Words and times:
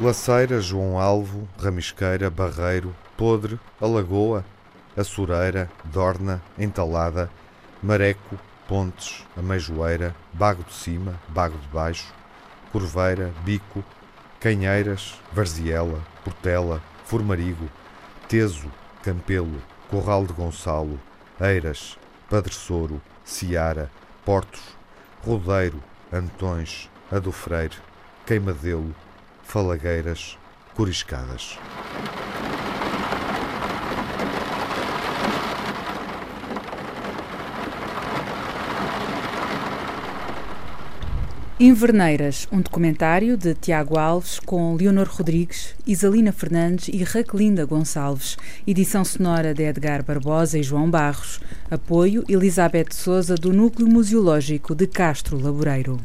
Laceira, 0.00 0.62
João 0.62 0.98
Alvo, 0.98 1.46
Ramisqueira, 1.58 2.30
Barreiro, 2.30 2.96
Podre, 3.18 3.60
Alagoa, 3.78 4.42
Açureira, 4.96 5.70
Dorna, 5.84 6.40
Entalada, 6.58 7.30
Mareco, 7.82 8.38
Pontes, 8.66 9.26
Ameijoeira, 9.36 10.16
Bago 10.32 10.64
de 10.64 10.72
Cima, 10.72 11.20
Bago 11.28 11.58
de 11.58 11.68
Baixo, 11.68 12.14
Corveira, 12.72 13.30
Bico, 13.44 13.84
Canheiras, 14.40 15.20
Varziela, 15.34 16.00
Portela, 16.24 16.82
Formarigo, 17.04 17.68
Teso, 18.26 18.72
Campelo, 19.02 19.60
Corral 19.90 20.24
de 20.24 20.32
Gonçalo, 20.32 20.98
Eiras, 21.38 21.98
Padre 22.30 22.54
Soro, 22.54 23.02
Ciara, 23.22 23.90
Portos, 24.24 24.62
Rodeiro, 25.22 25.82
Antões, 26.10 26.88
Adofreire, 27.12 27.76
Queimadelo, 28.24 28.94
Falagueiras, 29.50 30.38
Coriscadas. 30.76 31.58
Inverneiras, 41.58 42.46
um 42.52 42.60
documentário 42.60 43.36
de 43.36 43.52
Tiago 43.56 43.98
Alves 43.98 44.38
com 44.38 44.76
Leonor 44.76 45.08
Rodrigues, 45.10 45.74
Isalina 45.84 46.30
Fernandes 46.30 46.86
e 46.86 47.02
Raquelinda 47.02 47.64
Gonçalves. 47.64 48.36
Edição 48.64 49.04
sonora 49.04 49.52
de 49.52 49.64
Edgar 49.64 50.04
Barbosa 50.04 50.60
e 50.60 50.62
João 50.62 50.88
Barros. 50.88 51.40
Apoio 51.68 52.24
Elizabeth 52.28 52.92
Souza 52.92 53.34
do 53.34 53.52
Núcleo 53.52 53.88
Museológico 53.88 54.76
de 54.76 54.86
Castro 54.86 55.36
Laboreiro. 55.36 55.98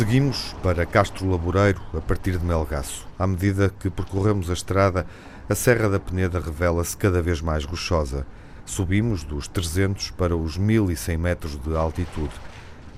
Seguimos 0.00 0.56
para 0.62 0.86
Castro 0.86 1.30
Laboreiro 1.30 1.78
a 1.92 2.00
partir 2.00 2.38
de 2.38 2.42
Melgaço. 2.42 3.06
À 3.18 3.26
medida 3.26 3.68
que 3.68 3.90
percorremos 3.90 4.48
a 4.48 4.54
estrada, 4.54 5.04
a 5.46 5.54
Serra 5.54 5.90
da 5.90 6.00
Peneda 6.00 6.40
revela-se 6.40 6.96
cada 6.96 7.20
vez 7.20 7.42
mais 7.42 7.66
rochosa. 7.66 8.26
Subimos 8.64 9.24
dos 9.24 9.46
300 9.46 10.12
para 10.12 10.34
os 10.34 10.56
1100 10.56 11.18
metros 11.18 11.56
de 11.58 11.76
altitude. 11.76 12.32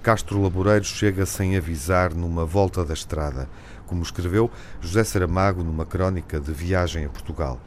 Castro 0.00 0.40
Laboreiro 0.40 0.84
chega 0.84 1.26
sem 1.26 1.56
avisar 1.56 2.14
numa 2.14 2.44
volta 2.44 2.84
da 2.84 2.94
estrada, 2.94 3.48
como 3.84 4.04
escreveu 4.04 4.48
José 4.80 5.02
Saramago 5.02 5.64
numa 5.64 5.84
crónica 5.84 6.38
de 6.38 6.52
viagem 6.52 7.04
a 7.04 7.08
Portugal. 7.08 7.60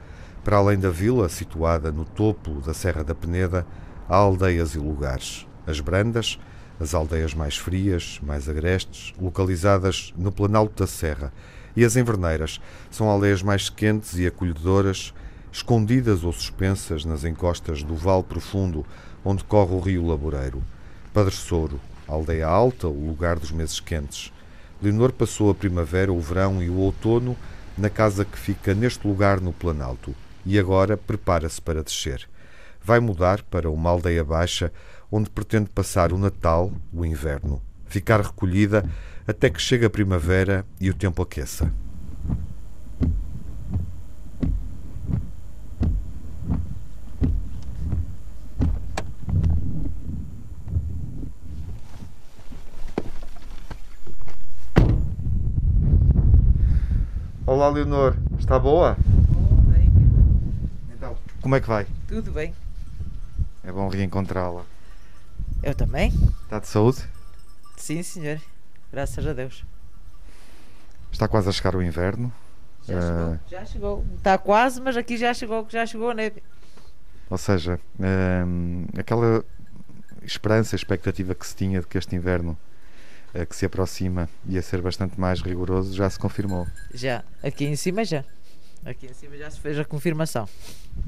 Para 0.45 0.55
além 0.55 0.79
da 0.79 0.89
vila, 0.89 1.27
situada 1.27 1.91
no 1.91 2.05
topo 2.05 2.61
da 2.61 2.73
Serra 2.73 3.03
da 3.03 3.13
Peneda, 3.13 3.67
há 4.07 4.15
aldeias 4.15 4.75
e 4.75 4.79
lugares. 4.79 5.45
As 5.67 5.81
Brandas, 5.81 6.39
as 6.79 6.93
aldeias 6.93 7.33
mais 7.33 7.57
frias, 7.57 8.19
mais 8.21 8.49
agrestes, 8.49 9.13
localizadas 9.19 10.13
no 10.17 10.31
Planalto 10.31 10.83
da 10.83 10.87
Serra, 10.87 11.31
e 11.75 11.83
as 11.83 11.95
Inverneiras 11.95 12.59
são 12.89 13.09
aldeias 13.09 13.41
mais 13.41 13.69
quentes 13.69 14.17
e 14.17 14.25
acolhedoras, 14.25 15.13
escondidas 15.51 16.23
ou 16.23 16.31
suspensas 16.31 17.05
nas 17.05 17.23
encostas 17.23 17.83
do 17.83 17.95
Vale 17.95 18.23
Profundo, 18.23 18.85
onde 19.23 19.43
corre 19.43 19.73
o 19.73 19.79
rio 19.79 20.05
Laboreiro. 20.05 20.63
Padre 21.13 21.33
Soro, 21.33 21.79
aldeia 22.07 22.47
alta, 22.47 22.87
o 22.87 23.07
lugar 23.07 23.39
dos 23.39 23.51
meses 23.51 23.79
quentes. 23.79 24.31
Leonor 24.81 25.11
passou 25.11 25.49
a 25.49 25.55
primavera, 25.55 26.11
o 26.11 26.19
verão 26.19 26.61
e 26.61 26.69
o 26.69 26.75
outono 26.75 27.35
na 27.77 27.89
casa 27.89 28.23
que 28.25 28.37
fica 28.37 28.73
neste 28.73 29.07
lugar 29.07 29.39
no 29.41 29.51
Planalto 29.51 30.13
e 30.45 30.59
agora 30.59 30.95
prepara-se 30.95 31.61
para 31.61 31.83
descer. 31.83 32.27
Vai 32.83 32.99
mudar 32.99 33.41
para 33.43 33.69
uma 33.69 33.89
aldeia 33.89 34.23
baixa 34.23 34.71
onde 35.11 35.29
pretende 35.29 35.69
passar 35.69 36.11
o 36.11 36.17
Natal, 36.17 36.71
o 36.93 37.05
inverno, 37.05 37.61
ficar 37.85 38.21
recolhida 38.21 38.83
até 39.27 39.49
que 39.49 39.61
chegue 39.61 39.85
a 39.85 39.89
primavera 39.89 40.65
e 40.79 40.89
o 40.89 40.93
tempo 40.93 41.21
aqueça. 41.21 41.71
Olá, 57.47 57.69
Leonor. 57.69 58.15
Está 58.37 58.59
boa? 58.59 58.97
bem. 59.67 59.91
Então, 60.93 61.15
como 61.41 61.55
é 61.55 61.61
que 61.61 61.67
vai? 61.67 61.87
Tudo 62.07 62.31
bem. 62.31 62.53
É 63.63 63.71
bom 63.71 63.87
reencontrá-la. 63.87 64.74
Eu 65.65 65.73
também? 65.73 66.13
Está 66.43 66.59
de 66.59 66.67
saúde? 66.67 67.03
Sim, 67.75 68.03
senhor. 68.03 68.39
Graças 68.93 69.25
a 69.25 69.33
Deus. 69.33 69.65
Está 71.11 71.27
quase 71.27 71.49
a 71.49 71.51
chegar 71.51 71.75
o 71.75 71.81
inverno. 71.81 72.31
Já 72.87 72.99
Ah. 72.99 73.01
chegou. 73.01 73.39
Já 73.49 73.65
chegou. 73.65 74.05
Está 74.15 74.37
quase, 74.37 74.79
mas 74.79 74.95
aqui 74.95 75.17
já 75.17 75.33
chegou, 75.33 75.65
já 75.69 75.83
chegou 75.85 76.11
a 76.11 76.13
neve. 76.13 76.43
Ou 77.29 77.37
seja, 77.37 77.79
hum, 77.99 78.85
aquela 78.95 79.43
esperança, 80.21 80.75
expectativa 80.75 81.33
que 81.33 81.45
se 81.47 81.55
tinha 81.55 81.79
de 81.81 81.87
que 81.87 81.97
este 81.97 82.15
inverno 82.15 82.55
eh, 83.33 83.45
que 83.45 83.55
se 83.55 83.65
aproxima 83.65 84.29
ia 84.47 84.61
ser 84.61 84.81
bastante 84.81 85.19
mais 85.19 85.41
rigoroso 85.41 85.93
já 85.95 86.07
se 86.09 86.19
confirmou. 86.19 86.67
Já. 86.93 87.23
Aqui 87.43 87.65
em 87.65 87.75
cima 87.75 88.05
já. 88.05 88.23
Aqui 88.85 89.07
em 89.07 89.13
cima 89.13 89.35
já 89.35 89.49
se 89.49 89.59
fez 89.59 89.79
a 89.79 89.83
confirmação. 89.83 90.47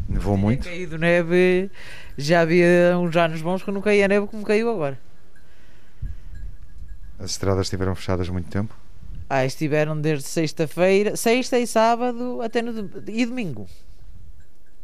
Nevou 0.10 0.34
Tinha 0.34 0.46
muito? 0.46 0.64
caído 0.64 0.98
neve. 0.98 1.70
Já 2.18 2.42
havia 2.42 2.98
uns 2.98 3.16
anos 3.16 3.42
bons 3.42 3.62
que 3.62 3.70
não 3.72 3.82
caía 3.82 4.08
neve 4.08 4.26
como 4.26 4.44
caiu 4.44 4.70
agora. 4.72 4.98
As 7.20 7.32
estradas 7.32 7.68
estiveram 7.68 7.94
fechadas 7.96 8.30
muito 8.30 8.50
tempo? 8.50 8.76
Ah, 9.30 9.46
estiveram 9.46 10.00
desde 10.00 10.28
sexta-feira, 10.28 11.16
sexta 11.16 11.60
e 11.60 11.68
sábado 11.68 12.42
até 12.42 12.62
no 12.62 12.90
e 13.08 13.26
domingo. 13.26 13.68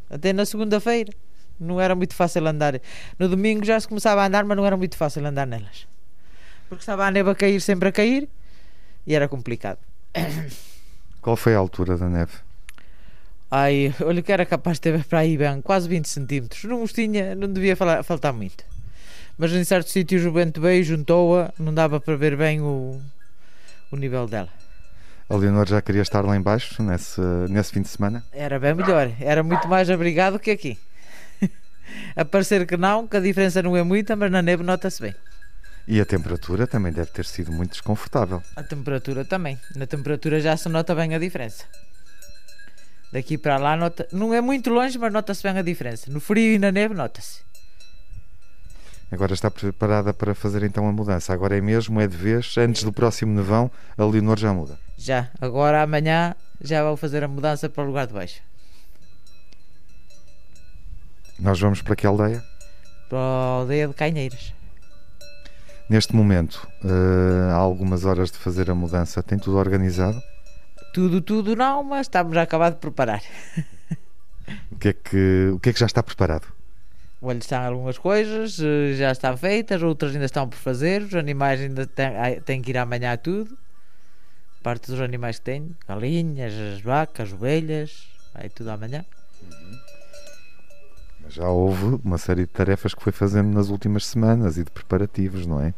Até 0.09 0.31
na 0.31 0.45
segunda-feira. 0.45 1.11
Não 1.59 1.79
era 1.79 1.95
muito 1.95 2.13
fácil 2.13 2.45
andar. 2.47 2.79
No 3.17 3.27
domingo 3.27 3.65
já 3.65 3.79
se 3.79 3.87
começava 3.87 4.21
a 4.21 4.27
andar, 4.27 4.43
mas 4.43 4.57
não 4.57 4.65
era 4.65 4.75
muito 4.77 4.97
fácil 4.97 5.25
andar 5.25 5.47
nelas. 5.47 5.87
Porque 6.69 6.81
estava 6.81 7.05
a 7.05 7.11
neve 7.11 7.29
a 7.29 7.35
cair, 7.35 7.59
sempre 7.61 7.89
a 7.89 7.91
cair, 7.91 8.27
e 9.07 9.15
era 9.15 9.27
complicado. 9.27 9.79
Qual 11.21 11.35
foi 11.35 11.55
a 11.55 11.57
altura 11.57 11.97
da 11.97 12.09
neve? 12.09 12.33
Ai, 13.55 13.93
olha 14.01 14.19
que 14.23 14.31
era 14.31 14.47
capaz 14.47 14.77
de 14.77 14.81
ter 14.81 15.03
para 15.05 15.19
aí 15.19 15.37
bem, 15.37 15.61
quase 15.61 15.87
20 15.87 16.09
centímetros. 16.09 16.63
Não 16.63 16.81
os 16.81 16.91
tinha, 16.91 17.35
não 17.35 17.47
devia 17.47 17.75
falar- 17.75 18.01
faltar 18.01 18.33
muito. 18.33 18.63
Mas 19.37 19.51
em 19.51 19.63
certos 19.63 19.93
sítios 19.93 20.25
o 20.25 20.31
vento 20.31 20.59
veio, 20.59 20.83
juntou-a, 20.83 21.53
não 21.59 21.71
dava 21.71 22.01
para 22.01 22.15
ver 22.15 22.35
bem 22.35 22.61
o, 22.61 22.99
o 23.91 23.95
nível 23.95 24.25
dela. 24.25 24.49
A 25.29 25.35
Leonor 25.35 25.67
já 25.67 25.83
queria 25.83 26.01
estar 26.01 26.25
lá 26.25 26.35
embaixo 26.35 26.81
nesse, 26.81 27.21
nesse 27.47 27.71
fim 27.73 27.83
de 27.83 27.89
semana? 27.89 28.23
Era 28.31 28.59
bem 28.59 28.73
melhor, 28.73 29.11
era 29.19 29.43
muito 29.43 29.67
mais 29.67 29.87
abrigado 29.87 30.39
que 30.39 30.49
aqui. 30.49 30.75
a 32.15 32.25
parecer 32.25 32.65
que 32.65 32.75
não, 32.75 33.07
que 33.07 33.17
a 33.17 33.19
diferença 33.19 33.61
não 33.61 33.77
é 33.77 33.83
muita, 33.83 34.15
mas 34.15 34.31
na 34.31 34.41
neve 34.41 34.63
nota-se 34.63 34.99
bem. 34.99 35.13
E 35.87 36.01
a 36.01 36.05
temperatura 36.05 36.65
também 36.65 36.91
deve 36.91 37.11
ter 37.11 37.25
sido 37.25 37.51
muito 37.51 37.73
desconfortável. 37.73 38.41
A 38.55 38.63
temperatura 38.63 39.23
também. 39.23 39.59
Na 39.75 39.85
temperatura 39.85 40.39
já 40.39 40.57
se 40.57 40.67
nota 40.69 40.95
bem 40.95 41.13
a 41.13 41.19
diferença. 41.19 41.65
Daqui 43.13 43.37
para 43.37 43.57
lá 43.57 43.77
nota... 43.77 44.07
não 44.11 44.33
é 44.33 44.41
muito 44.41 44.71
longe, 44.71 44.97
mas 44.97 45.13
nota-se 45.13 45.43
bem 45.43 45.55
a 45.55 45.61
diferença. 45.61 46.09
No 46.11 46.19
frio 46.19 46.55
e 46.55 46.57
na 46.57 46.71
neve 46.71 46.95
nota-se. 46.95 47.41
Agora 49.11 49.35
está 49.35 49.51
preparada 49.51 50.11
para 50.11 50.33
fazer 50.33 50.63
então 50.63 50.87
a 50.87 50.91
mudança. 50.91 51.31
Agora 51.31 51.55
é 51.55 51.61
mesmo, 51.61 52.01
é 52.01 52.07
de 52.07 52.17
vez, 52.17 52.57
antes 52.57 52.81
do 52.81 52.91
próximo 52.91 53.31
nevão, 53.31 53.69
a 53.95 54.03
Leonor 54.03 54.39
já 54.39 54.51
muda. 54.51 54.79
Já, 54.97 55.29
agora 55.39 55.83
amanhã 55.83 56.33
já 56.59 56.83
vou 56.83 56.97
fazer 56.97 57.23
a 57.23 57.27
mudança 57.27 57.69
para 57.69 57.83
o 57.83 57.85
lugar 57.85 58.07
de 58.07 58.13
baixo. 58.13 58.41
Nós 61.37 61.59
vamos 61.59 61.83
para 61.83 61.95
que 61.95 62.07
aldeia? 62.07 62.43
Para 63.09 63.19
a 63.19 63.59
aldeia 63.59 63.87
de 63.87 63.93
Canheiras. 63.93 64.55
Neste 65.87 66.15
momento, 66.15 66.67
eh, 66.83 67.51
há 67.51 67.57
algumas 67.57 68.05
horas 68.05 68.31
de 68.31 68.39
fazer 68.39 68.71
a 68.71 68.73
mudança. 68.73 69.21
Tem 69.21 69.37
tudo 69.37 69.57
organizado? 69.57 70.19
Tudo, 70.93 71.21
tudo 71.21 71.55
não, 71.55 71.83
mas 71.83 72.01
estamos 72.01 72.37
a 72.37 72.43
acabar 72.43 72.69
de 72.69 72.77
preparar. 72.77 73.21
O 74.71 74.75
que 74.77 74.89
é 74.89 74.93
que, 74.93 75.49
o 75.53 75.59
que, 75.59 75.69
é 75.69 75.73
que 75.73 75.79
já 75.79 75.87
está 75.87 76.03
preparado? 76.03 76.45
Olha, 77.19 77.37
estão 77.39 77.63
algumas 77.65 77.97
coisas, 77.97 78.59
eh, 78.59 78.93
já 78.93 79.11
estão 79.11 79.35
feitas, 79.35 79.81
outras 79.81 80.13
ainda 80.13 80.25
estão 80.25 80.47
por 80.47 80.57
fazer. 80.57 81.01
Os 81.01 81.15
animais 81.15 81.61
ainda 81.61 81.87
têm, 81.87 82.41
têm 82.45 82.61
que 82.61 82.71
ir 82.71 82.77
amanhã 82.77 83.17
tudo. 83.17 83.57
Parte 84.61 84.91
dos 84.91 85.01
animais 85.01 85.39
que 85.39 85.45
tenho, 85.45 85.75
galinhas, 85.87 86.53
as 86.53 86.81
vacas, 86.81 87.29
as 87.29 87.33
ovelhas, 87.33 88.07
vai 88.33 88.49
tudo 88.49 88.69
amanhã. 88.69 89.03
Mas 91.23 91.33
Já 91.33 91.47
houve 91.49 91.99
uma 92.03 92.17
série 92.17 92.41
de 92.41 92.47
tarefas 92.47 92.93
que 92.93 93.01
foi 93.01 93.11
fazendo 93.11 93.51
nas 93.53 93.69
últimas 93.69 94.05
semanas 94.05 94.57
e 94.57 94.63
de 94.63 94.69
preparativos, 94.69 95.47
não 95.47 95.59
é? 95.59 95.73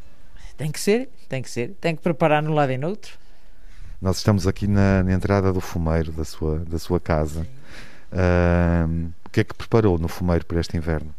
Tem 0.58 0.72
que 0.72 0.80
ser, 0.80 1.10
tem 1.30 1.42
que 1.42 1.50
ser, 1.50 1.76
tem 1.80 1.96
que 1.96 2.02
preparar 2.02 2.44
num 2.44 2.54
lado 2.54 2.72
e 2.72 2.78
no 2.78 2.90
outro. 2.90 3.18
Nós 4.06 4.18
estamos 4.18 4.46
aqui 4.46 4.68
na, 4.68 5.02
na 5.02 5.14
entrada 5.14 5.52
do 5.52 5.60
fumeiro 5.60 6.12
da 6.12 6.24
sua, 6.24 6.60
da 6.60 6.78
sua 6.78 7.00
casa. 7.00 7.48
Ahm, 8.12 9.08
o 9.26 9.30
que 9.32 9.40
é 9.40 9.44
que 9.44 9.56
preparou 9.56 9.98
no 9.98 10.08
fumeiro 10.08 10.46
para 10.46 10.60
este 10.60 10.78
inverno? 10.78 11.10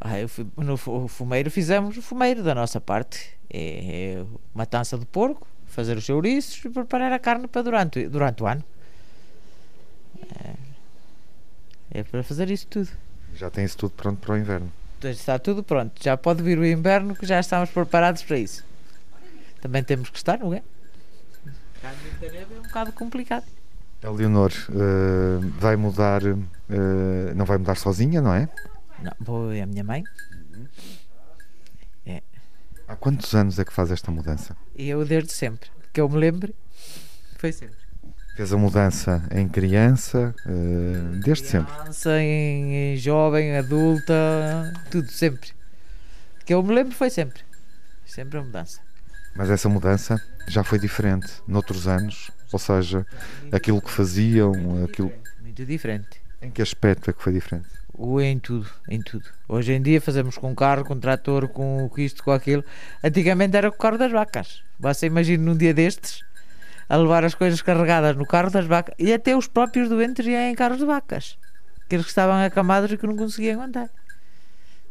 Ah, 0.00 0.12
no 0.56 0.76
fu- 0.76 1.08
fumeiro 1.08 1.50
fizemos 1.50 1.96
o 1.96 2.00
fumeiro 2.00 2.44
da 2.44 2.54
nossa 2.54 2.80
parte. 2.80 3.36
É, 3.50 4.20
é 4.20 4.24
matança 4.54 4.96
de 4.96 5.04
porco, 5.04 5.48
fazer 5.66 5.96
os 5.96 6.04
chouriços 6.04 6.64
e 6.64 6.68
preparar 6.70 7.12
a 7.12 7.18
carne 7.18 7.48
para 7.48 7.60
durante, 7.62 8.06
durante 8.06 8.40
o 8.40 8.46
ano. 8.46 8.62
É, 10.44 10.54
é 11.90 12.02
para 12.04 12.22
fazer 12.22 12.48
isso 12.52 12.68
tudo. 12.68 12.88
Já 13.34 13.50
tem 13.50 13.64
isso 13.64 13.76
tudo 13.76 13.90
pronto 13.96 14.20
para 14.20 14.34
o 14.34 14.38
inverno. 14.38 14.72
Então 15.00 15.10
está 15.10 15.40
tudo 15.40 15.64
pronto. 15.64 16.00
Já 16.00 16.16
pode 16.16 16.40
vir 16.44 16.56
o 16.56 16.64
inverno 16.64 17.16
que 17.16 17.26
já 17.26 17.40
estamos 17.40 17.68
preparados 17.70 18.22
para 18.22 18.38
isso. 18.38 18.64
Também 19.60 19.82
temos 19.82 20.08
que 20.08 20.18
estar, 20.18 20.38
não 20.38 20.54
é? 20.54 20.62
É 21.82 22.58
um 22.58 22.62
bocado 22.62 22.92
complicado. 22.92 23.44
A 24.02 24.10
Leonor 24.10 24.52
eh, 24.70 25.38
vai 25.58 25.76
mudar, 25.76 26.22
eh, 26.24 27.34
não 27.34 27.44
vai 27.44 27.58
mudar 27.58 27.76
sozinha, 27.76 28.20
não 28.20 28.32
é? 28.32 28.48
Não, 29.02 29.12
vou 29.20 29.52
é 29.52 29.62
a 29.62 29.66
minha 29.66 29.84
mãe. 29.84 30.04
Há 32.88 32.96
quantos 32.96 33.34
anos 33.34 33.58
é 33.58 33.66
que 33.66 33.72
faz 33.72 33.90
esta 33.90 34.10
mudança? 34.10 34.56
Eu 34.74 35.04
desde 35.04 35.30
sempre. 35.30 35.68
Que 35.92 36.00
eu 36.00 36.08
me 36.08 36.16
lembre, 36.16 36.54
foi 37.36 37.52
sempre. 37.52 37.76
Fez 38.34 38.50
a 38.50 38.56
mudança 38.56 39.22
em 39.30 39.46
criança, 39.46 40.34
eh, 40.46 41.20
desde 41.22 41.48
sempre. 41.48 41.70
Criança, 41.74 42.18
em, 42.18 42.94
em 42.94 42.96
jovem, 42.96 43.58
adulta, 43.58 44.72
tudo 44.90 45.10
sempre. 45.10 45.50
Que 46.46 46.54
eu 46.54 46.62
me 46.62 46.74
lembro 46.74 46.94
foi 46.94 47.10
sempre. 47.10 47.42
Sempre 48.06 48.38
a 48.38 48.42
mudança. 48.42 48.80
Mas 49.36 49.50
essa 49.50 49.68
mudança 49.68 50.18
já 50.48 50.64
foi 50.64 50.78
diferente 50.78 51.28
noutros 51.46 51.86
anos, 51.86 52.30
ou 52.52 52.58
seja, 52.58 53.06
aquilo 53.52 53.80
que 53.80 53.90
faziam, 53.90 54.52
aquilo. 54.84 55.12
Muito 55.42 55.64
diferente. 55.64 56.20
Em 56.40 56.50
que 56.50 56.62
aspecto 56.62 57.10
é 57.10 57.12
que 57.12 57.22
foi 57.22 57.32
diferente? 57.32 57.68
Em 58.22 58.38
tudo, 58.38 58.70
em 58.88 59.02
tudo. 59.02 59.24
Hoje 59.48 59.72
em 59.72 59.82
dia 59.82 60.00
fazemos 60.00 60.38
com 60.38 60.54
carro, 60.54 60.84
com 60.84 60.98
trator, 60.98 61.48
com 61.48 61.90
isto, 61.96 62.22
com 62.22 62.30
aquilo. 62.30 62.64
Antigamente 63.02 63.56
era 63.56 63.70
com 63.70 63.76
o 63.76 63.80
carro 63.80 63.98
das 63.98 64.12
vacas. 64.12 64.62
Você 64.78 65.06
imagina 65.06 65.44
num 65.44 65.56
dia 65.56 65.74
destes 65.74 66.22
a 66.88 66.96
levar 66.96 67.24
as 67.24 67.34
coisas 67.34 67.60
carregadas 67.60 68.16
no 68.16 68.24
carro 68.24 68.50
das 68.50 68.66
vacas 68.66 68.94
e 68.98 69.12
até 69.12 69.36
os 69.36 69.48
próprios 69.48 69.88
doentes 69.88 70.24
iam 70.24 70.40
em 70.42 70.54
carros 70.54 70.78
de 70.78 70.84
vacas. 70.84 71.36
Aqueles 71.84 72.04
que 72.04 72.10
estavam 72.10 72.36
acamados 72.36 72.92
e 72.92 72.96
que 72.96 73.06
não 73.06 73.16
conseguiam 73.16 73.60
andar. 73.60 73.90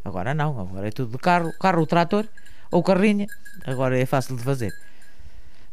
Agora 0.03 0.33
não, 0.33 0.59
agora 0.59 0.87
é 0.87 0.91
tudo 0.91 1.13
de 1.13 1.17
carro, 1.17 1.51
carro, 1.59 1.81
o 1.81 1.87
trator 1.87 2.27
ou 2.69 2.83
carrinha. 2.83 3.27
Agora 3.65 3.97
é 3.97 4.05
fácil 4.05 4.35
de 4.35 4.43
fazer. 4.43 4.73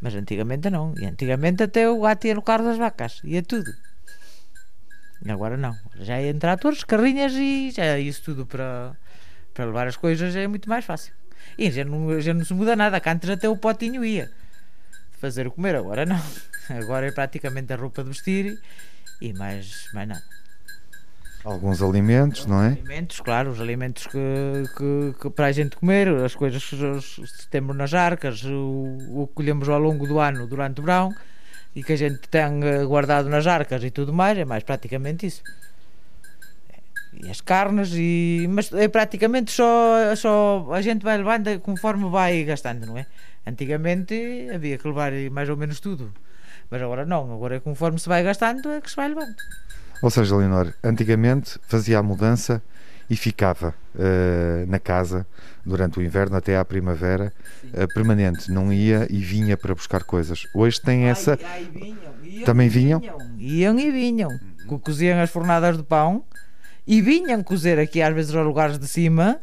Mas 0.04 0.14
antigamente 0.14 0.68
não. 0.68 0.92
E 1.00 1.06
antigamente 1.06 1.62
até 1.62 1.88
o 1.88 1.98
gato 2.02 2.26
ia 2.26 2.34
no 2.34 2.42
carro 2.42 2.64
das 2.64 2.76
vacas. 2.76 3.22
Ia 3.24 3.42
tudo. 3.42 3.72
E 5.24 5.30
Agora 5.30 5.56
não. 5.56 5.74
Já 5.98 6.18
é 6.18 6.28
em 6.28 6.38
tratores, 6.38 6.84
carrinhas 6.84 7.32
e 7.32 7.70
já 7.70 7.84
é 7.84 8.00
isso 8.00 8.22
tudo 8.22 8.44
para, 8.44 8.94
para 9.54 9.64
levar 9.64 9.86
as 9.86 9.96
coisas 9.96 10.36
é 10.36 10.46
muito 10.46 10.68
mais 10.68 10.84
fácil. 10.84 11.14
E 11.56 11.70
já 11.70 11.86
não, 11.86 12.20
já 12.20 12.34
não 12.34 12.44
se 12.44 12.52
muda 12.52 12.76
nada. 12.76 13.00
Que 13.00 13.08
antes 13.08 13.30
até 13.30 13.48
o 13.48 13.56
potinho 13.56 14.04
ia 14.04 14.30
fazer 15.12 15.46
o 15.46 15.50
comer, 15.50 15.74
agora 15.74 16.04
não. 16.04 16.20
Agora 16.68 17.06
é 17.06 17.12
praticamente 17.12 17.72
a 17.72 17.76
roupa 17.76 18.02
de 18.02 18.08
vestir 18.10 18.60
e 19.22 19.32
mais, 19.32 19.88
mais 19.94 20.08
nada. 20.08 20.22
Alguns 21.44 21.82
alimentos, 21.82 22.46
não 22.46 22.62
é? 22.62 22.68
Alimentos, 22.68 23.20
claro, 23.20 23.50
os 23.50 23.60
alimentos 23.60 24.06
que, 24.06 24.18
que, 24.76 25.14
que 25.20 25.30
para 25.30 25.46
a 25.46 25.52
gente 25.52 25.76
comer, 25.76 26.08
as 26.08 26.34
coisas 26.34 26.64
que 26.64 26.74
os- 26.74 27.16
que 27.16 27.46
temos 27.48 27.76
nas 27.76 27.92
arcas, 27.92 28.42
o, 28.44 28.96
o 29.22 29.26
que 29.28 29.34
colhemos 29.34 29.68
ao 29.68 29.78
longo 29.78 30.06
do 30.06 30.18
ano 30.18 30.46
durante 30.46 30.80
o 30.80 30.84
verão 30.84 31.14
e 31.76 31.82
que 31.82 31.92
a 31.92 31.96
gente 31.96 32.28
tem 32.28 32.62
eh, 32.64 32.84
guardado 32.84 33.28
nas 33.28 33.46
arcas 33.46 33.82
e 33.84 33.90
tudo 33.90 34.12
mais, 34.12 34.38
é 34.38 34.44
mais 34.44 34.62
praticamente 34.62 35.26
isso. 35.26 35.42
E 37.12 37.30
as 37.30 37.40
carnes, 37.40 37.90
e, 37.94 38.46
mas 38.50 38.72
é 38.72 38.88
praticamente 38.88 39.52
só, 39.52 40.14
só 40.16 40.66
a 40.72 40.80
gente 40.82 41.02
vai 41.04 41.16
levando 41.18 41.60
conforme 41.60 42.08
vai 42.10 42.42
gastando, 42.44 42.86
não 42.86 42.98
é? 42.98 43.06
Antigamente 43.46 44.48
havia 44.52 44.78
que 44.78 44.86
levar 44.88 45.12
mais 45.30 45.48
ou 45.48 45.56
menos 45.56 45.78
tudo, 45.78 46.12
mas 46.70 46.82
agora 46.82 47.04
não, 47.06 47.32
agora 47.32 47.56
é 47.56 47.60
conforme 47.60 47.98
se 48.00 48.08
vai 48.08 48.22
gastando 48.24 48.68
é 48.72 48.80
que 48.80 48.90
se 48.90 48.96
vai 48.96 49.08
levando. 49.08 49.36
Ou 50.02 50.10
seja, 50.10 50.36
Leonor, 50.36 50.72
antigamente 50.82 51.58
fazia 51.66 51.98
a 51.98 52.02
mudança 52.02 52.62
e 53.08 53.16
ficava 53.16 53.74
eh, 53.98 54.64
na 54.66 54.78
casa 54.78 55.26
durante 55.64 55.98
o 55.98 56.02
inverno 56.02 56.36
até 56.36 56.56
à 56.58 56.64
primavera, 56.64 57.32
eh, 57.72 57.86
permanente, 57.86 58.50
não 58.50 58.72
ia 58.72 59.06
e 59.10 59.18
vinha 59.18 59.56
para 59.56 59.74
buscar 59.74 60.04
coisas. 60.04 60.46
Hoje 60.54 60.80
tem 60.80 61.04
essa. 61.08 61.38
Ai, 61.42 61.68
vinham, 61.72 62.14
iam 62.22 62.44
Também 62.44 62.68
vinham? 62.68 63.02
Iam 63.38 63.78
e 63.78 63.90
vinham. 63.90 64.40
Co- 64.66 64.78
Coziam 64.78 65.20
as 65.20 65.30
fornadas 65.30 65.76
de 65.76 65.82
pão 65.82 66.24
e 66.86 67.00
vinham 67.00 67.42
cozer 67.42 67.78
aqui 67.78 68.00
às 68.02 68.14
vezes 68.14 68.34
aos 68.34 68.44
lugares 68.46 68.78
de 68.78 68.86
cima 68.86 69.38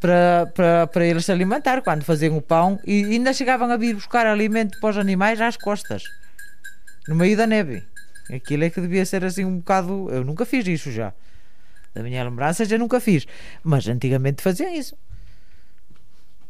para, 0.00 0.46
para, 0.54 0.86
para 0.88 1.04
eles 1.06 1.24
se 1.24 1.30
alimentar 1.32 1.82
quando 1.82 2.04
faziam 2.04 2.36
o 2.36 2.42
pão 2.42 2.78
e 2.84 3.04
ainda 3.04 3.32
chegavam 3.32 3.70
a 3.70 3.76
vir 3.76 3.94
buscar 3.94 4.26
alimento 4.26 4.78
para 4.80 4.90
os 4.90 4.96
animais 4.98 5.40
às 5.40 5.56
costas, 5.56 6.02
no 7.08 7.14
meio 7.14 7.36
da 7.36 7.46
neve. 7.46 7.84
Aquilo 8.30 8.64
é 8.64 8.70
que 8.70 8.80
devia 8.80 9.04
ser 9.06 9.24
assim 9.24 9.44
um 9.44 9.58
bocado. 9.58 10.08
Eu 10.10 10.24
nunca 10.24 10.44
fiz 10.44 10.66
isso 10.66 10.90
já. 10.92 11.12
Da 11.94 12.02
minha 12.02 12.22
lembrança 12.24 12.64
já 12.64 12.78
nunca 12.78 13.00
fiz. 13.00 13.26
Mas 13.62 13.86
antigamente 13.88 14.42
faziam 14.42 14.72
isso. 14.74 14.96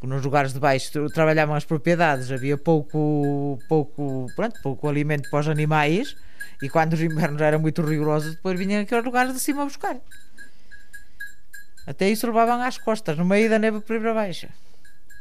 Nos 0.02 0.22
lugares 0.24 0.52
de 0.52 0.58
baixo 0.58 0.90
tra- 0.92 1.08
trabalhavam 1.08 1.54
as 1.54 1.64
propriedades, 1.64 2.30
havia 2.32 2.58
pouco, 2.58 3.58
pouco, 3.68 4.26
pronto, 4.34 4.60
pouco 4.60 4.88
alimento 4.88 5.30
para 5.30 5.38
os 5.40 5.48
animais 5.48 6.16
e 6.60 6.68
quando 6.68 6.94
os 6.94 7.00
invernos 7.00 7.40
eram 7.40 7.60
muito 7.60 7.82
rigorosos, 7.82 8.34
depois 8.34 8.58
vinham 8.58 8.82
aqui 8.82 8.92
aos 8.94 9.04
lugares 9.04 9.32
de 9.32 9.38
cima 9.38 9.64
buscar. 9.64 9.96
Até 11.86 12.08
isso 12.10 12.26
levavam 12.26 12.60
às 12.62 12.78
costas, 12.78 13.16
no 13.16 13.24
meio 13.24 13.48
da 13.48 13.58
neve 13.60 13.76
aí 13.76 13.82
para 14.00 14.14
baixo. 14.14 14.48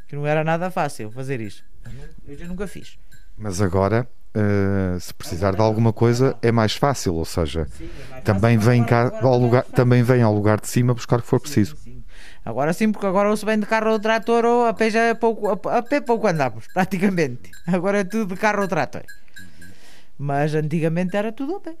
Que 0.08 0.16
não 0.16 0.26
era 0.26 0.42
nada 0.44 0.68
fácil 0.70 1.10
fazer 1.12 1.40
isso. 1.40 1.64
Eu 2.26 2.36
já 2.36 2.46
nunca 2.46 2.66
fiz. 2.66 2.98
Mas 3.42 3.60
agora, 3.60 4.08
eh, 4.32 4.96
se 5.00 5.12
precisar 5.12 5.52
de 5.56 5.60
alguma 5.60 5.92
coisa, 5.92 6.36
é 6.40 6.52
mais 6.52 6.74
fácil, 6.76 7.16
ou 7.16 7.24
seja, 7.24 7.66
também 8.22 8.56
vem 8.56 8.84
cá 8.84 9.12
ao 9.20 9.36
lugar, 9.36 9.64
também 9.64 10.00
vem 10.04 10.22
ao 10.22 10.32
lugar 10.32 10.60
de 10.60 10.68
cima 10.68 10.94
buscar 10.94 11.18
o 11.18 11.22
que 11.22 11.28
for 11.28 11.40
preciso. 11.40 11.76
Agora 12.44 12.72
sim, 12.72 12.92
porque 12.92 13.04
agora 13.04 13.28
ou 13.28 13.36
se 13.36 13.44
vem 13.44 13.58
de 13.58 13.66
carro 13.66 13.90
ou 13.90 13.98
trator 13.98 14.44
ou 14.44 14.66
a 14.66 14.72
pé 14.72 14.90
já 14.90 15.00
é 15.00 15.14
pouco, 15.14 15.48
a, 15.48 15.78
a 15.78 15.82
pé 15.82 16.00
pouco 16.00 16.28
andamos, 16.28 16.66
praticamente. 16.72 17.50
Agora 17.66 17.98
é 17.98 18.04
tudo 18.04 18.32
de 18.32 18.40
carro 18.40 18.62
ou 18.62 18.68
trator. 18.68 19.02
Mas 20.16 20.54
antigamente 20.54 21.16
era 21.16 21.32
tudo 21.32 21.56
a 21.56 21.60
pé. 21.60 21.74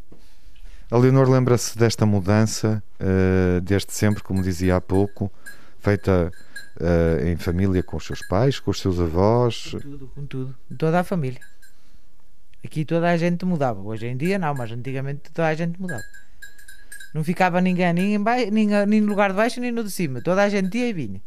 A 0.90 0.98
Leonor 0.98 1.30
lembra-se 1.30 1.78
desta 1.78 2.04
mudança 2.04 2.82
eh, 2.98 3.60
desde 3.62 3.92
sempre, 3.92 4.20
como 4.24 4.42
dizia 4.42 4.76
há 4.76 4.80
pouco, 4.80 5.30
feita 5.78 6.32
eh, 6.80 7.30
em 7.30 7.36
família 7.36 7.82
com 7.82 7.96
os 7.96 8.06
seus 8.06 8.20
pais, 8.26 8.58
com 8.58 8.70
os 8.70 8.80
seus 8.80 8.98
avós. 9.00 9.72
Com 9.72 9.80
tudo, 9.80 10.06
com 10.14 10.26
tudo. 10.26 10.56
Toda 10.78 11.00
a 11.00 11.04
família. 11.04 11.40
Aqui 12.64 12.84
toda 12.84 13.10
a 13.10 13.16
gente 13.16 13.44
mudava. 13.44 13.80
Hoje 13.80 14.06
em 14.06 14.16
dia 14.16 14.38
não, 14.38 14.54
mas 14.54 14.70
antigamente 14.70 15.30
toda 15.32 15.48
a 15.48 15.54
gente 15.54 15.80
mudava. 15.80 16.02
Não 17.12 17.22
ficava 17.22 17.60
ninguém 17.60 17.92
nem, 17.92 18.14
em 18.14 18.20
baixo, 18.20 18.50
nem, 18.50 18.68
nem 18.86 19.00
no 19.00 19.08
lugar 19.08 19.30
de 19.30 19.36
baixo 19.36 19.60
nem 19.60 19.70
no 19.70 19.84
de 19.84 19.90
cima. 19.90 20.22
Toda 20.22 20.42
a 20.42 20.48
gente 20.48 20.78
ia 20.78 20.88
e 20.88 20.92
vinha. 20.92 21.22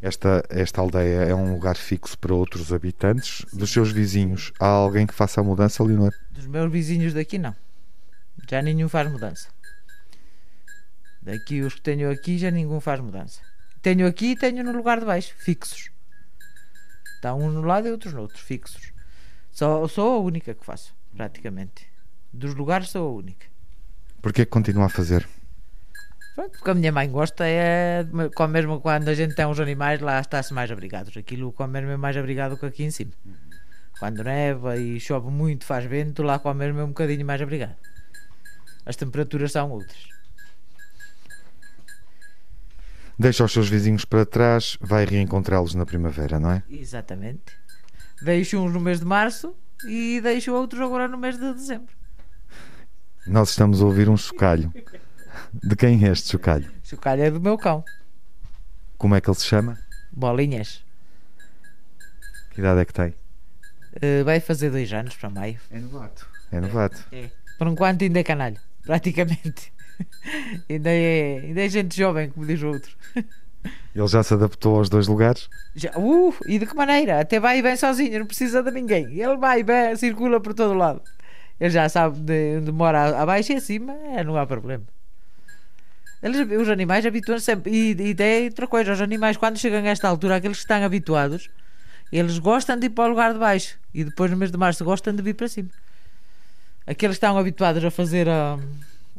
Esta, 0.00 0.44
esta 0.50 0.80
aldeia 0.80 1.24
é 1.24 1.34
um 1.34 1.52
lugar 1.52 1.76
fixo 1.76 2.18
para 2.18 2.34
outros 2.34 2.72
habitantes. 2.72 3.44
Dos 3.52 3.70
seus 3.72 3.90
vizinhos, 3.90 4.52
há 4.60 4.66
alguém 4.66 5.06
que 5.06 5.14
faça 5.14 5.40
a 5.40 5.44
mudança, 5.44 5.82
Leonor? 5.82 6.12
Dos 6.30 6.46
meus 6.46 6.70
vizinhos 6.70 7.12
daqui 7.12 7.38
não. 7.38 7.54
Já 8.48 8.62
nenhum 8.62 8.88
faz 8.88 9.10
mudança. 9.10 9.48
Daqui 11.22 11.62
os 11.62 11.74
que 11.74 11.80
tenho 11.80 12.10
aqui 12.10 12.36
já 12.38 12.50
nenhum 12.50 12.80
faz 12.80 13.00
mudança. 13.00 13.40
Tenho 13.84 14.06
aqui 14.06 14.28
e 14.28 14.36
tenho 14.36 14.64
no 14.64 14.72
lugar 14.72 14.98
de 14.98 15.04
baixo, 15.04 15.34
fixos. 15.36 15.90
Está 17.16 17.34
uns 17.34 17.52
no 17.52 17.60
lado 17.60 17.86
e 17.86 17.90
outros 17.90 18.14
no 18.14 18.22
outro, 18.22 18.38
fixos. 18.38 18.94
Só, 19.50 19.86
sou 19.86 20.14
a 20.14 20.18
única 20.20 20.54
que 20.54 20.64
faço, 20.64 20.96
praticamente. 21.14 21.86
Dos 22.32 22.54
lugares 22.54 22.88
sou 22.88 23.06
a 23.06 23.12
única. 23.12 23.46
Porquê 24.22 24.46
que 24.46 24.50
continua 24.50 24.86
a 24.86 24.88
fazer? 24.88 25.28
Pronto, 26.34 26.52
porque 26.52 26.70
a 26.70 26.74
minha 26.74 26.90
mãe 26.90 27.10
gosta 27.10 27.46
é 27.46 28.06
com 28.34 28.46
mesmo 28.46 28.80
quando 28.80 29.10
a 29.10 29.14
gente 29.14 29.34
tem 29.34 29.44
uns 29.44 29.60
animais 29.60 30.00
lá 30.00 30.18
está-se 30.18 30.54
mais 30.54 30.70
abrigados. 30.70 31.14
Aquilo 31.14 31.52
com 31.52 31.66
mesmo 31.66 31.90
é 31.90 31.96
mais 31.98 32.16
abrigado 32.16 32.56
que 32.56 32.64
aqui 32.64 32.84
em 32.84 32.90
cima. 32.90 33.12
Quando 33.98 34.24
neva 34.24 34.78
e 34.78 34.98
chove 34.98 35.30
muito, 35.30 35.66
faz 35.66 35.84
vento, 35.84 36.22
lá 36.22 36.38
com 36.38 36.54
mesmo 36.54 36.80
é 36.80 36.84
um 36.84 36.88
bocadinho 36.88 37.26
mais 37.26 37.42
abrigado. 37.42 37.76
As 38.86 38.96
temperaturas 38.96 39.52
são 39.52 39.70
outras. 39.70 40.13
Deixa 43.18 43.44
os 43.44 43.52
seus 43.52 43.68
vizinhos 43.68 44.04
para 44.04 44.26
trás, 44.26 44.76
vai 44.80 45.04
reencontrá-los 45.04 45.74
na 45.74 45.86
primavera, 45.86 46.40
não 46.40 46.50
é? 46.50 46.62
Exatamente. 46.68 47.56
Deixo 48.22 48.58
uns 48.58 48.72
no 48.72 48.80
mês 48.80 49.00
de 49.00 49.06
março 49.06 49.54
e 49.86 50.20
deixo 50.20 50.52
outros 50.52 50.80
agora 50.80 51.06
no 51.06 51.16
mês 51.18 51.38
de 51.38 51.52
dezembro. 51.52 51.94
Nós 53.26 53.50
estamos 53.50 53.80
a 53.80 53.84
ouvir 53.84 54.08
um 54.08 54.16
chocalho. 54.16 54.72
De 55.52 55.76
quem 55.76 56.04
é 56.04 56.10
este 56.10 56.30
chocalho? 56.30 56.70
Chocalho 56.82 57.22
é 57.22 57.30
do 57.30 57.40
meu 57.40 57.56
cão. 57.56 57.84
Como 58.98 59.14
é 59.14 59.20
que 59.20 59.28
ele 59.28 59.36
se 59.36 59.46
chama? 59.46 59.78
Bolinhas. 60.12 60.84
Que 62.50 62.60
idade 62.60 62.80
é 62.80 62.84
que 62.84 62.92
tem? 62.92 63.14
Eh, 64.00 64.22
vai 64.22 64.40
fazer 64.40 64.70
dois 64.70 64.92
anos 64.92 65.16
para 65.16 65.30
maio. 65.30 65.58
É 65.70 65.78
novato. 65.78 66.28
É 66.50 66.60
novato. 66.60 67.04
Por 67.58 67.66
enquanto 67.68 68.02
ainda 68.02 68.20
é 68.20 68.24
canalho. 68.24 68.58
Praticamente. 68.82 69.72
ainda, 70.68 70.90
é, 70.90 71.40
ainda 71.42 71.60
é 71.64 71.68
gente 71.68 71.96
jovem, 71.96 72.30
como 72.30 72.46
diz 72.46 72.62
o 72.62 72.68
outro. 72.68 72.96
Ele 73.94 74.08
já 74.08 74.22
se 74.22 74.34
adaptou 74.34 74.76
aos 74.76 74.88
dois 74.88 75.06
lugares? 75.06 75.48
Já, 75.74 75.90
uh, 75.96 76.34
e 76.46 76.58
de 76.58 76.66
que 76.66 76.74
maneira? 76.74 77.20
Até 77.20 77.38
vai 77.38 77.58
e 77.58 77.62
vem 77.62 77.76
sozinho, 77.76 78.18
não 78.18 78.26
precisa 78.26 78.62
de 78.62 78.70
ninguém. 78.70 79.18
Ele 79.18 79.36
vai 79.36 79.60
e 79.60 79.62
vem, 79.62 79.94
circula 79.96 80.40
por 80.40 80.52
todo 80.52 80.74
lado. 80.74 81.00
Ele 81.60 81.70
já 81.70 81.88
sabe 81.88 82.18
de 82.20 82.58
onde 82.58 82.72
mora 82.72 83.16
abaixo 83.20 83.52
e 83.52 83.56
acima, 83.56 83.92
é, 83.92 84.24
não 84.24 84.36
há 84.36 84.44
problema. 84.44 84.84
Eles, 86.20 86.40
os 86.60 86.68
animais 86.68 87.06
habituam-se 87.06 87.44
sempre. 87.44 87.70
E, 87.70 87.90
e 87.90 88.14
tem 88.14 88.46
outra 88.46 88.66
coisa: 88.66 88.92
os 88.92 89.00
animais, 89.00 89.36
quando 89.36 89.58
chegam 89.58 89.80
a 89.80 89.88
esta 89.88 90.08
altura, 90.08 90.36
aqueles 90.36 90.56
que 90.56 90.64
estão 90.64 90.82
habituados, 90.82 91.48
eles 92.10 92.38
gostam 92.38 92.78
de 92.78 92.86
ir 92.86 92.90
para 92.90 93.04
o 93.04 93.08
lugar 93.08 93.32
de 93.32 93.38
baixo. 93.38 93.78
E 93.92 94.04
depois, 94.04 94.30
no 94.30 94.36
mês 94.36 94.50
de 94.50 94.58
março, 94.58 94.84
gostam 94.84 95.14
de 95.14 95.22
vir 95.22 95.34
para 95.34 95.48
cima. 95.48 95.68
Aqueles 96.86 97.16
que 97.16 97.24
estão 97.24 97.38
habituados 97.38 97.84
a 97.84 97.90
fazer 97.90 98.28
a, 98.28 98.58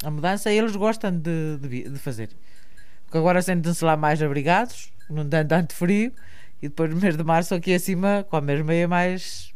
a 0.04 0.10
mudança, 0.10 0.50
eles 0.50 0.76
gostam 0.76 1.10
de, 1.16 1.58
de, 1.58 1.88
de 1.88 1.98
fazer. 1.98 2.30
Porque 3.04 3.18
agora 3.18 3.40
sentem-se 3.40 3.84
lá 3.84 3.96
mais 3.96 4.22
abrigados, 4.22 4.92
não 5.08 5.28
tem 5.28 5.46
tanto 5.46 5.74
frio. 5.74 6.12
E 6.60 6.68
depois, 6.68 6.90
no 6.90 7.00
mês 7.00 7.16
de 7.16 7.22
março, 7.22 7.54
aqui 7.54 7.74
acima, 7.74 8.24
com 8.28 8.36
a 8.36 8.40
mesma 8.40 8.72
é 8.74 8.86
mais. 8.86 9.54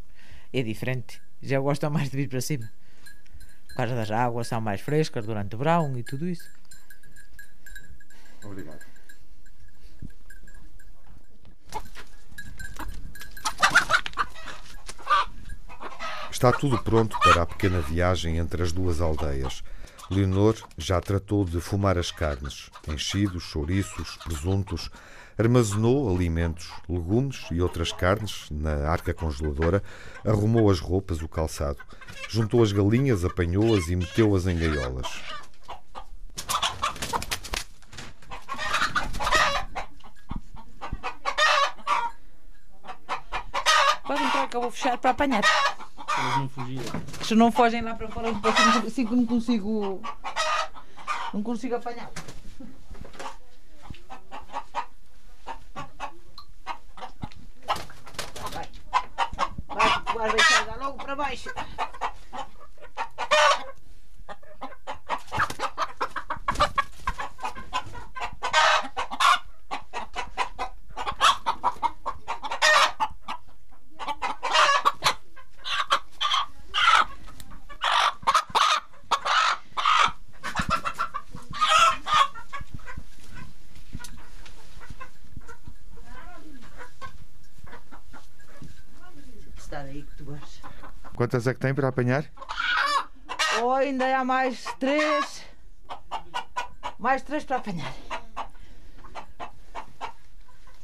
é 0.53 0.61
diferente. 0.61 1.21
Já 1.41 1.59
gostam 1.59 1.89
mais 1.89 2.09
de 2.09 2.17
vir 2.17 2.29
para 2.29 2.41
cima. 2.41 2.71
Por 3.69 3.75
causa 3.75 3.95
das 3.95 4.11
águas, 4.11 4.47
são 4.47 4.61
mais 4.61 4.81
frescas 4.81 5.25
durante 5.25 5.55
o 5.55 5.57
verão 5.57 5.97
e 5.97 6.03
tudo 6.03 6.27
isso. 6.27 6.47
Obrigado. 8.43 8.91
Está 16.29 16.51
tudo 16.51 16.81
pronto 16.81 17.19
para 17.19 17.43
a 17.43 17.45
pequena 17.45 17.81
viagem 17.81 18.37
entre 18.37 18.63
as 18.63 18.71
duas 18.71 18.99
aldeias. 18.99 19.63
Leonor 20.11 20.57
já 20.77 20.99
tratou 20.99 21.45
de 21.45 21.61
fumar 21.61 21.97
as 21.97 22.11
carnes, 22.11 22.69
enchidos, 22.85 23.43
chouriços, 23.43 24.17
presuntos, 24.17 24.89
armazenou 25.39 26.13
alimentos, 26.13 26.69
legumes 26.89 27.45
e 27.49 27.61
outras 27.61 27.93
carnes 27.93 28.47
na 28.51 28.89
arca 28.89 29.13
congeladora, 29.13 29.81
arrumou 30.25 30.69
as 30.69 30.81
roupas, 30.81 31.21
o 31.21 31.29
calçado, 31.29 31.79
juntou 32.27 32.61
as 32.61 32.73
galinhas, 32.73 33.23
apanhou-as 33.23 33.87
e 33.87 33.95
meteu-as 33.95 34.47
em 34.47 34.57
gaiolas. 34.57 35.07
Pode 44.05 44.23
entrar 44.23 44.49
que 44.49 44.57
eu 44.57 44.61
vou 44.61 44.71
fechar 44.71 44.97
para 44.97 45.11
apanhar. 45.11 45.41
Eles 46.21 46.37
não 46.37 46.49
fugiam. 46.49 46.83
Se 47.23 47.35
não 47.35 47.51
fogem 47.51 47.81
lá 47.81 47.95
para 47.95 48.07
fora, 48.07 48.31
depois 48.31 48.53
não- 48.57 48.87
assim 48.87 49.05
que 49.05 49.15
não 49.15 49.25
consigo. 49.25 50.01
Não 51.33 51.41
consigo 51.41 51.75
apanhar. 51.75 52.09
Vai. 58.51 58.69
Vai, 60.15 60.65
dar 60.65 60.77
logo 60.79 60.97
para 61.03 61.15
baixo. 61.15 61.49
Está 89.71 89.83
aí 89.83 90.03
que 90.03 90.15
tu 90.17 90.25
vais. 90.25 90.61
Quantas 91.15 91.47
é 91.47 91.53
que 91.53 91.61
tem 91.61 91.73
para 91.73 91.87
apanhar? 91.87 92.25
Oh, 93.61 93.71
ainda 93.71 94.19
há 94.19 94.25
mais 94.25 94.65
três. 94.77 95.45
Mais 96.99 97.21
três 97.21 97.45
para 97.45 97.55
apanhar. 97.55 97.93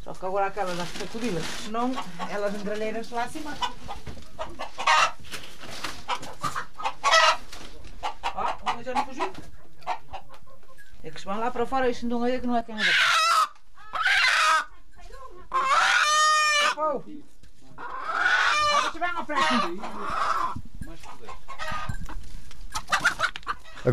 Só 0.01 0.13
que 0.13 0.25
agora 0.25 0.48
aquelas 0.48 0.77
das 0.77 0.89
crocodilas, 0.94 1.44
senão 1.44 1.91
elas 2.29 2.56
engralheiram-se 2.56 3.13
lá 3.13 3.25
acima. 3.25 3.58
Ó, 8.36 8.72
uma 8.72 8.84
já 8.86 8.94
não 8.94 9.06
fugiu. 9.06 9.34
É 11.03 11.12
que 11.12 11.20
se 11.20 11.25
vão 11.25 11.38
lá 11.41 11.51
para 11.51 11.65
fora 11.65 11.89
e 11.89 11.94
se 11.94 12.06
não 12.06 12.25
é 12.25 12.39
que 12.39 12.48
não 12.48 12.56
é 12.56 12.63
quem 12.63 12.74
é 12.74 12.77
daqui. 12.77 13.03
Oh! 16.77 17.03
Agora 17.77 18.91
se 18.91 19.00
vão 19.00 19.25
para 19.25 19.39
aqui. 19.39 19.82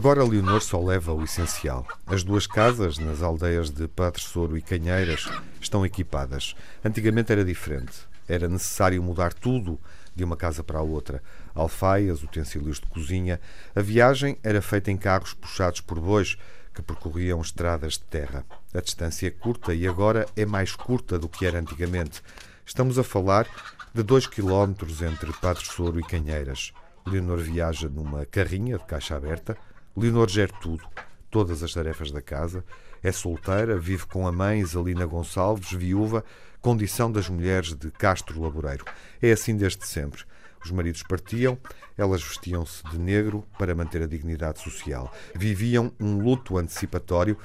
Agora 0.05 0.23
Leonor 0.23 0.61
só 0.61 0.79
leva 0.85 1.15
o 1.15 1.25
essencial. 1.25 1.87
As 2.05 2.23
duas 2.23 2.47
casas, 2.47 2.99
nas 2.99 3.23
aldeias 3.23 3.71
de 3.71 3.89
Padre 3.89 4.21
Soro 4.21 4.55
e 4.55 4.61
Canheiras, 4.61 5.27
estão 5.59 5.83
equipadas. 5.87 6.55
Antigamente 6.85 7.33
era 7.33 7.43
diferente. 7.43 8.07
Era 8.29 8.47
necessário 8.47 9.03
mudar 9.03 9.33
tudo 9.33 9.81
de 10.15 10.23
uma 10.23 10.37
casa 10.37 10.63
para 10.63 10.79
a 10.79 10.83
outra. 10.83 11.23
Alfaias, 11.55 12.23
utensílios 12.23 12.81
de 12.81 12.87
cozinha. 12.89 13.41
A 13.75 13.81
viagem 13.81 14.37
era 14.43 14.61
feita 14.61 14.91
em 14.91 14.97
carros 14.99 15.33
puxados 15.33 15.81
por 15.81 15.99
bois 15.99 16.37
que 16.75 16.83
percorriam 16.83 17.41
estradas 17.41 17.95
de 17.95 18.01
terra. 18.01 18.45
A 18.75 18.83
distância 18.83 19.27
é 19.27 19.31
curta 19.31 19.73
e 19.73 19.89
agora 19.89 20.27
é 20.37 20.45
mais 20.45 20.77
curta 20.77 21.19
do 21.19 21.31
que 21.31 21.47
era 21.47 21.59
antigamente. 21.59 22.23
Estamos 22.67 22.99
a 22.99 23.03
falar 23.03 23.47
de 23.95 24.03
dois 24.03 24.27
quilómetros 24.27 25.01
entre 25.01 25.33
Padre 25.33 25.65
Soro 25.65 25.99
e 25.99 26.03
Canheiras. 26.03 26.75
Leonor 27.07 27.39
viaja 27.39 27.89
numa 27.89 28.27
carrinha 28.27 28.77
de 28.77 28.85
caixa 28.85 29.17
aberta. 29.17 29.57
Leonor 29.97 30.29
gera 30.29 30.53
tudo, 30.61 30.85
todas 31.31 31.63
as 31.63 31.73
tarefas 31.73 32.11
da 32.11 32.21
casa. 32.21 32.65
É 33.03 33.13
solteira, 33.13 33.79
vive 33.79 34.07
com 34.07 34.27
a 34.27 34.33
mãe 34.33 34.61
Isalina 34.61 35.07
Gonçalves, 35.07 35.73
viúva, 35.73 36.25
condição 36.61 37.13
das 37.13 37.29
mulheres 37.29 37.75
de 37.75 37.91
Castro 37.91 38.41
Laboreiro. 38.41 38.85
É 39.21 39.31
assim 39.31 39.57
desde 39.57 39.87
sempre. 39.87 40.23
Os 40.65 40.71
maridos 40.71 41.03
partiam, 41.03 41.59
elas 41.97 42.23
vestiam-se 42.23 42.83
de 42.91 42.99
negro 42.99 43.45
para 43.59 43.75
manter 43.75 44.03
a 44.03 44.07
dignidade 44.07 44.61
social. 44.61 45.13
Viviam 45.35 45.93
um 46.01 46.19
luto 46.19 46.57
antecipatório, 46.57 47.37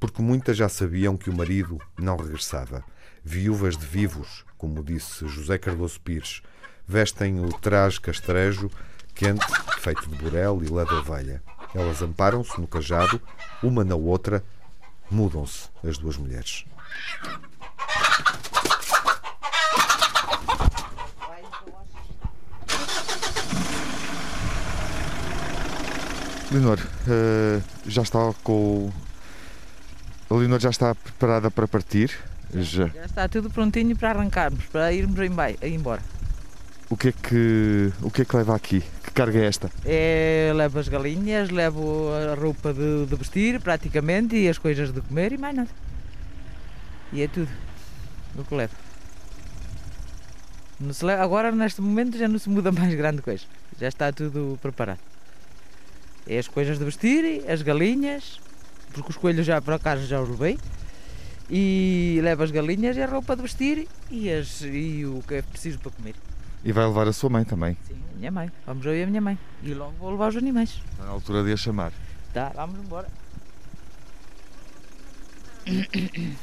porque 0.00 0.22
muitas 0.22 0.56
já 0.56 0.68
sabiam 0.68 1.16
que 1.16 1.28
o 1.28 1.36
marido 1.36 1.78
não 1.98 2.16
regressava. 2.16 2.82
Viúvas 3.22 3.76
de 3.76 3.86
vivos, 3.86 4.44
como 4.56 4.82
disse 4.82 5.28
José 5.28 5.58
Cardoso 5.58 6.00
Pires, 6.00 6.42
vestem 6.88 7.44
o 7.44 7.48
traje 7.52 8.00
castrejo 8.00 8.70
quente, 9.14 9.46
feito 9.78 10.08
de 10.08 10.16
burel 10.16 10.62
e 10.64 10.68
lã 10.68 10.84
de 10.84 10.94
ovelha. 10.94 11.42
Elas 11.74 12.02
amparam-se 12.02 12.60
no 12.60 12.66
cajado, 12.66 13.20
uma 13.62 13.82
na 13.82 13.94
outra, 13.94 14.44
mudam-se 15.10 15.68
as 15.86 15.96
duas 15.96 16.16
mulheres. 16.16 16.64
Leonor, 26.52 26.78
eh, 27.08 27.62
já 27.86 28.02
está 28.02 28.18
com. 28.44 28.92
A 30.28 30.34
Leonor 30.34 30.60
já 30.60 30.68
está 30.68 30.94
preparada 30.94 31.50
para 31.50 31.66
partir. 31.66 32.10
Já. 32.54 32.88
Já 32.88 33.04
está 33.06 33.28
tudo 33.28 33.48
prontinho 33.48 33.96
para 33.96 34.10
arrancarmos, 34.10 34.66
para 34.66 34.92
irmos 34.92 35.18
embora. 35.62 36.02
O 36.92 36.96
que 36.96 37.08
é 37.08 37.12
que 37.12 37.90
o 38.02 38.10
que 38.10 38.20
é 38.20 38.24
que 38.26 38.36
leva 38.36 38.54
aqui? 38.54 38.80
Que 39.04 39.10
carga 39.12 39.38
é 39.38 39.46
esta? 39.46 39.70
É, 39.82 40.52
levo 40.54 40.78
as 40.78 40.88
galinhas, 40.88 41.48
levo 41.48 42.10
a 42.12 42.34
roupa 42.34 42.70
de, 42.74 43.06
de 43.06 43.16
vestir, 43.16 43.58
praticamente, 43.60 44.36
e 44.36 44.46
as 44.46 44.58
coisas 44.58 44.92
de 44.92 45.00
comer 45.00 45.32
e 45.32 45.38
mais 45.38 45.56
nada. 45.56 45.70
E 47.10 47.22
é 47.22 47.28
tudo 47.28 47.48
o 48.36 48.44
que 48.44 48.54
levo. 48.54 48.74
Leva- 51.02 51.22
agora, 51.22 51.50
neste 51.50 51.80
momento, 51.80 52.18
já 52.18 52.28
não 52.28 52.38
se 52.38 52.50
muda 52.50 52.70
mais 52.80 52.94
grande 52.94 53.22
coisa. 53.22 53.44
Já 53.80 53.88
está 53.88 54.12
tudo 54.12 54.58
preparado. 54.60 55.00
É 56.26 56.38
as 56.38 56.46
coisas 56.46 56.78
de 56.78 56.84
vestir, 56.84 57.42
as 57.50 57.62
galinhas, 57.62 58.38
porque 58.92 59.08
os 59.10 59.16
coelhos 59.16 59.46
já 59.46 59.62
por 59.62 59.72
acaso 59.72 60.04
já 60.06 60.20
os 60.20 60.28
levei. 60.28 60.58
E 61.50 62.20
levo 62.22 62.42
as 62.42 62.50
galinhas 62.50 62.98
e 62.98 63.02
a 63.02 63.06
roupa 63.06 63.34
de 63.34 63.42
vestir 63.42 63.88
e, 64.10 64.30
as, 64.30 64.60
e 64.62 65.06
o 65.06 65.22
que 65.26 65.36
é 65.36 65.42
preciso 65.42 65.78
para 65.78 65.90
comer. 65.90 66.14
E 66.64 66.72
vai 66.72 66.86
levar 66.86 67.08
a 67.08 67.12
sua 67.12 67.28
mãe 67.30 67.44
também. 67.44 67.76
Sim, 67.86 68.00
a 68.14 68.18
minha 68.18 68.30
mãe. 68.30 68.52
Vamos 68.66 68.86
eu 68.86 68.94
e 68.94 69.02
a 69.02 69.06
minha 69.06 69.20
mãe. 69.20 69.38
E 69.62 69.74
logo 69.74 69.92
vou 69.98 70.10
levar 70.10 70.28
os 70.28 70.36
animais. 70.36 70.80
Está 70.92 71.04
na 71.04 71.10
altura 71.10 71.42
de 71.42 71.52
a 71.52 71.56
chamar. 71.56 71.92
Tá, 72.32 72.52
vamos 72.54 72.78
embora. 72.78 73.08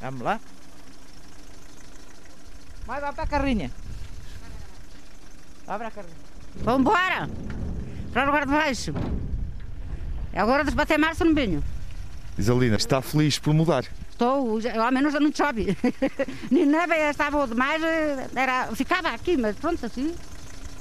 Vamos 0.00 0.20
lá. 0.22 0.40
Vai, 2.86 3.00
vai 3.00 3.12
para 3.12 3.24
a 3.24 3.26
carrinha. 3.26 3.70
Vai 5.66 5.76
para 5.76 5.88
a 5.88 5.90
carrinha. 5.90 6.14
Vamos 6.62 6.80
embora! 6.80 7.28
Para 8.12 8.22
o 8.22 8.26
lugar 8.26 8.46
de 8.46 8.52
baixo! 8.52 8.94
Agora 10.34 10.64
até 10.76 10.96
março 10.96 11.24
não 11.24 11.34
venho. 11.34 11.62
Isalina, 12.38 12.76
está 12.76 13.02
feliz 13.02 13.38
por 13.38 13.52
mudar? 13.52 13.84
Estou, 14.18 14.58
ao 14.82 14.90
menos 14.90 15.14
não 15.14 15.32
chove. 15.32 15.76
Nem 16.50 16.66
neve 16.66 16.96
estava 17.08 17.46
demais, 17.46 17.80
era, 18.34 18.66
ficava 18.74 19.10
aqui, 19.10 19.36
mas 19.36 19.54
pronto, 19.54 19.86
assim. 19.86 20.12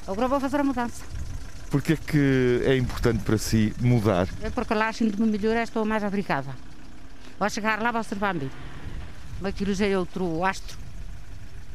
Agora 0.07 0.27
vou 0.27 0.39
fazer 0.39 0.59
a 0.59 0.63
mudança. 0.63 1.05
Porquê 1.69 1.93
é 1.93 1.97
que 1.97 2.61
é 2.65 2.75
importante 2.75 3.23
para 3.23 3.37
si 3.37 3.75
mudar? 3.79 4.27
É 4.41 4.49
porque 4.49 4.73
lá 4.73 4.91
sinto-me 4.91 5.29
melhor, 5.29 5.55
estou 5.57 5.85
mais 5.85 6.03
abrigada. 6.03 6.49
Vou 7.37 7.47
chegar 7.47 7.79
lá, 7.79 7.91
vou 7.91 8.01
observar-me. 8.01 8.49
Aquilo 9.43 9.75
já 9.75 9.85
é 9.85 9.95
outro 9.95 10.43
astro, 10.43 10.75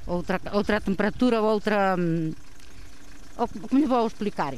outra, 0.05 0.41
outra 0.53 0.81
temperatura, 0.81 1.41
outra. 1.41 1.95
Hum, 1.97 2.33
como 3.37 3.81
lhe 3.81 3.87
vou 3.87 4.05
explicar? 4.05 4.53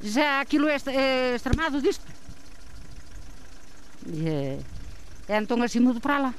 Já 0.00 0.40
aquilo 0.40 0.68
é, 0.68 0.76
é 0.86 1.34
extremado 1.34 1.82
disto. 1.82 2.06
É, 4.24 4.28
é, 4.28 4.58
então 5.28 5.62
assim 5.62 5.80
mudo 5.80 6.00
para 6.00 6.18
lá. 6.18 6.34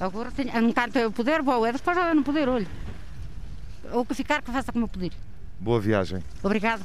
Agora, 0.00 0.30
tenho, 0.32 0.50
enquanto 0.68 0.96
eu 0.96 1.12
puder, 1.12 1.42
vou. 1.42 1.64
É 1.64 1.72
depois 1.72 1.96
eu 1.96 2.14
não 2.14 2.22
poder, 2.22 2.48
olho. 2.48 2.66
Ou 3.92 4.04
que 4.04 4.14
ficar, 4.14 4.42
que 4.42 4.50
faça 4.50 4.72
como 4.72 4.84
eu 4.84 4.88
puder. 4.88 5.12
Boa 5.60 5.80
viagem. 5.80 6.22
Obrigada. 6.42 6.82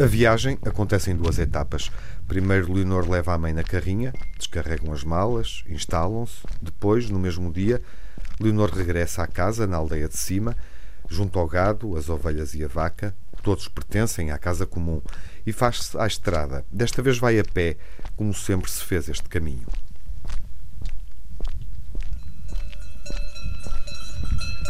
A 0.00 0.06
viagem 0.06 0.56
acontece 0.64 1.10
em 1.10 1.16
duas 1.16 1.40
etapas. 1.40 1.90
Primeiro, 2.28 2.72
Leonor 2.72 3.10
leva 3.10 3.34
a 3.34 3.38
mãe 3.38 3.52
na 3.52 3.64
carrinha, 3.64 4.14
descarregam 4.38 4.92
as 4.92 5.02
malas, 5.02 5.64
instalam-se. 5.66 6.46
Depois, 6.62 7.10
no 7.10 7.18
mesmo 7.18 7.52
dia, 7.52 7.82
Leonor 8.38 8.70
regressa 8.70 9.24
à 9.24 9.26
casa, 9.26 9.66
na 9.66 9.76
aldeia 9.76 10.08
de 10.08 10.16
cima, 10.16 10.56
junto 11.10 11.36
ao 11.36 11.48
gado, 11.48 11.96
as 11.96 12.08
ovelhas 12.08 12.54
e 12.54 12.62
a 12.62 12.68
vaca. 12.68 13.12
Todos 13.42 13.66
pertencem 13.66 14.30
à 14.30 14.38
casa 14.38 14.64
comum 14.64 15.02
e 15.44 15.52
faz-se 15.52 15.98
à 15.98 16.06
estrada. 16.06 16.64
Desta 16.70 17.02
vez 17.02 17.18
vai 17.18 17.36
a 17.40 17.44
pé, 17.44 17.76
como 18.14 18.32
sempre 18.32 18.70
se 18.70 18.84
fez 18.84 19.08
este 19.08 19.28
caminho. 19.28 19.66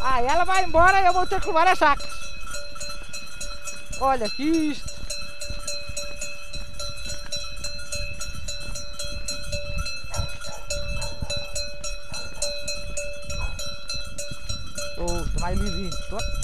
Ah, 0.00 0.22
ela 0.22 0.44
vai 0.44 0.64
embora 0.64 1.02
e 1.02 1.06
eu 1.06 1.12
vou 1.12 1.26
ter 1.26 1.38
que 1.38 1.48
levar 1.48 1.66
as 1.66 1.78
sacas. 1.78 2.08
Olha 4.00 4.26
que 4.30 4.42
isto. 4.42 4.97
Oh, 15.00 15.24
toma 15.32 15.46
ali, 15.46 15.60
ali. 15.60 15.90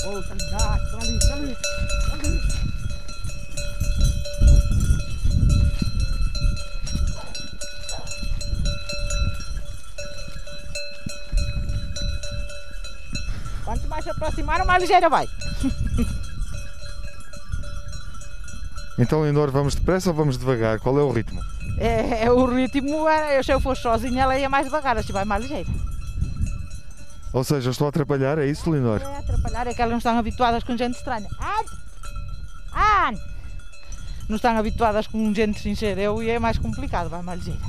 Oh, 0.07 0.23
tá 0.23 0.33
ali, 0.33 0.51
tá 0.51 0.57
ali, 1.01 1.19
tá. 1.19 1.35
Tá. 1.35 2.55
Quanto 13.65 13.89
mais 13.89 14.05
se 14.05 14.11
aproximar, 14.11 14.65
mais 14.65 14.83
ligeira 14.83 15.09
vai. 15.09 15.27
Então, 18.97 19.23
Leonor, 19.23 19.51
vamos 19.51 19.75
depressa 19.75 20.11
ou 20.11 20.15
vamos 20.15 20.39
devagar? 20.39 20.79
Qual 20.79 20.97
é 20.97 21.03
o 21.03 21.11
ritmo? 21.11 21.43
É, 21.79 22.27
é 22.27 22.31
o 22.31 22.47
ritmo, 22.47 23.09
é, 23.09 23.43
se 23.43 23.53
eu 23.53 23.61
fosse 23.61 23.83
sozinha, 23.83 24.23
ela 24.23 24.39
ia 24.39 24.49
mais 24.49 24.67
devagar, 24.67 24.97
assim 24.97 25.13
vai 25.13 25.25
mais 25.25 25.43
ligeira. 25.43 25.69
Ou 27.35 27.43
seja, 27.43 27.71
estou 27.71 27.87
a 27.87 27.89
atrapalhar, 27.89 28.39
é 28.39 28.47
isso, 28.47 28.71
Leonor? 28.71 29.03
É 29.03 29.19
atrapalhar, 29.19 29.67
é 29.67 29.75
que 29.75 29.83
elas 29.83 29.91
não 29.91 29.99
estão 29.99 30.17
habituadas 30.17 30.63
com 30.63 30.77
gente 30.77 30.97
estranha. 30.97 31.29
Ai! 31.41 31.65
Ai! 32.73 33.19
Não 34.29 34.37
estão 34.37 34.57
habituadas 34.57 35.09
com 35.09 35.35
gente 35.35 35.61
sincera, 35.61 36.01
eu 36.01 36.23
e 36.23 36.31
é 36.31 36.39
mais 36.39 36.59
complicado, 36.59 37.11
vai 37.11 37.23
mais 37.23 37.41
ligeira. 37.41 37.67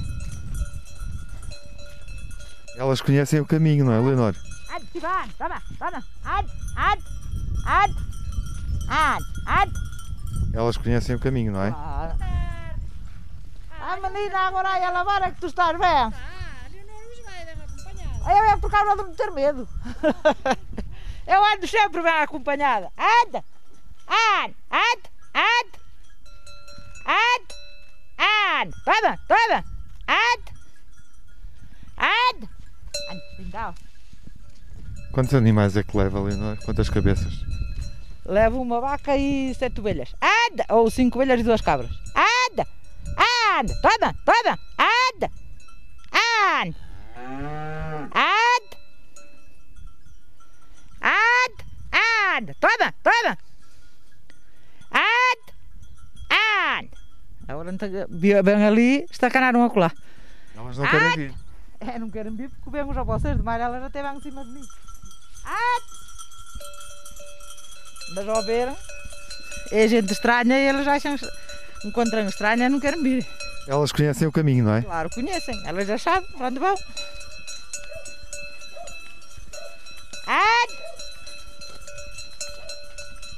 Elas 2.78 3.02
conhecem 3.02 3.40
o 3.40 3.46
caminho, 3.46 3.86
não 3.86 3.94
é, 3.94 4.00
Leonor? 4.00 4.36
Elas 10.54 10.78
conhecem 10.78 11.16
o 11.16 11.20
caminho, 11.20 11.52
não 11.52 11.64
é? 11.64 11.70
Ah, 13.82 13.98
menina, 14.02 14.40
agora 14.42 14.70
aí 14.70 14.84
a 14.84 14.92
lavar 14.92 15.24
é 15.24 15.32
que 15.32 15.42
tu 15.42 15.48
estás 15.48 15.76
bem. 15.80 16.35
Eu 18.28 18.44
é 18.44 18.58
por 18.58 18.72
causa 18.72 18.96
de 18.96 19.10
me 19.10 19.16
ter 19.16 19.32
medo. 19.32 19.68
Eu 21.28 21.44
ando 21.44 21.68
sempre 21.68 22.02
bem 22.02 22.12
acompanhada. 22.12 22.92
Anda! 22.98 23.44
Anda! 24.08 24.56
Anda! 24.72 25.10
Anda! 25.34 25.80
Anda! 27.06 27.56
Anda! 28.18 28.76
Toma! 28.84 29.20
Toma! 29.28 29.64
Anda! 30.08 30.54
Anda! 31.98 32.50
Anda! 33.10 33.24
Legal. 33.40 33.76
Quantos 35.12 35.34
animais 35.34 35.78
é 35.78 35.84
que 35.84 35.98
leva, 35.98 36.20
Leonor? 36.20 36.58
Quantas 36.64 36.90
cabeças? 36.90 37.34
Levo 38.26 38.62
uma 38.62 38.82
vaca 38.82 39.16
e 39.16 39.54
sete 39.56 39.80
ovelhas. 39.80 40.14
Anda! 40.22 40.66
Ou 40.70 40.90
cinco 40.90 41.18
ovelhas 41.18 41.40
e 41.40 41.44
duas 41.44 41.62
cabras. 41.62 41.92
Anda! 42.16 42.68
Anda! 43.58 43.74
Toma! 43.82 44.16
Toma! 44.26 44.60
Anda! 44.78 45.32
Anda! 46.12 46.85
Ad! 47.16 48.78
Ad! 51.02 51.56
Ad! 51.92 52.56
Toma! 52.60 52.94
Toma! 53.04 53.38
Ad! 54.92 55.42
Ad! 56.30 56.90
Agora 57.48 57.72
vem 58.44 58.66
ali, 58.66 59.06
está 59.10 59.30
canar 59.30 59.56
um 59.56 59.64
acolá. 59.64 59.92
Elas 60.56 60.78
não 60.78 60.88
querem 60.88 61.16
vir. 61.16 61.34
É, 61.80 62.00
não 62.00 62.10
querem 62.10 62.36
vir 62.36 62.50
porque 62.50 62.70
vemos 62.72 62.98
a 62.98 63.04
vocês 63.04 63.38
demais, 63.38 63.62
elas 63.62 63.84
até 63.84 64.02
vão 64.02 64.18
em 64.18 64.22
cima 64.22 64.44
de 64.44 64.52
mim. 64.52 64.66
Ad! 65.46 65.86
Mas 68.16 68.28
ao 68.28 68.44
ver, 68.44 68.74
é 69.72 69.88
gente 69.88 70.12
estranha 70.12 70.60
e 70.60 70.66
elas 70.66 70.88
acham, 70.88 71.16
encontram 71.86 72.28
estranha 72.28 72.70
não 72.70 72.80
querem 72.80 73.02
vir. 73.02 73.26
Elas 73.68 73.92
conhecem 73.92 74.28
o 74.28 74.32
caminho, 74.32 74.66
não 74.66 74.76
é? 74.76 74.82
Claro, 74.82 75.10
conhecem. 75.10 75.62
Elas 75.66 75.88
já 75.88 75.98
sabem 75.98 76.30
para 76.38 76.48
onde 76.48 76.60
vão. 76.60 76.76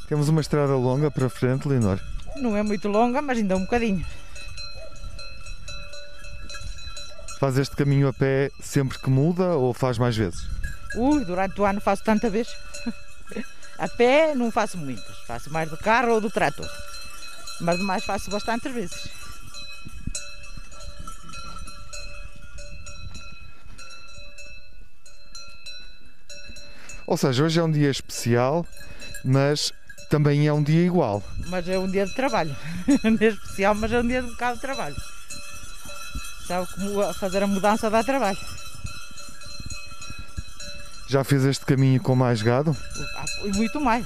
Temos 0.08 0.30
uma 0.30 0.40
estrada 0.40 0.74
longa 0.74 1.12
para 1.12 1.30
frente, 1.30 1.68
Leonor. 1.68 2.00
Não 2.38 2.56
é 2.56 2.64
muito 2.64 2.88
longa, 2.88 3.22
mas 3.22 3.38
ainda 3.38 3.58
um 3.58 3.62
bocadinho. 3.62 4.06
Faz 7.40 7.58
este 7.58 7.76
caminho 7.76 8.08
a 8.08 8.14
pé 8.14 8.50
sempre 8.62 8.98
que 8.98 9.10
muda 9.10 9.56
ou 9.56 9.74
faz 9.74 9.98
mais 9.98 10.16
vezes? 10.16 10.48
Ui, 10.96 11.26
durante 11.26 11.60
o 11.60 11.66
ano 11.66 11.82
faço 11.82 12.04
tanta 12.06 12.30
vez. 12.30 12.48
a 13.78 13.88
pé 13.90 14.34
não 14.34 14.50
faço 14.50 14.78
muitas. 14.78 15.18
Faço 15.28 15.52
mais 15.52 15.70
do 15.70 15.78
carro 15.78 16.14
ou 16.14 16.22
do 16.22 16.32
trator. 16.32 16.70
Mas 17.60 17.78
demais 17.78 18.04
faço 18.04 18.30
bastantes 18.30 18.72
vezes. 18.72 19.10
Ou 27.08 27.15
seja, 27.15 27.43
hoje 27.43 27.60
é 27.60 27.63
um 27.63 27.72
dia 27.72 27.89
especial, 27.89 28.65
mas 29.24 29.72
também 30.10 30.46
é 30.46 30.52
um 30.52 30.62
dia 30.62 30.86
igual. 30.86 31.24
Mas 31.48 31.67
é 31.67 31.80
um 31.80 31.89
dia 31.89 32.06
de 32.06 32.13
trabalho. 32.13 32.56
um 33.04 33.15
dia 33.15 33.30
especial, 33.30 33.76
mas 33.76 33.91
é 33.93 34.00
um 34.00 34.08
dia 34.08 34.22
de 34.22 34.28
um 34.28 34.32
bocado 34.32 34.56
de 34.56 34.62
trabalho. 34.62 34.96
Sabe 36.46 36.67
como 36.74 37.13
fazer 37.13 37.43
a 37.43 37.48
mudança 37.48 37.89
dá 37.89 38.04
trabalho. 38.04 38.38
Já 41.08 41.24
fez 41.24 41.46
este 41.46 41.65
caminho 41.65 42.02
com 42.02 42.15
mais 42.15 42.41
gado? 42.41 42.76
Ah, 43.15 43.26
e 43.46 43.52
muito 43.56 43.80
mais. 43.80 44.06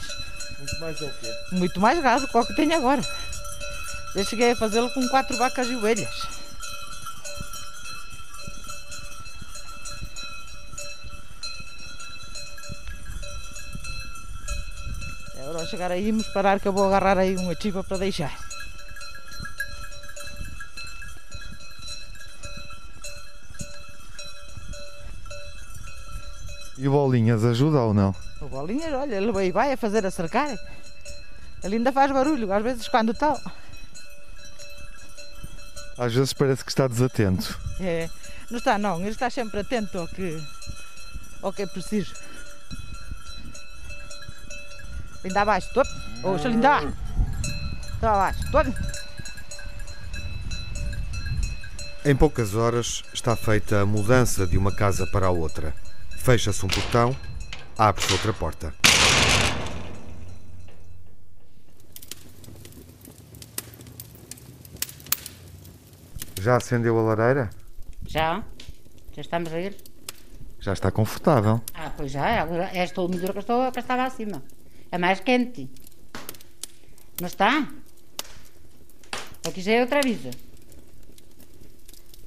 Muito 0.59 0.79
mais 0.79 1.01
é 1.01 1.05
o 1.05 1.09
quê? 1.09 1.33
Muito 1.53 1.79
mais 1.79 2.01
gado, 2.01 2.27
qual 2.27 2.45
que 2.45 2.55
tenho 2.55 2.75
agora. 2.75 3.01
Eu 4.13 4.25
cheguei 4.25 4.51
a 4.51 4.55
fazê-lo 4.55 4.89
com 4.89 5.07
quatro 5.07 5.37
vacas 5.37 5.67
e 5.67 5.75
ovelhas. 5.75 6.27
Agora 15.39 15.59
ao 15.59 15.65
chegar 15.65 15.91
aí, 15.91 16.11
vamos 16.11 16.27
parar 16.27 16.59
que 16.59 16.67
eu 16.67 16.73
vou 16.73 16.87
agarrar 16.87 17.17
aí 17.17 17.37
uma 17.37 17.55
chiva 17.55 17.83
para 17.83 17.97
deixar. 17.97 18.37
E 26.77 26.87
o 26.87 26.91
Bolinhas 26.91 27.45
ajuda 27.45 27.79
ou 27.79 27.93
não? 27.93 28.13
O 28.41 28.49
Bolinhas, 28.49 28.91
olha, 28.93 29.15
ele 29.15 29.51
vai, 29.51 29.71
a 29.71 29.77
fazer 29.77 30.05
a 30.05 30.11
cercar. 30.11 30.49
Ele 31.63 31.75
ainda 31.77 31.93
faz 31.93 32.11
barulho, 32.11 32.51
às 32.51 32.63
vezes 32.63 32.87
quando 32.89 33.13
está. 33.13 33.39
Às 36.01 36.15
vezes 36.15 36.33
parece 36.33 36.65
que 36.65 36.71
está 36.71 36.87
desatento. 36.87 37.59
É, 37.83 38.07
não 38.51 38.59
está 38.59 38.77
não, 38.77 38.99
ele 38.99 39.09
está 39.09 39.27
sempre 39.27 39.59
atento 39.59 39.97
ao 39.97 40.07
que, 40.07 40.39
ao 41.41 41.51
que 41.51 41.63
é 41.63 41.65
preciso. 41.65 42.13
Linda 45.23 45.41
abaixo, 45.41 45.73
top. 45.73 45.89
Oxa, 46.23 46.47
linda. 46.47 46.81
Está 47.95 48.13
abaixo, 48.13 48.51
top. 48.51 48.71
Em 52.05 52.15
poucas 52.15 52.53
horas 52.53 53.01
está 53.11 53.35
feita 53.35 53.81
a 53.81 53.85
mudança 53.85 54.45
de 54.45 54.59
uma 54.59 54.71
casa 54.71 55.07
para 55.07 55.25
a 55.25 55.31
outra. 55.31 55.73
Fecha-se 56.17 56.63
um 56.63 56.69
portão, 56.69 57.15
abre-se 57.75 58.13
outra 58.13 58.31
porta. 58.31 58.80
Já 66.41 66.57
acendeu 66.57 66.97
a 66.97 67.03
lareira? 67.03 67.51
Já? 68.07 68.43
Já 69.13 69.21
estamos 69.21 69.53
a 69.53 69.61
ir? 69.61 69.77
Já 70.59 70.73
está 70.73 70.89
confortável. 70.89 71.61
Ah, 71.71 71.91
pois 71.95 72.11
já, 72.11 72.41
agora 72.41 72.67
esta 72.73 72.99
umidura 72.99 73.31
que, 73.31 73.39
estou, 73.39 73.71
que 73.71 73.79
estava 73.79 74.05
acima. 74.05 74.41
É 74.91 74.97
mais 74.97 75.19
quente. 75.19 75.69
Não 77.19 77.27
está? 77.27 77.67
Aqui 79.47 79.61
já 79.61 79.73
é 79.73 79.81
outra 79.81 80.01
vida. 80.01 80.31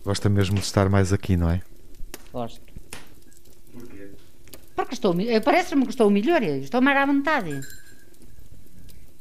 Gosta 0.04 0.28
mesmo 0.28 0.60
de 0.60 0.64
estar 0.64 0.88
mais 0.88 1.12
aqui, 1.12 1.36
não 1.36 1.50
é? 1.50 1.60
Gosto. 2.32 2.62
Porquê? 3.72 4.10
Porque 4.76 4.94
estou, 4.94 5.20
eh, 5.20 5.40
parece-me 5.40 5.82
que 5.82 5.90
estou 5.90 6.08
melhor, 6.08 6.40
estou 6.40 6.80
mais 6.80 6.96
à 6.98 7.04
vontade. 7.04 7.60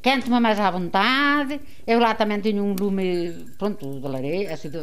Quente-me 0.04 0.40
mais 0.42 0.60
à 0.60 0.70
vontade. 0.70 1.62
Eu 1.88 1.98
lá 1.98 2.14
também 2.14 2.42
tenho 2.42 2.62
um 2.62 2.76
lume, 2.76 3.46
pronto, 3.58 4.02
de 4.02 4.08
lareira, 4.08 4.54
assim, 4.54 4.70
de... 4.70 4.82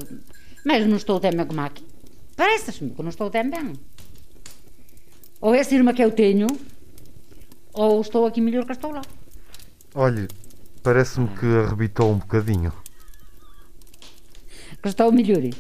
mas 0.64 0.87
não 0.87 0.96
estou 0.96 1.20
tão 1.20 1.30
bem 1.30 1.46
como 1.46 1.61
aqui. 1.61 1.87
Parece-me 2.35 2.90
que 2.90 3.02
não 3.02 3.11
estou 3.11 3.30
tão 3.30 3.50
bem. 3.50 3.74
Ou 5.42 5.54
é 5.54 5.61
a 5.61 5.74
irmã 5.74 5.92
que 5.92 6.02
eu 6.02 6.11
tenho, 6.11 6.46
ou 7.74 8.00
estou 8.00 8.26
aqui 8.26 8.40
melhor 8.40 8.64
que 8.64 8.72
estou 8.72 8.92
lá. 8.92 9.02
Olhe, 9.94 10.26
parece-me 10.83 11.28
que 11.28 11.46
arrebitou 11.46 12.11
um 12.11 12.18
bocadinho. 12.18 12.72
Que 14.83 14.88
estou 14.88 15.12
melhor. 15.12 15.50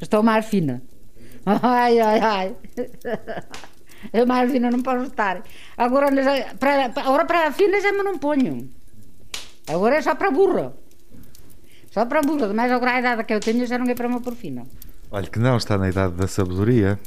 Estou 0.00 0.22
mais 0.22 0.46
fina. 0.46 0.82
Ai, 1.44 2.00
ai, 2.00 2.20
ai. 2.20 2.56
Eu 4.12 4.26
mais 4.26 4.50
fina 4.50 4.70
não 4.70 4.82
posso 4.82 5.04
estar. 5.04 5.42
Agora 5.76 6.08
para, 6.58 6.86
agora 6.86 7.24
para 7.24 7.48
a 7.48 7.52
fina 7.52 7.80
já 7.80 7.92
me 7.92 8.02
não 8.02 8.18
ponho. 8.18 8.68
Agora 9.66 9.96
é 9.96 10.02
só 10.02 10.14
para 10.14 10.30
burra. 10.30 10.74
Só 11.90 12.04
para 12.06 12.22
burra. 12.22 12.52
Mas 12.52 12.70
agora 12.70 12.92
a 12.92 13.00
idade 13.00 13.24
que 13.24 13.34
eu 13.34 13.40
tenho 13.40 13.66
já 13.66 13.78
não 13.78 13.86
é 13.86 13.94
para 13.94 14.08
me 14.08 14.20
pôr 14.20 14.34
fina. 14.34 14.66
Olha 15.10 15.28
que 15.28 15.38
não, 15.38 15.56
está 15.56 15.78
na 15.78 15.88
idade 15.88 16.14
da 16.14 16.26
sabedoria. 16.26 16.98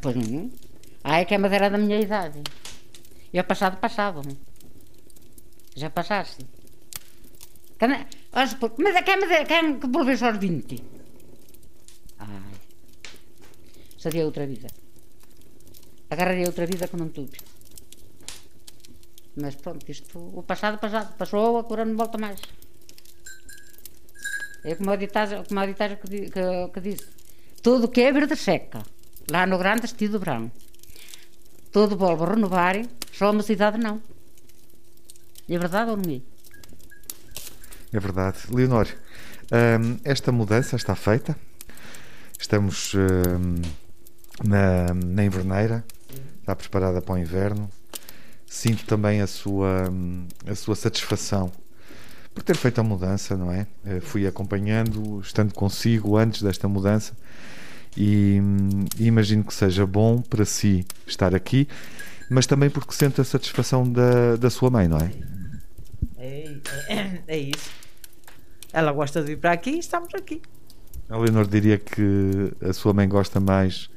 Pois 0.00 0.16
não. 0.16 0.50
Ah, 1.02 1.20
é 1.20 1.24
que 1.24 1.34
é 1.34 1.38
madeira 1.38 1.70
da 1.70 1.78
minha 1.78 1.98
idade. 2.00 2.42
E 3.32 3.38
é 3.38 3.42
passado, 3.42 3.78
passado. 3.78 4.22
Já 5.74 5.88
passaste. 5.88 6.44
Mas 8.30 8.96
é 8.96 9.02
que 9.02 9.10
é 9.10 9.16
madeira, 9.16 9.44
quem 9.44 9.78
que 9.78 9.86
volveu 9.86 10.18
aos 10.26 10.38
20? 10.38 10.82
Ai. 12.18 12.28
Seria 13.96 14.24
outra 14.24 14.46
vida. 14.46 14.66
Agarraria 16.10 16.46
outra 16.46 16.66
vida 16.66 16.88
que 16.88 16.96
não 16.96 17.08
tuve. 17.08 17.38
Mas 19.36 19.54
pronto, 19.54 19.88
isto, 19.88 20.18
o 20.18 20.42
passado, 20.42 20.78
passado, 20.78 21.14
passou, 21.16 21.58
agora 21.58 21.84
não 21.84 21.96
volta 21.96 22.18
mais. 22.18 22.40
É 24.64 24.74
como 24.74 24.90
a 24.90 24.96
ditagem, 24.96 25.44
como 25.44 25.60
a 25.60 25.66
ditagem 25.66 25.96
que, 25.96 26.30
que, 26.30 26.68
que 26.74 26.80
disse: 26.80 27.06
tudo 27.62 27.88
que 27.88 28.00
é 28.00 28.12
verde 28.12 28.36
seca, 28.36 28.82
lá 29.30 29.46
no 29.46 29.58
grande 29.58 29.82
vestido 29.82 30.18
branco. 30.18 30.56
Tudo 31.70 31.96
volve 31.96 32.24
a 32.24 32.30
renovar, 32.30 32.76
só 33.12 33.30
uma 33.30 33.42
cidade 33.42 33.78
não. 33.78 34.02
É 35.48 35.58
verdade 35.58 35.90
ou 35.90 35.96
não 35.96 36.10
é? 36.10 36.20
É 37.92 38.00
verdade. 38.00 38.38
Leonor, 38.50 38.88
hum, 39.52 39.98
esta 40.04 40.32
mudança 40.32 40.76
está 40.76 40.94
feita. 40.94 41.36
Estamos 42.38 42.94
hum, 42.94 43.60
na, 44.44 44.92
na 44.94 45.24
inverneira, 45.24 45.84
está 46.48 46.56
preparada 46.56 47.02
para 47.02 47.14
o 47.14 47.18
inverno. 47.18 47.68
Sinto 48.46 48.86
também 48.86 49.20
a 49.20 49.26
sua, 49.26 49.92
a 50.46 50.54
sua 50.54 50.74
satisfação 50.74 51.52
por 52.34 52.42
ter 52.42 52.56
feito 52.56 52.80
a 52.80 52.84
mudança, 52.84 53.36
não 53.36 53.52
é? 53.52 53.66
Eh, 53.84 54.00
fui 54.00 54.26
acompanhando, 54.26 55.20
estando 55.20 55.52
consigo 55.52 56.16
antes 56.16 56.40
desta 56.40 56.68
mudança 56.68 57.12
e, 57.96 58.40
e, 58.96 59.06
imagino 59.06 59.42
que 59.42 59.52
seja 59.52 59.84
bom 59.84 60.22
para 60.22 60.44
si 60.44 60.86
estar 61.06 61.34
aqui, 61.34 61.66
mas 62.30 62.46
também 62.46 62.70
porque 62.70 62.94
sente 62.94 63.20
a 63.20 63.24
satisfação 63.24 63.90
da, 63.90 64.36
da 64.36 64.48
sua 64.48 64.70
mãe, 64.70 64.86
não 64.86 64.98
é? 64.98 65.10
É, 66.16 66.56
é, 66.88 67.22
é 67.26 67.38
isso. 67.38 67.70
Ela 68.72 68.92
gosta 68.92 69.20
de 69.20 69.26
vir 69.26 69.38
para 69.38 69.52
aqui 69.52 69.70
e 69.70 69.78
estamos 69.80 70.14
aqui. 70.14 70.40
A 71.08 71.18
Leonor 71.18 71.46
diria 71.46 71.76
que 71.76 72.52
a 72.62 72.72
sua 72.72 72.94
mãe 72.94 73.08
gosta 73.08 73.40
mais 73.40 73.90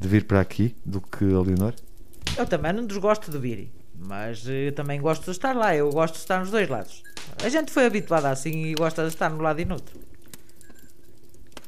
de 0.00 0.08
vir 0.08 0.24
para 0.24 0.40
aqui 0.40 0.74
do 0.84 1.00
que 1.00 1.24
a 1.24 1.40
Leonor? 1.40 1.74
Eu 2.36 2.46
também 2.46 2.72
não 2.72 2.84
desgosto 2.86 3.30
de 3.30 3.38
vir, 3.38 3.70
mas 3.94 4.46
eu 4.46 4.72
também 4.72 5.00
gosto 5.00 5.24
de 5.24 5.30
estar 5.30 5.54
lá. 5.54 5.74
Eu 5.74 5.90
gosto 5.90 6.14
de 6.14 6.20
estar 6.20 6.40
nos 6.40 6.50
dois 6.50 6.68
lados. 6.68 7.02
A 7.42 7.48
gente 7.48 7.70
foi 7.70 7.86
habituada 7.86 8.28
assim 8.30 8.66
e 8.66 8.74
gosta 8.74 9.02
de 9.02 9.08
estar 9.08 9.30
no 9.30 9.40
lado 9.40 9.60
e 9.60 9.64
no 9.64 9.74
outro. 9.74 9.98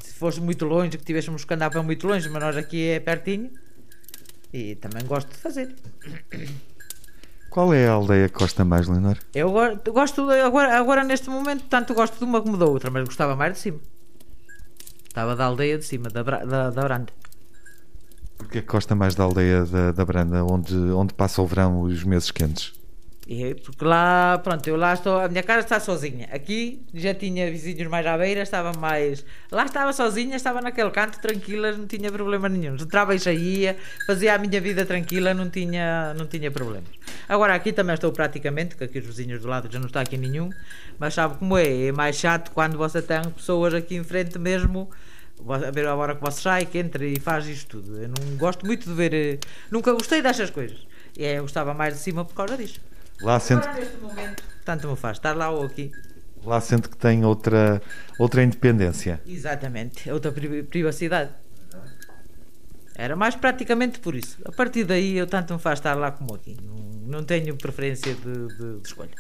Se 0.01 0.15
fosse 0.15 0.41
muito 0.41 0.65
longe, 0.65 0.99
que 0.99 1.05
tivéssemos 1.05 1.45
que 1.45 1.55
andar 1.55 1.71
para 1.71 1.83
muito 1.83 2.07
longe, 2.07 2.29
mas 2.29 2.43
nós 2.43 2.57
aqui 2.57 2.89
é 2.89 3.01
pertinho. 3.01 3.51
E 4.53 4.75
também 4.77 5.05
gosto 5.05 5.29
de 5.29 5.37
fazer. 5.37 5.75
Qual 7.51 7.73
é 7.73 7.87
a 7.87 7.93
aldeia 7.93 8.29
que 8.29 8.39
gosta 8.39 8.65
mais, 8.65 8.89
Leonor? 8.89 9.17
Eu 9.35 9.51
gosto, 9.93 10.29
agora, 10.31 10.77
agora 10.77 11.05
neste 11.05 11.31
momento, 11.31 11.65
tanto 11.71 11.95
gosto 11.95 12.19
de 12.19 12.25
uma 12.25 12.41
como 12.43 12.57
da 12.57 12.67
outra, 12.67 12.91
mas 12.91 13.05
gostava 13.05 13.37
mais 13.37 13.55
de 13.55 13.59
cima. 13.61 13.81
Estava 15.09 15.37
da 15.37 15.45
aldeia 15.45 15.79
de 15.79 15.85
cima, 15.85 16.11
da, 16.11 16.23
da, 16.23 16.71
da 16.71 16.83
Branda. 18.47 18.53
Porquê 18.53 18.63
que 18.63 18.67
gosta 18.67 18.95
mais 18.95 19.15
da 19.15 19.25
aldeia 19.25 19.65
da, 19.65 19.93
da 19.93 20.05
Branda, 20.05 20.45
onde, 20.45 20.75
onde 20.75 21.15
passa 21.15 21.43
o 21.43 21.47
verão 21.47 21.91
e 21.91 21.93
os 21.93 22.05
meses 22.05 22.31
quentes? 22.31 22.73
E, 23.29 23.57
porque 23.57 23.85
lá, 23.85 24.39
pronto, 24.39 24.65
eu 24.69 24.77
lá 24.77 24.95
estou, 24.95 25.19
a 25.19 25.29
minha 25.29 25.43
casa 25.43 25.61
está 25.61 25.81
sozinha. 25.81 26.29
Aqui 26.33 26.87
já 26.95 27.13
tinha 27.13 27.51
vizinhos 27.51 27.91
mais 27.91 28.07
à 28.07 28.17
beira, 28.17 28.41
estava 28.41 28.73
mais. 28.79 29.25
Lá 29.51 29.65
estava 29.65 29.93
sozinha, 29.93 30.37
estava 30.37 30.61
naquele 30.61 30.93
canto, 30.93 31.21
tranquila, 31.21 31.73
não 31.73 31.89
tinha 31.89 32.13
problema 32.13 32.49
nenhum. 32.49 32.77
Entrava 32.77 33.17
e 33.17 33.19
saía, 33.19 33.77
fazia 34.07 34.33
a 34.33 34.39
minha 34.39 34.61
vida 34.61 34.87
tranquila, 34.87 35.35
não 35.35 35.51
tinha, 35.51 36.15
não 36.15 36.25
tinha 36.29 36.53
problemas. 36.53 36.89
Agora 37.29 37.53
aqui 37.53 37.73
também 37.73 37.95
estou 37.95 38.13
praticamente, 38.13 38.77
que 38.77 38.85
aqui 38.85 39.01
os 39.01 39.07
vizinhos 39.07 39.43
do 39.43 39.49
lado 39.49 39.69
já 39.69 39.81
não 39.81 39.89
está 39.89 40.03
aqui 40.03 40.17
nenhum, 40.17 40.51
mas 40.97 41.15
sabe 41.15 41.37
como 41.37 41.59
é? 41.59 41.87
É 41.87 41.91
mais 41.91 42.15
chato 42.15 42.53
quando 42.53 42.79
você 42.79 43.03
tem 43.03 43.21
pessoas 43.31 43.75
aqui 43.75 43.97
em 43.97 44.05
frente 44.05 44.39
mesmo 44.39 44.89
a 45.49 45.71
ver 45.71 45.87
a 45.87 45.95
hora 45.95 46.15
que 46.15 46.21
você 46.21 46.41
sai, 46.41 46.67
que 46.67 46.79
entra 46.79 47.05
e 47.05 47.19
faz 47.21 47.47
isto 47.47 47.81
tudo. 47.81 48.01
Eu 48.01 48.09
não 48.09 48.37
gosto 48.37 48.65
muito 48.65 48.89
de 48.89 48.95
ver. 48.95 49.15
Eh, 49.15 49.39
nunca 49.71 49.93
gostei 49.93 50.23
destas 50.23 50.51
coisas. 50.51 50.79
E 51.17 51.25
é, 51.25 51.39
eu 51.39 51.43
gostava 51.43 51.73
mais 51.75 51.95
de 51.95 52.01
cima 52.01 52.25
por 52.25 52.35
causa 52.35 52.57
disto. 52.57 52.81
Lá 53.21 53.41
sente... 53.41 53.67
Agora, 53.67 53.81
neste 53.81 53.97
momento, 53.99 54.43
tanto 54.65 54.89
me 54.89 54.97
faz, 54.97 55.17
estar 55.17 55.35
lá 55.35 55.51
ou 55.51 55.65
aqui. 55.65 55.91
Lá 56.45 56.61
sente 56.61 56.89
que 56.89 56.97
tem 56.97 57.25
outra, 57.25 57.81
outra 58.19 58.43
independência. 58.43 59.21
Exatamente, 59.27 60.11
outra 60.11 60.33
privacidade. 60.33 61.31
Era 62.95 63.15
mais 63.15 63.35
praticamente 63.35 63.99
por 64.01 64.15
isso. 64.15 64.39
A 64.45 64.53
partir 64.53 64.85
daí, 64.85 65.17
eu 65.17 65.27
tanto 65.27 65.53
me 65.55 65.61
faz 65.61 65.79
estar 65.79 65.95
lá 65.95 66.11
como 66.11 66.35
aqui. 66.35 66.57
Não, 66.63 67.19
não 67.19 67.25
tenho 67.25 67.55
preferência 67.57 68.15
de, 68.15 68.49
de, 68.57 68.81
de 68.81 68.87
escolha. 68.87 69.11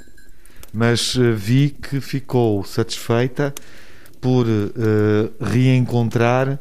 Mas 0.73 1.15
uh, 1.15 1.35
vi 1.35 1.71
que 1.71 2.01
ficou 2.01 2.65
satisfeita 2.65 3.55
por 4.27 4.45
uh, 4.45 5.31
reencontrar 5.41 6.55
uh, 6.55 6.59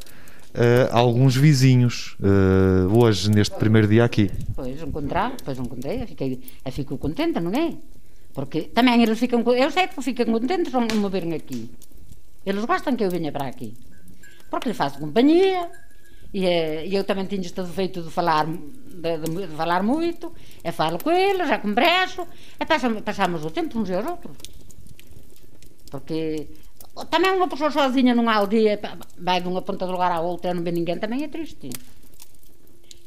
alguns 0.92 1.36
vizinhos 1.36 2.16
uh, 2.20 2.96
hoje, 2.96 3.32
neste 3.32 3.56
primeiro 3.56 3.88
dia 3.88 4.06
aqui. 4.06 4.30
Pois, 4.56 4.80
encontrar, 4.84 5.34
pois 5.44 5.58
encontrei, 5.58 6.04
eu, 6.04 6.08
fiquei, 6.08 6.40
eu 6.64 6.72
fico 6.72 6.96
contenta, 7.00 7.42
não 7.42 7.52
é? 7.52 7.74
Porque 8.36 8.62
também 8.62 9.02
eles 9.02 9.18
ficam, 9.18 9.42
eu 9.42 9.72
sei 9.72 9.88
que 9.88 10.00
ficam 10.00 10.28
contentes 10.28 10.76
ao 10.76 10.82
me 10.82 11.10
verem 11.10 11.34
aqui. 11.34 11.72
Eles 12.46 12.64
gostam 12.66 12.96
que 12.96 13.04
eu 13.04 13.10
venha 13.10 13.32
para 13.32 13.48
aqui. 13.48 13.74
Porque 14.52 14.70
lhe 14.70 14.76
faço 14.76 15.00
companhia, 15.00 15.68
e, 16.32 16.46
e 16.86 16.96
eu 16.96 17.04
também 17.04 17.26
tenho 17.26 17.42
este 17.42 17.60
defeito 17.64 18.04
de 18.04 18.12
falar, 18.12 18.46
de, 18.46 19.18
de, 19.18 19.48
de, 19.48 19.56
falar 19.56 19.82
muito, 19.82 20.32
eu 20.64 20.72
falo 20.72 21.04
com 21.04 21.10
eles, 21.10 21.48
já 21.48 21.58
converso, 21.58 22.28
passamos, 22.68 23.02
passamos 23.02 23.44
o 23.44 23.50
tempo 23.50 23.80
uns 23.80 23.90
aos 23.90 24.06
outros. 24.06 24.38
Porque 25.90 26.48
também 27.04 27.32
uma 27.32 27.48
pessoa 27.48 27.70
sozinha 27.72 28.16
numa 28.16 28.34
aldeia, 28.36 28.80
vai 29.18 29.42
de 29.42 29.48
uma 29.48 29.62
ponta 29.62 29.86
do 29.86 29.92
lugar 29.92 30.12
à 30.12 30.22
outra, 30.22 30.54
não 30.54 30.64
vê 30.64 30.72
ninguém, 30.72 30.98
também 30.98 31.24
é 31.24 31.28
triste. 31.28 31.70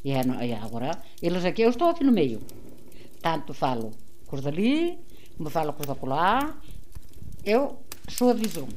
E, 0.05 0.12
é, 0.12 0.22
e 0.46 0.53
agora, 0.53 1.01
eles 1.22 1.44
aqui, 1.44 1.62
eu 1.62 1.70
estou 1.70 1.88
aqui 1.88 2.05
no 2.05 2.12
meio. 2.12 2.40
Tanto 3.22 3.55
falo 3.55 3.92
com 4.27 4.37
os 4.37 4.42
dali, 4.42 4.98
como 5.37 5.48
falo 5.48 5.72
com 5.72 5.81
os 5.81 5.87
da 5.87 6.55
Eu 7.44 7.79
sou 8.09 8.31
a 8.31 8.35
visão. 8.35 8.68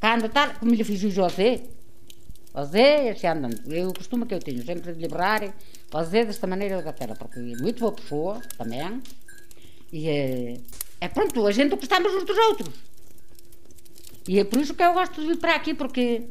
Quando 0.00 0.28
tal, 0.30 0.54
como 0.54 0.72
lhe 0.72 0.84
fiz 0.84 1.02
o 1.02 1.10
José, 1.10 1.62
José, 2.54 3.10
assim 3.10 3.26
andando, 3.26 3.72
é 3.72 3.86
o 3.86 3.92
costume 3.92 4.24
que 4.26 4.34
eu 4.34 4.40
tenho, 4.40 4.64
sempre 4.64 4.92
de 4.92 5.00
liberar, 5.00 5.42
José 5.92 6.24
desta 6.24 6.46
maneira 6.46 6.80
da 6.82 6.92
terra, 6.92 7.14
porque 7.14 7.38
é 7.38 7.62
muito 7.62 7.80
boa 7.80 7.92
pessoa, 7.92 8.40
também, 8.56 9.02
e 9.92 10.08
é, 10.08 10.60
é 11.00 11.08
pronto, 11.08 11.46
a 11.46 11.52
gente 11.52 11.74
gostamos 11.74 12.14
uns 12.14 12.24
dos 12.24 12.38
outros. 12.38 12.74
E 14.28 14.38
é 14.38 14.44
por 14.44 14.60
isso 14.60 14.74
que 14.74 14.82
eu 14.82 14.92
gosto 14.92 15.20
de 15.20 15.26
vir 15.28 15.38
para 15.38 15.54
aqui, 15.54 15.72
porque 15.74 16.28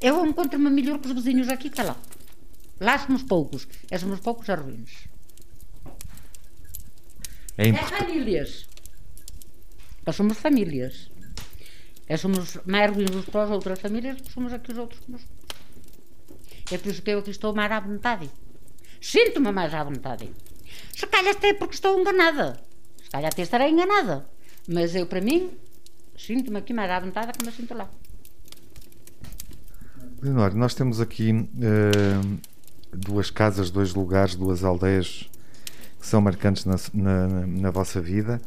eu 0.00 0.24
encontro-me 0.26 0.68
melhor 0.70 0.98
com 0.98 1.08
os 1.08 1.14
vizinhos 1.14 1.48
aqui 1.48 1.70
que 1.70 1.82
lá. 1.82 1.96
Lá 2.78 2.98
somos 2.98 3.22
poucos, 3.22 3.66
e 3.90 3.98
somos 3.98 4.20
poucos 4.20 4.48
arruins. 4.50 5.08
É 7.56 7.64
É 7.64 7.68
importante. 7.68 8.04
famílias. 8.04 8.66
Nós 10.06 10.14
somos 10.14 10.36
famílias. 10.38 11.10
É 12.06 12.16
somos 12.18 12.58
mais 12.66 12.94
ruins 12.94 13.10
uns 13.10 13.24
para 13.24 13.44
as 13.44 13.50
outras 13.50 13.80
famílias 13.80 14.16
do 14.18 14.22
que 14.22 14.32
somos 14.32 14.52
aqui 14.52 14.70
os 14.72 14.78
outros. 14.78 15.00
É 16.70 16.76
por 16.78 16.88
isso 16.90 17.00
que 17.02 17.10
eu 17.10 17.18
aqui 17.20 17.30
estou 17.30 17.54
mais 17.54 17.72
à 17.72 17.80
vontade. 17.80 18.30
Sinto-me 19.00 19.50
mais 19.52 19.72
à 19.72 19.82
vontade. 19.82 20.30
Se 20.94 21.06
calhar 21.06 21.34
até 21.34 21.54
porque 21.54 21.74
estou 21.74 21.98
enganada. 21.98 22.60
Se 23.02 23.08
calhar 23.10 23.30
até 23.32 23.42
estarei 23.42 23.70
enganada. 23.70 24.28
Mas 24.68 24.94
eu, 24.94 25.06
para 25.06 25.20
mim, 25.20 25.50
sinto-me 26.16 26.58
aqui 26.58 26.72
mais 26.72 26.90
à 26.90 27.00
vontade 27.00 27.32
que 27.32 27.44
me 27.44 27.52
sinto 27.52 27.74
lá. 27.74 27.88
Leonor, 30.22 30.54
nós 30.54 30.74
temos 30.74 31.00
aqui 31.00 31.48
eh, 31.60 32.38
duas 32.92 33.30
casas, 33.30 33.70
dois 33.70 33.94
lugares, 33.94 34.34
duas 34.34 34.64
aldeias 34.64 35.28
que 36.00 36.06
são 36.06 36.20
marcantes 36.20 36.64
na, 36.64 36.76
na- 36.94 37.46
na 37.46 37.70
vossa 37.70 38.00
vida. 38.00 38.40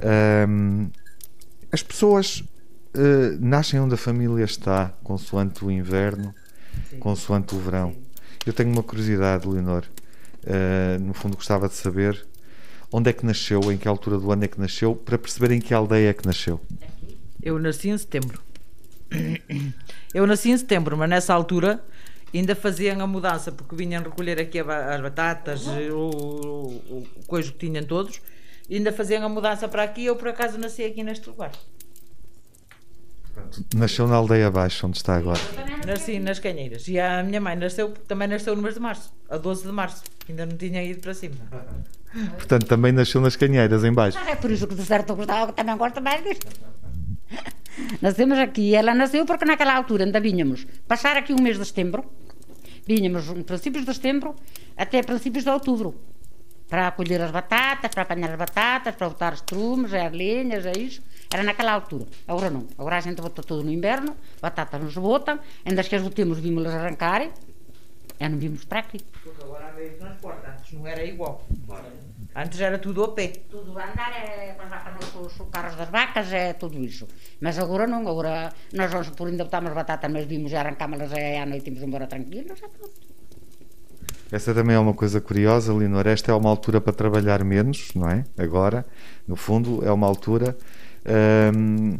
Ahm, 0.00 0.88
as 1.70 1.82
pessoas 1.82 2.42
eh, 2.94 3.36
nascem 3.40 3.78
onde 3.80 3.94
a 3.94 3.98
família 3.98 4.44
está, 4.44 4.88
consoante 5.02 5.64
o 5.64 5.70
inverno, 5.70 6.34
consoante 6.98 7.54
o 7.54 7.58
verão. 7.58 7.94
Eu 8.44 8.52
tenho 8.52 8.70
uma 8.72 8.82
curiosidade, 8.82 9.46
Leonor. 9.48 9.84
No 11.00 11.12
fundo, 11.12 11.34
gostava 11.36 11.66
de 11.68 11.74
saber 11.74 12.24
onde 12.92 13.10
é 13.10 13.12
que 13.12 13.24
nasceu, 13.24 13.60
em 13.72 13.76
que 13.76 13.88
altura 13.88 14.18
do 14.18 14.30
ano 14.30 14.44
é 14.44 14.48
que 14.48 14.60
nasceu, 14.60 14.94
para 14.94 15.18
perceber 15.18 15.52
em 15.52 15.60
que 15.60 15.74
aldeia 15.74 16.10
é 16.10 16.12
que 16.12 16.26
nasceu. 16.26 16.60
Eu 17.42 17.58
nasci 17.58 17.88
em 17.88 17.98
setembro. 17.98 18.40
Eu 20.12 20.26
nasci 20.26 20.50
em 20.50 20.58
setembro, 20.58 20.96
mas 20.96 21.08
nessa 21.08 21.32
altura 21.34 21.82
ainda 22.34 22.54
faziam 22.54 23.00
a 23.00 23.06
mudança, 23.06 23.52
porque 23.52 23.74
vinham 23.76 24.02
recolher 24.02 24.40
aqui 24.40 24.58
as 24.58 25.00
batatas, 25.00 25.66
o, 25.66 25.96
o, 25.96 26.66
o 26.90 27.26
coisa 27.26 27.50
que 27.50 27.58
tinham 27.66 27.84
todos, 27.84 28.20
e 28.68 28.76
ainda 28.76 28.92
faziam 28.92 29.24
a 29.24 29.28
mudança 29.28 29.68
para 29.68 29.82
aqui. 29.82 30.04
Eu, 30.04 30.16
por 30.16 30.28
acaso, 30.28 30.58
nasci 30.58 30.84
aqui 30.84 31.02
neste 31.02 31.28
lugar. 31.28 31.52
Nasceu 33.74 34.08
na 34.08 34.16
aldeia 34.16 34.48
abaixo, 34.48 34.86
onde 34.86 34.96
está 34.96 35.16
agora. 35.16 35.40
Nasci 35.86 36.18
nas 36.18 36.38
Canheiras. 36.38 36.88
E 36.88 36.98
a 36.98 37.22
minha 37.22 37.40
mãe 37.40 37.54
nasceu, 37.54 37.92
também 38.08 38.26
nasceu 38.26 38.56
no 38.56 38.62
mês 38.62 38.74
de 38.74 38.80
março, 38.80 39.12
a 39.28 39.36
12 39.36 39.66
de 39.66 39.72
março. 39.72 40.02
Ainda 40.28 40.46
não 40.46 40.56
tinha 40.56 40.82
ido 40.82 41.00
para 41.00 41.14
cima. 41.14 41.36
Portanto, 42.34 42.66
também 42.66 42.92
nasceu 42.92 43.20
nas 43.20 43.36
Canheiras, 43.36 43.84
em 43.84 43.92
baixo. 43.92 44.18
É 44.18 44.36
por 44.36 44.50
isso 44.50 44.66
que 44.66 44.74
de 44.74 44.84
certo 44.84 45.10
eu 45.10 45.16
gostava, 45.16 45.52
também 45.52 45.76
gosto 45.76 46.00
mais 46.00 46.22
disto. 46.24 46.46
Nascemos 48.00 48.38
aqui, 48.38 48.74
ela 48.74 48.94
nasceu 48.94 49.26
porque 49.26 49.44
naquela 49.44 49.74
altura 49.74 50.04
ainda 50.04 50.18
vínhamos 50.18 50.66
passar 50.88 51.16
aqui 51.16 51.34
um 51.34 51.42
mês 51.42 51.58
de 51.58 51.64
setembro, 51.64 52.04
vínhamos 52.86 53.28
em 53.28 53.42
princípios 53.42 53.84
de 53.84 53.92
setembro 53.92 54.34
até 54.76 55.02
princípios 55.02 55.44
de 55.44 55.50
outubro, 55.50 55.94
para 56.68 56.90
colher 56.92 57.20
as 57.20 57.30
batatas, 57.30 57.90
para 57.90 58.02
apanhar 58.02 58.30
as 58.30 58.38
batatas, 58.38 58.94
para 58.94 59.08
botar 59.08 59.34
os 59.34 59.40
trumes, 59.42 59.92
as 59.92 60.12
lenhas, 60.12 60.64
é 60.66 60.72
isso. 60.76 61.02
Era 61.32 61.42
naquela 61.42 61.72
altura. 61.72 62.06
Agora 62.26 62.50
não. 62.50 62.66
Agora 62.78 62.96
a 62.96 63.00
gente 63.00 63.20
bota 63.20 63.42
tudo 63.42 63.62
no 63.62 63.70
inverno, 63.70 64.16
batatas 64.40 64.82
nos 64.82 64.96
botam, 64.96 65.38
ainda 65.64 65.80
as 65.80 65.88
que 65.88 65.96
as 65.96 66.02
botemos 66.02 66.38
vimos-las 66.38 66.74
arrancarem, 66.74 67.30
já 68.18 68.28
não 68.28 68.38
vimos 68.38 68.64
para 68.64 68.80
aqui. 68.80 68.98
Porque 69.22 69.42
agora 69.42 69.68
há 69.68 69.72
meio 69.72 69.90
de 69.90 69.96
transporte, 69.96 70.46
antes 70.48 70.72
não 70.72 70.86
era 70.86 71.04
igual. 71.04 71.46
Antes 72.36 72.60
era 72.60 72.78
tudo 72.78 73.02
a 73.02 73.08
pé. 73.12 73.32
Tudo 73.50 73.78
a 73.78 73.90
andar 73.90 74.12
é 74.12 74.52
com 74.52 74.62
as 74.62 74.68
vacas, 74.68 75.14
os, 75.14 75.40
os 75.40 75.48
carros 75.48 75.74
das 75.74 75.88
vacas, 75.88 76.30
é 76.32 76.52
tudo 76.52 76.78
isso. 76.84 77.08
Mas 77.40 77.58
agora 77.58 77.86
não, 77.86 78.06
agora 78.06 78.52
nós 78.74 78.90
vamos 78.92 79.08
por 79.08 79.26
ainda 79.26 79.44
botarmos 79.44 79.72
batata, 79.72 80.06
mas 80.06 80.26
vimos 80.26 80.52
e 80.52 80.56
arrancámos-las 80.56 81.12
é, 81.12 81.40
à 81.40 81.46
noite 81.46 81.68
e 81.68 81.70
vamos 81.70 81.88
embora 81.88 82.06
tranquilos, 82.06 82.62
é 82.62 82.68
pronto. 82.68 83.06
Essa 84.30 84.52
também 84.52 84.76
é 84.76 84.78
uma 84.78 84.92
coisa 84.92 85.18
curiosa, 85.18 85.72
Leonor. 85.72 86.06
Esta 86.06 86.32
é 86.32 86.34
uma 86.34 86.50
altura 86.50 86.78
para 86.78 86.92
trabalhar 86.92 87.42
menos, 87.42 87.94
não 87.94 88.10
é? 88.10 88.24
Agora, 88.36 88.84
no 89.26 89.36
fundo, 89.36 89.82
é 89.86 89.90
uma 89.90 90.06
altura 90.06 90.58
hum, 91.54 91.98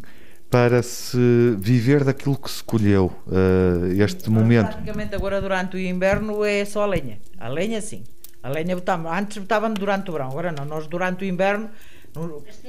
para 0.51 0.83
se 0.83 1.55
viver 1.57 2.03
daquilo 2.03 2.37
que 2.37 2.51
se 2.51 2.63
colheu. 2.63 3.11
uh, 3.27 3.91
este 4.03 4.29
momento. 4.29 4.67
Praticamente 4.67 5.15
agora 5.15 5.41
durante 5.41 5.77
o 5.77 5.79
inverno 5.79 6.43
é 6.43 6.63
só 6.65 6.83
a 6.83 6.85
lenha. 6.85 7.17
A 7.39 7.47
lenha 7.47 7.81
sim. 7.81 8.03
A 8.47 8.49
lenha 8.49 8.75
botamos. 8.75 9.11
Antes 9.11 9.37
botávamos 9.37 9.77
durante 9.79 10.09
o 10.09 10.13
verão, 10.13 10.29
agora 10.29 10.51
não. 10.51 10.65
Nós 10.65 10.87
durante 10.87 11.23
o 11.23 11.27
inverno, 11.27 11.69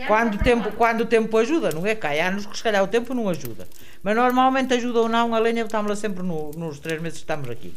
quando 0.06 0.34
o 0.34 0.38
tempo, 0.38 0.72
quando 0.72 1.00
o 1.02 1.06
tempo 1.06 1.36
ajuda, 1.38 1.70
não 1.70 1.86
é? 1.86 1.94
Cai 1.94 2.20
anos 2.20 2.44
que 2.46 2.56
se 2.56 2.62
calhar 2.62 2.82
o 2.82 2.88
tempo 2.88 3.14
não 3.14 3.28
ajuda. 3.28 3.66
Mas 4.02 4.14
normalmente 4.16 4.74
ajuda 4.74 5.00
ou 5.00 5.08
não, 5.08 5.34
a 5.34 5.38
lenha 5.38 5.64
botámos-la 5.64 5.96
sempre 5.96 6.22
no- 6.22 6.50
nos 6.56 6.78
três 6.80 7.00
meses 7.00 7.18
que 7.18 7.24
estamos 7.24 7.48
aqui. 7.48 7.74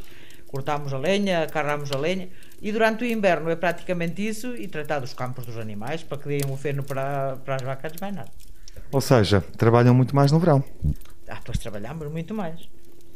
Cortámos 0.47 0.91
a 0.93 0.97
lenha, 0.97 1.47
carramos 1.47 1.91
a 1.91 1.97
lenha. 1.97 2.27
E 2.61 2.71
durante 2.71 3.03
o 3.03 3.07
inverno 3.07 3.49
é 3.49 3.55
praticamente 3.55 4.25
isso 4.27 4.55
e 4.55 4.67
tratar 4.67 4.99
dos 4.99 5.13
campos 5.13 5.45
dos 5.45 5.57
animais 5.57 6.03
para 6.03 6.17
que 6.17 6.27
deem 6.27 6.41
o 6.51 6.57
feno 6.57 6.83
para, 6.83 7.37
para 7.45 7.55
as 7.55 7.61
vacas, 7.61 7.93
mais 8.01 8.13
nada. 8.13 8.29
Ou 8.91 8.99
seja, 9.01 9.41
trabalham 9.57 9.93
muito 9.93 10.13
mais 10.15 10.31
no 10.31 10.39
verão. 10.39 10.63
Ah, 11.27 11.35
depois 11.35 11.57
trabalhámos 11.57 12.11
muito 12.11 12.33
mais. 12.33 12.59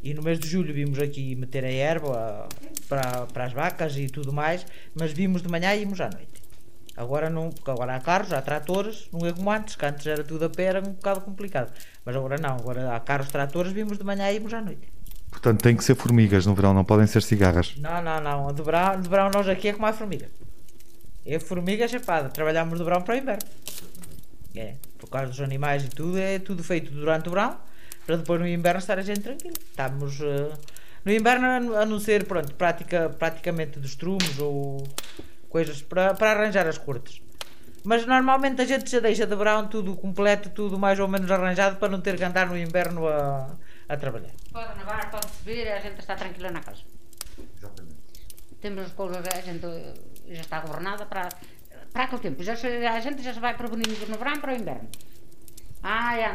E 0.06 0.14
no 0.14 0.22
mês 0.22 0.38
de 0.40 0.48
julho 0.48 0.72
vimos 0.72 1.00
aqui 1.00 1.36
meter 1.36 1.66
a 1.66 1.72
erva 1.72 2.48
para, 2.88 3.26
para 3.26 3.46
as 3.46 3.54
vacas 3.54 3.98
e 3.98 4.08
tudo 4.08 4.32
mais, 4.32 4.64
mas 4.94 5.12
vimos 5.12 5.42
de 5.42 5.50
manhã 5.50 5.74
e 5.74 5.82
íamos 5.82 6.00
à 6.00 6.08
noite. 6.08 6.44
Agora 6.96 7.28
não, 7.28 7.50
porque 7.50 7.72
agora 7.72 7.96
há 7.96 8.00
carros, 8.00 8.32
há 8.32 8.40
tratores, 8.40 9.10
não 9.12 9.26
é 9.26 9.34
como 9.34 9.50
antes, 9.50 9.76
que 9.76 9.84
antes 9.84 10.06
era 10.06 10.24
tudo 10.24 10.46
a 10.46 10.50
pé, 10.50 10.66
era 10.66 10.80
um 10.80 10.94
bocado 10.94 11.22
complicado. 11.22 11.74
Mas 12.06 12.16
agora 12.16 12.38
não, 12.38 12.56
agora 12.56 12.96
há 12.96 13.00
carros, 13.00 13.30
tratores, 13.30 13.72
vimos 13.72 13.98
de 13.98 14.04
manhã 14.04 14.30
e 14.30 14.36
íamos 14.36 14.54
à 14.54 14.62
noite. 14.62 14.88
Portanto, 15.32 15.64
tem 15.64 15.76
que 15.76 15.84
ser 15.84 15.96
formigas 15.96 16.46
no 16.46 16.54
verão, 16.54 16.72
não 16.72 16.86
podem 16.86 17.08
ser 17.08 17.24
cigarras. 17.24 17.76
Não, 17.78 18.00
não, 18.04 18.22
não, 18.22 18.54
de 18.54 18.62
verão, 18.62 19.02
de 19.02 19.10
verão 19.10 19.32
nós 19.34 19.50
aqui 19.50 19.70
é 19.70 19.74
como 19.74 19.88
a 19.88 19.92
formiga. 19.92 20.30
É 21.26 21.40
formiga 21.40 21.88
chapada, 21.88 22.30
trabalhamos 22.30 22.78
do 22.78 22.86
verão 22.86 23.02
para 23.02 23.16
o 23.16 23.18
inverno. 23.18 23.42
É, 24.56 24.76
por 25.00 25.10
causa 25.10 25.30
dos 25.30 25.42
animais 25.42 25.84
e 25.84 25.90
tudo, 25.90 26.20
é 26.20 26.38
tudo 26.38 26.64
feito 26.64 26.92
durante 26.92 27.28
o 27.28 27.32
verão, 27.32 27.58
para 28.06 28.18
depois 28.18 28.40
no 28.40 28.48
inverno 28.48 28.80
estar 28.80 28.98
a 29.00 29.02
gente 29.02 29.22
tranquila. 29.22 29.54
Estamos 29.60 30.20
eh, 30.22 30.52
no 31.04 31.12
inverno, 31.12 31.76
a 31.76 31.86
não- 31.86 32.00
ser, 32.00 32.26
pronto, 32.26 32.54
prática, 32.56 33.10
praticamente 33.10 33.80
dos 33.80 33.96
trumos 33.96 34.38
ou 34.40 34.84
coisas 35.50 35.82
para, 35.82 36.14
para 36.14 36.32
arranjar 36.32 36.68
as 36.68 36.78
cortes. 36.78 37.22
Mas 37.84 38.06
normalmente 38.06 38.62
a 38.62 38.66
gente 38.66 38.90
já 38.90 39.00
deixa 39.00 39.28
de 39.28 39.36
verão 39.36 39.68
tudo 39.68 39.96
completo, 39.96 40.50
tudo 40.50 40.78
mais 40.80 41.00
ou 41.00 41.08
menos 41.08 41.30
arranjado 41.30 41.78
para 41.78 41.90
não 41.90 42.02
ter 42.02 42.18
que 42.18 42.24
andar 42.24 42.48
no 42.48 42.58
inverno 42.58 43.08
a, 43.08 43.56
a 43.88 43.96
trabalhar. 43.98 44.32
Pode 44.52 44.78
nevar, 44.78 45.12
pode 45.12 45.28
subir, 45.32 45.68
a 45.72 45.80
gente 45.80 46.00
está 46.00 46.16
tranquila 46.16 46.50
na 46.52 46.62
casa. 46.62 46.82
Temos 48.60 48.86
as 48.86 48.92
coisas, 48.94 49.24
a 49.28 49.42
gente 49.42 49.68
já 50.30 50.42
está 50.42 50.60
governada 50.62 51.06
para, 51.06 51.30
para 51.94 52.04
aquele 52.06 52.22
tempo. 52.22 52.42
Já, 52.44 52.54
a 52.54 53.00
gente 53.00 53.22
já 53.22 53.34
se 53.34 53.40
vai 53.40 53.56
prevenindo 53.56 53.94
no 54.10 54.18
verão 54.18 54.40
para 54.40 54.54
o 54.54 54.56
inverno. 54.56 54.90
Ah, 55.84 56.18
é 56.18 56.34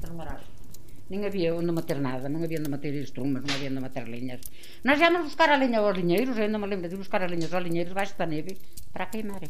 del 0.00 0.14
Moral. 0.14 0.42
Nin 1.06 1.22
había 1.22 1.54
onde 1.54 1.70
meter 1.70 2.02
nada, 2.02 2.26
non 2.26 2.42
había 2.42 2.58
onde 2.58 2.72
meter 2.72 2.90
estrumas, 2.98 3.46
non 3.46 3.54
había 3.54 3.70
onde 3.70 3.78
meter 3.78 4.10
liñas. 4.10 4.42
Nós 4.82 4.98
íamos 4.98 5.22
buscar 5.22 5.54
a 5.54 5.56
liña 5.60 5.78
aos 5.78 5.94
liñeiros, 5.94 6.34
ainda 6.34 6.58
me 6.58 6.66
lembro 6.66 6.90
de 6.90 6.98
buscar 6.98 7.22
a 7.22 7.30
linhas 7.30 7.54
aos 7.54 7.62
liñeiros 7.62 7.94
baixo 7.94 8.18
da 8.18 8.26
neve 8.26 8.58
para 8.90 9.06
queimar. 9.06 9.46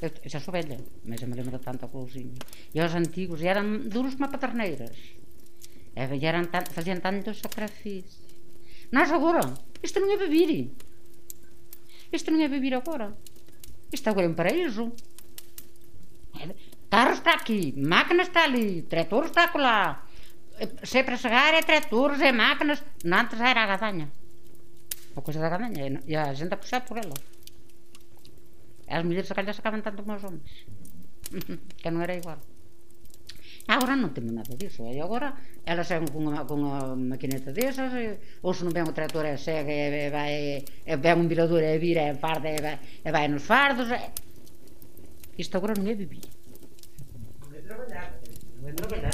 Eu 0.00 0.08
xa 0.08 0.40
sou 0.40 0.56
velha, 0.56 0.80
mas 1.04 1.20
eu 1.20 1.28
me 1.28 1.36
lembro 1.36 1.52
de 1.52 1.60
tanta 1.60 1.84
coisinha. 1.92 2.40
E 2.72 2.80
os 2.80 2.96
antigos, 2.96 3.44
e 3.44 3.46
eran 3.46 3.92
duros 3.92 4.16
como 4.16 4.32
paterneiras. 4.32 4.96
E 5.92 6.00
eran 6.24 6.48
tan, 6.48 6.64
facían 6.72 7.04
tanto 7.04 7.36
sacrifício. 7.36 8.24
Nós 8.88 9.12
agora, 9.12 9.44
isto 9.84 10.00
non 10.00 10.08
é 10.08 10.16
beber. 10.16 10.72
Isto 12.08 12.32
non 12.32 12.40
é 12.40 12.48
beber 12.48 12.74
agora. 12.80 13.12
Isto 13.92 14.10
agora 14.10 14.26
é 14.26 14.32
um 14.32 14.38
paraíso. 14.38 14.96
É, 16.40 16.50
Carro 16.94 17.14
está 17.14 17.34
aqui, 17.34 17.74
máquina 17.76 18.22
está 18.22 18.44
ali, 18.44 18.82
trator 18.82 19.24
está 19.26 19.50
lá. 19.58 20.06
Sempre 20.84 21.14
a 21.14 21.18
chegar 21.18 21.52
é 21.52 21.60
tratores, 21.60 22.20
é 22.20 22.30
máquinas. 22.30 22.84
Não, 23.02 23.18
antes 23.18 23.40
era 23.40 23.64
a 23.64 23.66
gadanha. 23.66 24.06
A 25.16 25.20
coisa 25.20 25.40
da 25.40 25.48
gadanha. 25.48 26.00
E 26.06 26.14
a 26.14 26.32
gente 26.32 26.54
a 26.54 26.56
puxar 26.56 26.82
por 26.86 26.96
ela. 26.96 27.16
As 28.86 29.02
mulheres 29.02 29.26
se 29.26 29.34
calhar 29.34 29.52
sacavam 29.52 29.82
tanto 29.82 30.04
como 30.04 30.14
os 30.14 30.22
homens. 30.22 30.54
que 31.82 31.90
non 31.90 31.98
era 32.06 32.14
igual. 32.14 32.38
Agora 33.66 33.98
non 33.98 34.14
temos 34.14 34.30
nada 34.30 34.54
disso. 34.54 34.86
E 34.86 35.02
agora 35.02 35.34
elas 35.66 35.90
seguen 35.90 36.14
con 36.14 36.30
unha, 36.30 36.46
con 36.46 36.62
unha 36.62 36.94
maquineta 36.94 37.50
desas, 37.50 37.90
e, 37.98 38.38
ou 38.46 38.54
se 38.54 38.62
non 38.62 38.70
ven 38.70 38.86
o 38.86 38.94
trator 38.94 39.26
e 39.26 39.34
segue, 39.34 39.74
e, 39.90 40.14
vai, 40.14 40.62
e 40.62 40.94
ven 40.94 41.18
un 41.18 41.26
vilador 41.26 41.58
e 41.58 41.74
vira 41.74 42.06
e 42.06 42.14
farda 42.14 42.54
e 42.54 42.62
vai, 42.62 42.78
vai 43.10 43.26
nos 43.26 43.42
fardos. 43.42 43.90
Isto 45.34 45.58
agora 45.58 45.74
non 45.74 45.90
é. 45.90 45.98
Trabalhar 48.72 49.10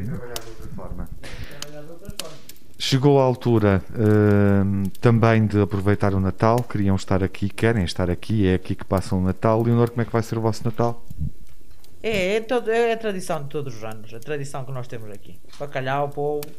de 0.00 0.50
outra 0.50 0.68
forma. 0.74 1.08
Chegou 2.78 3.20
a 3.20 3.24
altura 3.24 3.82
hum, 3.96 4.84
também 5.00 5.46
de 5.46 5.60
aproveitar 5.60 6.14
o 6.14 6.20
Natal. 6.20 6.62
Queriam 6.64 6.96
estar 6.96 7.22
aqui, 7.22 7.48
querem 7.48 7.84
estar 7.84 8.10
aqui. 8.10 8.46
É 8.46 8.54
aqui 8.54 8.74
que 8.74 8.84
passam 8.84 9.20
o 9.20 9.22
Natal. 9.22 9.62
Leonor, 9.62 9.90
como 9.90 10.02
é 10.02 10.04
que 10.04 10.12
vai 10.12 10.22
ser 10.22 10.36
o 10.36 10.40
vosso 10.40 10.64
Natal? 10.64 11.04
É, 12.02 12.36
é, 12.36 12.40
todo, 12.40 12.68
é 12.68 12.92
a 12.92 12.96
tradição 12.96 13.44
de 13.44 13.48
todos 13.48 13.76
os 13.76 13.84
anos, 13.84 14.12
a 14.12 14.18
tradição 14.18 14.64
que 14.64 14.72
nós 14.72 14.88
temos 14.88 15.08
aqui. 15.12 15.38
Bacalhau, 15.56 16.08
polvo, 16.08 16.50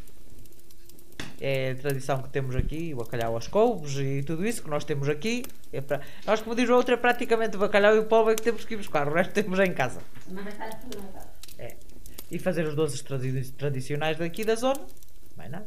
é 1.41 1.71
a 1.71 1.75
tradição 1.75 2.21
que 2.21 2.29
temos 2.29 2.55
aqui, 2.55 2.93
o 2.93 2.97
bacalhau 2.99 3.33
aos 3.33 3.49
couves 3.49 3.97
e 3.97 4.23
tudo 4.23 4.45
isso 4.47 4.63
que 4.63 4.69
nós 4.69 4.85
temos 4.85 5.09
aqui. 5.09 5.43
É 5.73 5.81
pra... 5.81 5.99
Nós, 6.25 6.41
como 6.41 6.55
diz 6.55 6.69
o 6.69 6.73
outro, 6.73 6.93
é 6.93 6.97
praticamente 6.97 7.57
o 7.57 7.59
bacalhau 7.59 7.97
e 7.97 7.99
o 7.99 8.05
polvo 8.05 8.31
é 8.31 8.35
que 8.35 8.41
temos 8.41 8.63
que 8.63 8.75
ir 8.75 8.77
buscar, 8.77 9.09
o 9.09 9.13
resto 9.13 9.33
temos 9.33 9.59
em 9.59 9.73
casa. 9.73 9.99
É. 10.31 11.32
E 12.33 12.39
fazer 12.39 12.65
os 12.65 12.75
doces 12.75 13.01
tradi- 13.01 13.51
tradicionais 13.51 14.17
daqui 14.17 14.43
da 14.43 14.55
zona, 14.55 14.81
mais 15.37 15.51
nada. 15.51 15.65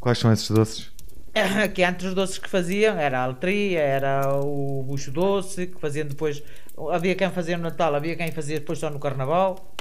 Quais 0.00 0.18
são 0.18 0.32
esses 0.32 0.50
doces? 0.50 0.90
que 1.74 1.82
antes 1.84 2.06
os 2.06 2.14
doces 2.14 2.38
que 2.38 2.48
faziam 2.48 2.96
era 2.98 3.22
a 3.22 3.26
letria, 3.26 3.80
era 3.80 4.40
o 4.40 4.82
bucho 4.84 5.10
doce, 5.10 5.66
que 5.66 5.78
faziam 5.78 6.06
depois. 6.06 6.42
Havia 6.90 7.14
quem 7.14 7.30
fazia 7.30 7.56
no 7.58 7.64
Natal, 7.64 7.94
havia 7.94 8.16
quem 8.16 8.32
fazia 8.32 8.58
depois 8.58 8.78
só 8.78 8.88
no 8.88 8.98
Carnaval. 8.98 9.74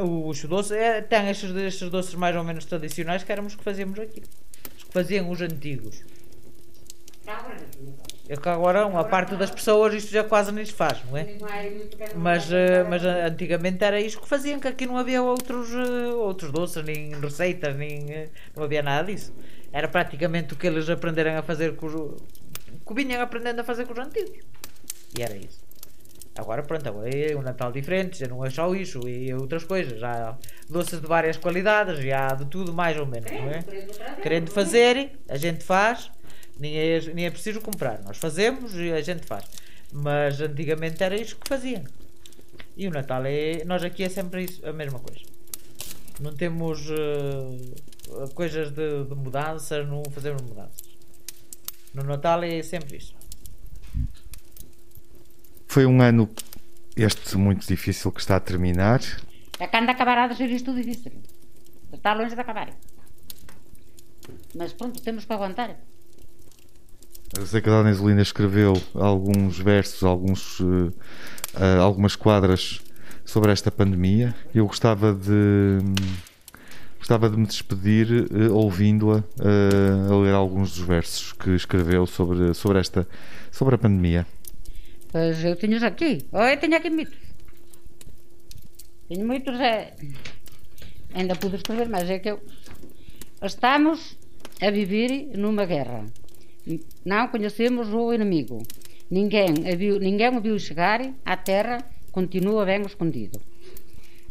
O 0.00 0.22
bucho 0.22 0.48
doce 0.48 0.74
é, 0.74 1.02
tem 1.02 1.28
estes, 1.28 1.54
estes 1.54 1.90
doces 1.90 2.14
mais 2.14 2.34
ou 2.34 2.42
menos 2.42 2.64
tradicionais 2.64 3.22
que 3.22 3.30
éramos 3.30 3.54
que 3.54 3.62
fazíamos 3.62 3.98
aqui. 3.98 4.22
Os 4.78 4.84
que 4.84 4.92
faziam 4.92 5.30
os 5.30 5.40
antigos. 5.42 6.02
É 8.28 8.36
que 8.36 8.48
agora 8.48 8.84
uma 8.86 9.04
parte 9.04 9.36
das 9.36 9.50
pessoas 9.50 9.94
isto 9.94 10.10
já 10.10 10.24
quase 10.24 10.50
nem 10.50 10.64
se 10.64 10.72
faz, 10.72 11.04
não 11.04 11.16
é? 11.16 11.36
Mas, 12.16 12.50
eh, 12.50 12.82
mas 12.82 13.04
eh, 13.04 13.24
antigamente 13.24 13.84
era 13.84 14.00
isto 14.00 14.20
que 14.20 14.28
faziam, 14.28 14.58
que 14.58 14.66
aqui 14.66 14.84
não 14.84 14.96
havia 14.96 15.22
outros, 15.22 15.72
eh, 15.72 16.12
outros 16.12 16.50
doces, 16.50 16.82
nem 16.84 17.10
receitas, 17.20 17.76
nem 17.76 18.28
não 18.54 18.64
havia 18.64 18.82
nada 18.82 19.12
disso. 19.12 19.32
Era 19.72 19.86
praticamente 19.86 20.54
o 20.54 20.56
que 20.56 20.66
eles 20.66 20.88
aprenderam 20.90 21.38
a 21.38 21.42
fazer 21.42 21.76
com 21.76 21.86
os. 21.86 22.22
que 22.86 22.94
vinham 22.94 23.22
aprendendo 23.22 23.60
a 23.60 23.64
fazer 23.64 23.86
com 23.86 23.92
os 23.92 23.98
antigos. 23.98 24.38
E 25.16 25.22
era 25.22 25.36
isso. 25.36 25.64
Agora 26.38 26.62
pronto, 26.62 26.86
agora 26.86 27.08
é 27.08 27.34
um 27.34 27.40
Natal 27.40 27.72
diferente, 27.72 28.18
já 28.18 28.28
não 28.28 28.44
é 28.44 28.50
só 28.50 28.74
isso, 28.74 29.08
e 29.08 29.32
outras 29.32 29.64
coisas. 29.64 29.98
Já 29.98 30.30
há 30.30 30.36
doces 30.68 31.00
de 31.00 31.06
várias 31.06 31.38
qualidades, 31.38 31.98
já 32.04 32.28
há 32.28 32.34
de 32.34 32.44
tudo 32.46 32.74
mais 32.74 32.98
ou 32.98 33.06
menos, 33.06 33.30
não 33.30 33.50
é? 33.50 33.62
Querendo 34.20 34.50
fazer, 34.50 35.12
a 35.28 35.36
gente 35.38 35.64
faz, 35.64 36.10
nem 36.58 36.76
é, 36.76 37.00
nem 37.14 37.26
é 37.26 37.30
preciso 37.30 37.60
comprar. 37.60 38.02
Nós 38.02 38.16
fazemos 38.18 38.74
e 38.74 38.92
a 38.92 39.00
gente 39.00 39.26
faz. 39.26 39.44
Mas 39.92 40.40
antigamente 40.40 41.02
era 41.02 41.16
isso 41.16 41.36
que 41.36 41.48
faziam. 41.48 41.84
E 42.76 42.86
o 42.86 42.90
Natal 42.90 43.24
é. 43.24 43.64
Nós 43.64 43.82
aqui 43.82 44.02
é 44.02 44.08
sempre 44.08 44.44
isso, 44.44 44.66
a 44.66 44.72
mesma 44.72 44.98
coisa. 44.98 45.20
Não 46.20 46.34
temos 46.34 46.88
eh, 46.90 48.28
coisas 48.34 48.70
de, 48.70 49.04
de 49.04 49.14
mudanças, 49.14 49.86
não 49.86 50.02
fazemos 50.10 50.42
mudanças. 50.42 50.82
No 51.94 52.04
Natal 52.04 52.42
é 52.42 52.62
sempre 52.62 52.96
isso. 52.96 53.14
Foi 55.66 55.84
um 55.84 56.00
ano, 56.00 56.28
este 56.96 57.36
muito 57.36 57.66
difícil, 57.66 58.10
que 58.12 58.20
está 58.20 58.36
a 58.36 58.40
terminar. 58.40 59.00
É 59.58 59.66
quando 59.66 59.90
acabará 59.90 60.26
de 60.26 60.36
ser 60.36 60.50
isto 60.50 60.74
difícil. 60.74 61.12
Está 61.92 62.14
longe 62.14 62.34
de 62.34 62.40
acabar. 62.40 62.72
Mas 64.54 64.72
pronto, 64.72 65.02
temos 65.02 65.24
que 65.24 65.32
aguentar. 65.32 65.76
A 67.34 67.60
Dona 67.60 67.90
Isolina 67.90 68.22
escreveu 68.22 68.80
alguns 68.94 69.58
versos, 69.58 70.04
alguns, 70.04 70.60
eh, 70.60 71.78
algumas 71.80 72.14
quadras 72.14 72.80
sobre 73.24 73.50
esta 73.50 73.70
pandemia. 73.70 74.34
Eu 74.54 74.66
gostava 74.66 75.12
de 75.12 75.78
gostava 76.98 77.28
de 77.28 77.36
me 77.36 77.46
despedir 77.46 78.28
eh, 78.30 78.48
ouvindo-a 78.48 79.24
eh, 79.40 80.10
a 80.10 80.16
ler 80.16 80.34
alguns 80.34 80.76
dos 80.76 80.86
versos 80.86 81.32
que 81.32 81.50
escreveu 81.50 82.06
sobre, 82.06 82.54
sobre 82.54 82.78
esta 82.78 83.06
sobre 83.50 83.74
a 83.74 83.78
pandemia. 83.78 84.24
Pois 85.10 85.44
eu 85.44 85.56
tenho 85.56 85.84
aqui. 85.84 86.24
Oh, 86.30 86.38
eu 86.38 86.56
tenho 86.58 86.76
aqui 86.76 86.90
mitos. 86.90 87.18
Tenho 89.08 89.26
muitos, 89.26 89.58
é. 89.60 89.94
Ainda 91.12 91.34
pude 91.34 91.56
escrever, 91.56 91.88
mas 91.88 92.08
é 92.08 92.20
que 92.20 92.30
eu. 92.30 92.40
Estamos 93.42 94.16
a 94.62 94.70
viver 94.70 95.36
numa 95.36 95.66
guerra. 95.66 96.04
Não 97.04 97.28
conhecemos 97.28 97.92
o 97.92 98.12
inimigo. 98.12 98.62
Ninguém 99.10 99.54
viu, 99.76 100.00
ninguém 100.00 100.36
o 100.36 100.40
viu 100.40 100.58
chegar 100.58 101.00
à 101.24 101.36
terra, 101.36 101.78
continua 102.10 102.64
bem 102.64 102.82
escondido. 102.82 103.40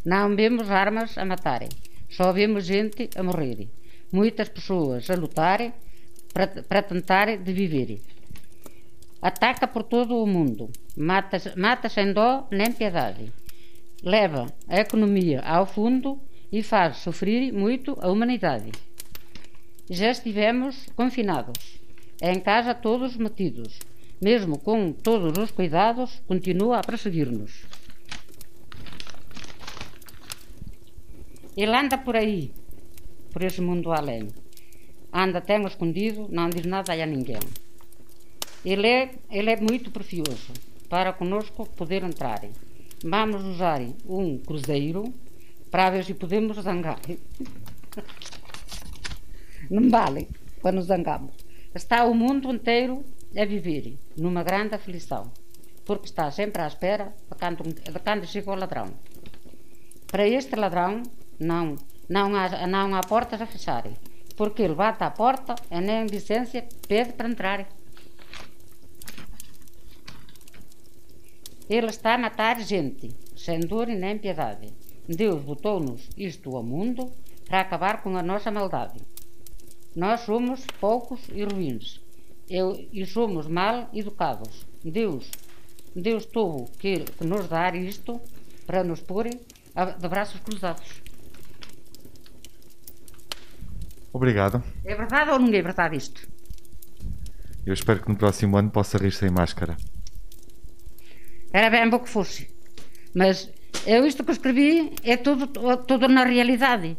Não 0.04 0.36
vemos 0.36 0.70
armas 0.70 1.16
a 1.16 1.24
matarem, 1.24 1.70
só 2.10 2.32
vemos 2.32 2.66
gente 2.66 3.08
a 3.16 3.22
morrer. 3.22 3.68
Muitas 4.12 4.48
pessoas 4.48 5.08
a 5.08 5.14
lutarem 5.14 5.72
para, 6.32 6.46
para 6.62 6.82
tentar 6.82 7.36
de 7.38 7.52
viver. 7.52 8.00
Ataca 9.22 9.66
por 9.66 9.82
todo 9.82 10.22
o 10.22 10.26
mundo, 10.26 10.70
mata, 10.96 11.38
mata 11.56 11.88
sem 11.88 12.12
dó 12.12 12.46
nem 12.50 12.70
piedade. 12.70 13.32
Leva 14.02 14.46
a 14.68 14.78
economia 14.78 15.40
ao 15.40 15.64
fundo 15.64 16.20
e 16.52 16.62
faz 16.62 16.98
sofrer 16.98 17.50
muito 17.52 17.96
a 18.00 18.10
humanidade. 18.10 18.70
Já 19.88 20.10
estivemos 20.10 20.86
confinados, 20.94 21.80
em 22.20 22.40
casa 22.40 22.74
todos 22.74 23.16
metidos, 23.16 23.78
mesmo 24.20 24.58
com 24.58 24.92
todos 24.92 25.36
os 25.36 25.50
cuidados, 25.50 26.22
continua 26.26 26.78
a 26.78 26.82
perseguir-nos. 26.82 27.64
Ele 31.56 31.74
anda 31.74 31.96
por 31.98 32.16
aí, 32.16 32.52
por 33.32 33.42
esse 33.42 33.60
mundo 33.60 33.92
além. 33.92 34.28
Anda 35.12 35.38
até 35.38 35.60
escondido, 35.62 36.28
não 36.30 36.50
diz 36.50 36.66
nada 36.66 36.92
a 36.92 37.06
ninguém. 37.06 37.40
Ele 38.64 38.86
é, 38.86 39.14
ele 39.30 39.50
é 39.50 39.56
muito 39.56 39.90
precioso 39.90 40.52
para 40.88 41.12
conosco 41.12 41.66
poder 41.76 42.02
entrar. 42.02 42.42
Vamos 43.02 43.44
usar 43.44 43.80
um 44.06 44.38
cruzeiro 44.38 45.12
para 45.70 45.90
ver 45.90 46.04
se 46.04 46.14
podemos 46.14 46.56
zangar. 46.56 47.00
Não 49.70 49.88
vale 49.90 50.28
nos 50.72 50.86
zangamos. 50.86 51.45
Está 51.76 52.06
o 52.06 52.14
mundo 52.14 52.50
inteiro 52.50 53.04
a 53.36 53.44
viver 53.44 53.98
numa 54.16 54.42
grande 54.42 54.74
aflição, 54.74 55.30
porque 55.84 56.06
está 56.06 56.30
sempre 56.30 56.62
à 56.62 56.66
espera 56.66 57.14
de 57.30 57.36
quando, 57.38 57.62
de 57.64 57.98
quando 57.98 58.24
chega 58.26 58.50
o 58.50 58.54
ladrão. 58.54 58.88
Para 60.06 60.26
este 60.26 60.56
ladrão, 60.56 61.02
não, 61.38 61.76
não 62.08 62.34
há, 62.34 62.66
não 62.66 62.94
há 62.94 63.02
portas 63.02 63.42
a 63.42 63.46
fecharem, 63.46 63.94
porque 64.38 64.62
ele 64.62 64.74
bate 64.74 65.04
à 65.04 65.10
porta 65.10 65.54
e 65.70 65.78
nem 65.78 66.06
licença 66.06 66.64
pede 66.88 67.12
para 67.12 67.28
entrar. 67.28 67.68
Ele 71.68 71.90
está 71.90 72.14
a 72.14 72.18
matar 72.18 72.58
gente, 72.58 73.14
sem 73.36 73.60
dor 73.60 73.90
e 73.90 73.96
nem 73.96 74.16
piedade. 74.16 74.72
Deus 75.06 75.42
botou-nos 75.42 76.08
isto 76.16 76.56
ao 76.56 76.62
mundo 76.62 77.12
para 77.46 77.60
acabar 77.60 78.02
com 78.02 78.16
a 78.16 78.22
nossa 78.22 78.50
maldade. 78.50 78.98
Nós 79.96 80.20
somos 80.20 80.64
poucos 80.78 81.20
e 81.32 81.42
ruins, 81.42 82.00
eu, 82.50 82.86
e 82.92 83.04
somos 83.06 83.46
mal 83.48 83.88
educados. 83.94 84.66
Deus, 84.84 85.30
Deus 85.94 86.26
tuvo 86.26 86.70
que, 86.78 87.00
que 87.00 87.24
nos 87.24 87.48
dar 87.48 87.74
isto 87.74 88.20
para 88.66 88.84
nos 88.84 89.00
pôr 89.00 89.26
a- 89.74 89.84
de 89.86 90.08
braços 90.08 90.38
cruzados. 90.40 90.86
Obrigado. 94.12 94.62
É 94.84 94.94
verdade 94.94 95.30
ou 95.30 95.38
não 95.38 95.48
é 95.52 95.62
verdade 95.62 95.96
isto? 95.96 96.26
Eu 97.64 97.74
espero 97.74 98.02
que 98.02 98.08
no 98.08 98.16
próximo 98.16 98.56
ano 98.56 98.70
possa 98.70 98.96
rir 98.98 99.12
sem 99.12 99.30
máscara. 99.30 99.76
Era 101.52 101.70
bem 101.70 101.88
bom 101.88 101.98
que 101.98 102.08
fosse. 102.08 102.48
Mas 103.14 103.50
eu 103.86 104.06
isto 104.06 104.24
que 104.24 104.32
escrevi 104.32 104.94
é 105.02 105.16
tudo, 105.16 105.46
tudo 105.86 106.08
na 106.08 106.24
realidade. 106.24 106.96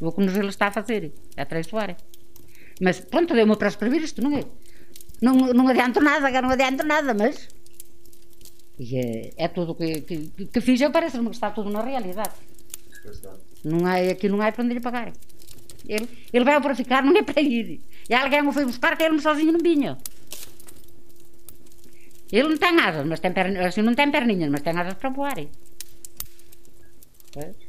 O 0.00 0.12
que 0.12 0.20
nos 0.20 0.36
ele 0.36 0.48
está 0.48 0.68
a 0.68 0.72
fazer 0.72 1.12
é 1.36 1.44
traiçoar. 1.44 1.96
Mas 2.80 3.00
pronto, 3.00 3.34
deu-me 3.34 3.56
para 3.56 3.68
escrever 3.68 4.02
isto, 4.02 4.22
não 4.22 4.36
é? 4.36 4.44
Não, 5.20 5.34
não 5.34 5.68
adianto 5.68 6.00
nada, 6.00 6.42
não 6.42 6.50
adianto 6.50 6.84
nada, 6.84 7.14
mas. 7.14 7.48
E 8.78 8.98
é, 8.98 9.32
é 9.36 9.48
tudo 9.48 9.74
que, 9.74 10.02
que, 10.02 10.46
que 10.46 10.60
fiz, 10.60 10.80
eu 10.80 10.90
parece-me 10.90 11.28
que 11.30 11.34
está 11.34 11.50
tudo 11.50 11.70
na 11.70 11.82
realidade. 11.82 12.34
Não 13.64 13.86
há, 13.86 13.96
aqui 13.96 14.28
não 14.28 14.40
há 14.42 14.52
para 14.52 14.62
onde 14.62 14.74
lhe 14.74 14.80
pagar. 14.80 15.12
Ele, 15.88 16.08
ele 16.32 16.44
veio 16.44 16.60
para 16.60 16.74
ficar, 16.74 17.02
não 17.02 17.16
é 17.16 17.22
para 17.22 17.40
ir. 17.40 17.80
E 18.08 18.14
alguém 18.14 18.46
o 18.46 18.52
foi 18.52 18.66
buscar, 18.66 18.96
que 18.96 19.04
ele 19.04 19.18
sozinho 19.20 19.52
não 19.52 19.60
vinha. 19.60 19.96
Ele 22.30 22.48
não 22.48 22.56
tem 22.56 22.78
asas, 22.80 23.06
mas 23.06 23.20
tem 23.20 23.32
perninhas, 23.32 23.66
assim 23.66 23.82
não 23.82 23.94
tem 23.94 24.10
perninhas, 24.10 24.50
mas 24.50 24.60
tem 24.60 24.76
asas 24.76 24.94
para 24.94 25.10
voar. 25.10 25.36
Pois. 27.32 27.65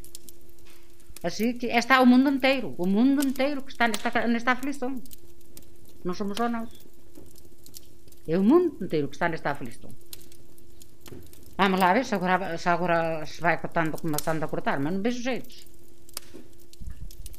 Assim 1.23 1.53
que 1.53 1.67
está 1.67 2.01
o 2.01 2.05
mundo 2.05 2.29
inteiro, 2.29 2.75
o 2.77 2.87
mundo 2.87 3.25
inteiro 3.25 3.61
que 3.63 3.71
está 3.71 3.87
nesta, 3.87 4.27
nesta 4.27 4.51
aflição. 4.51 5.01
Não 6.03 6.13
somos 6.13 6.37
só 6.37 6.47
nós. 6.47 6.69
É 8.27 8.37
o 8.37 8.43
mundo 8.43 8.83
inteiro 8.83 9.07
que 9.07 9.15
está 9.15 9.27
nesta 9.27 9.51
aflição. 9.51 9.89
Vamos 11.57 11.79
lá 11.79 11.93
ver 11.93 12.05
se 12.05 12.13
agora, 12.13 12.57
se 12.57 12.69
agora 12.69 13.25
se 13.25 13.41
vai 13.41 13.59
cortando, 13.59 13.99
começando 13.99 14.43
a 14.43 14.47
cortar, 14.47 14.79
mas 14.79 14.93
não 14.93 15.01
vejo 15.01 15.23
jeitos. 15.23 15.67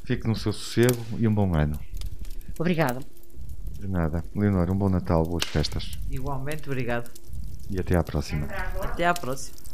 Fique 0.03 0.27
no 0.27 0.35
seu 0.35 0.51
sossego 0.51 1.05
e 1.17 1.27
um 1.27 1.33
bom 1.33 1.55
ano. 1.55 1.79
Obrigado. 2.59 3.05
De 3.79 3.87
nada. 3.87 4.23
Leonor, 4.35 4.69
um 4.69 4.77
bom 4.77 4.89
Natal, 4.89 5.23
boas 5.23 5.45
festas. 5.45 5.97
Igualmente, 6.11 6.67
obrigado. 6.67 7.09
E 7.69 7.79
até 7.79 7.95
à 7.95 8.03
próxima. 8.03 8.47
Até 8.81 9.05
à 9.05 9.13
próxima. 9.13 9.68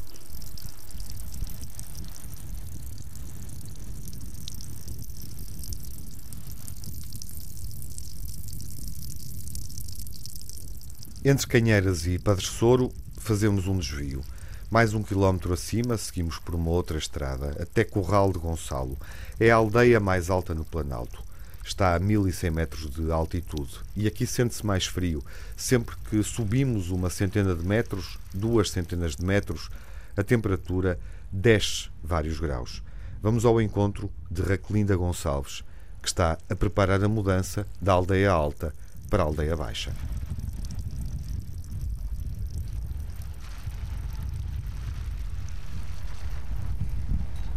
Entre 11.28 11.48
Canheiras 11.48 12.06
e 12.06 12.20
Padre 12.20 12.46
Soro, 12.46 12.92
fazemos 13.18 13.66
um 13.66 13.80
desvio. 13.80 14.22
Mais 14.70 14.94
um 14.94 15.02
quilómetro 15.02 15.56
acima, 15.56 15.98
seguimos 15.98 16.38
por 16.38 16.54
uma 16.54 16.70
outra 16.70 17.00
estrada, 17.00 17.58
até 17.60 17.84
Corral 17.84 18.32
de 18.32 18.38
Gonçalo. 18.38 18.96
É 19.40 19.50
a 19.50 19.56
aldeia 19.56 20.00
mais 20.00 20.30
alta 20.30 20.54
no 20.54 20.64
Planalto. 20.64 21.24
Está 21.66 21.96
a 21.96 22.00
1100 22.00 22.52
metros 22.52 22.92
de 22.92 23.12
altitude 23.12 23.74
e 23.96 24.06
aqui 24.06 24.28
sente-se 24.28 24.64
mais 24.64 24.86
frio. 24.86 25.24
Sempre 25.58 25.96
que 26.12 26.22
subimos 26.22 26.92
uma 26.92 27.10
centena 27.10 27.56
de 27.56 27.66
metros, 27.66 28.20
duas 28.32 28.70
centenas 28.70 29.16
de 29.16 29.26
metros, 29.26 29.72
a 30.16 30.22
temperatura 30.22 31.00
desce 31.32 31.90
vários 32.04 32.40
graus. 32.40 32.84
Vamos 33.20 33.46
ao 33.46 33.60
encontro 33.60 34.12
de 34.30 34.44
Raquelinda 34.44 34.96
Gonçalves, 34.96 35.64
que 36.04 36.08
está 36.08 36.38
a 36.48 36.56
preparar 36.56 37.04
a 37.04 37.10
mudança 37.10 37.66
da 37.82 37.94
aldeia 37.94 38.30
alta 38.30 38.72
para 39.10 39.24
a 39.24 39.26
aldeia 39.26 39.56
baixa. 39.56 39.92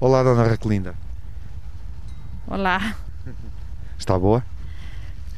Olá, 0.01 0.23
Dona 0.23 0.45
Raquelinda. 0.45 0.95
Olá, 2.47 2.97
Está 3.99 4.19
boa? 4.19 4.45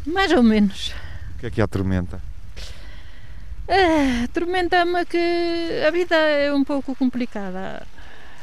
mais 0.07 0.33
ou 0.33 0.43
menos. 0.43 0.95
O 1.35 1.39
que 1.39 1.47
é 1.47 1.51
que 1.51 1.61
a 1.61 1.65
atormenta? 1.65 2.21
É, 3.67 4.27
Tormenta-me 4.29 5.05
que 5.07 5.83
a 5.87 5.91
vida 5.91 6.15
é 6.17 6.53
um 6.53 6.65
pouco 6.65 6.95
complicada. 6.95 7.87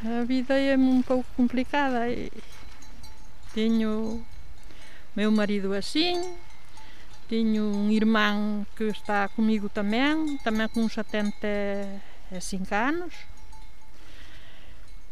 A 0.03 0.23
vida 0.23 0.53
é 0.59 0.75
um 0.77 1.01
pouco 1.01 1.25
complicada 1.35 2.09
e 2.09 2.31
tenho 3.53 4.23
meu 5.15 5.31
marido 5.31 5.73
assim, 5.73 6.35
tenho 7.27 7.63
um 7.63 7.91
irmão 7.91 8.65
que 8.75 8.85
está 8.85 9.27
comigo 9.29 9.67
também, 9.69 10.37
também 10.43 10.67
com 10.69 10.87
75 10.87 12.75
anos. 12.75 13.13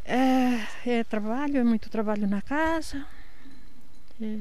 É, 0.06 0.60
é 1.00 1.04
trabalho, 1.04 1.58
é 1.58 1.64
muito 1.64 1.90
trabalho 1.90 2.28
na 2.28 2.42
casa, 2.42 3.04
é 4.22 4.38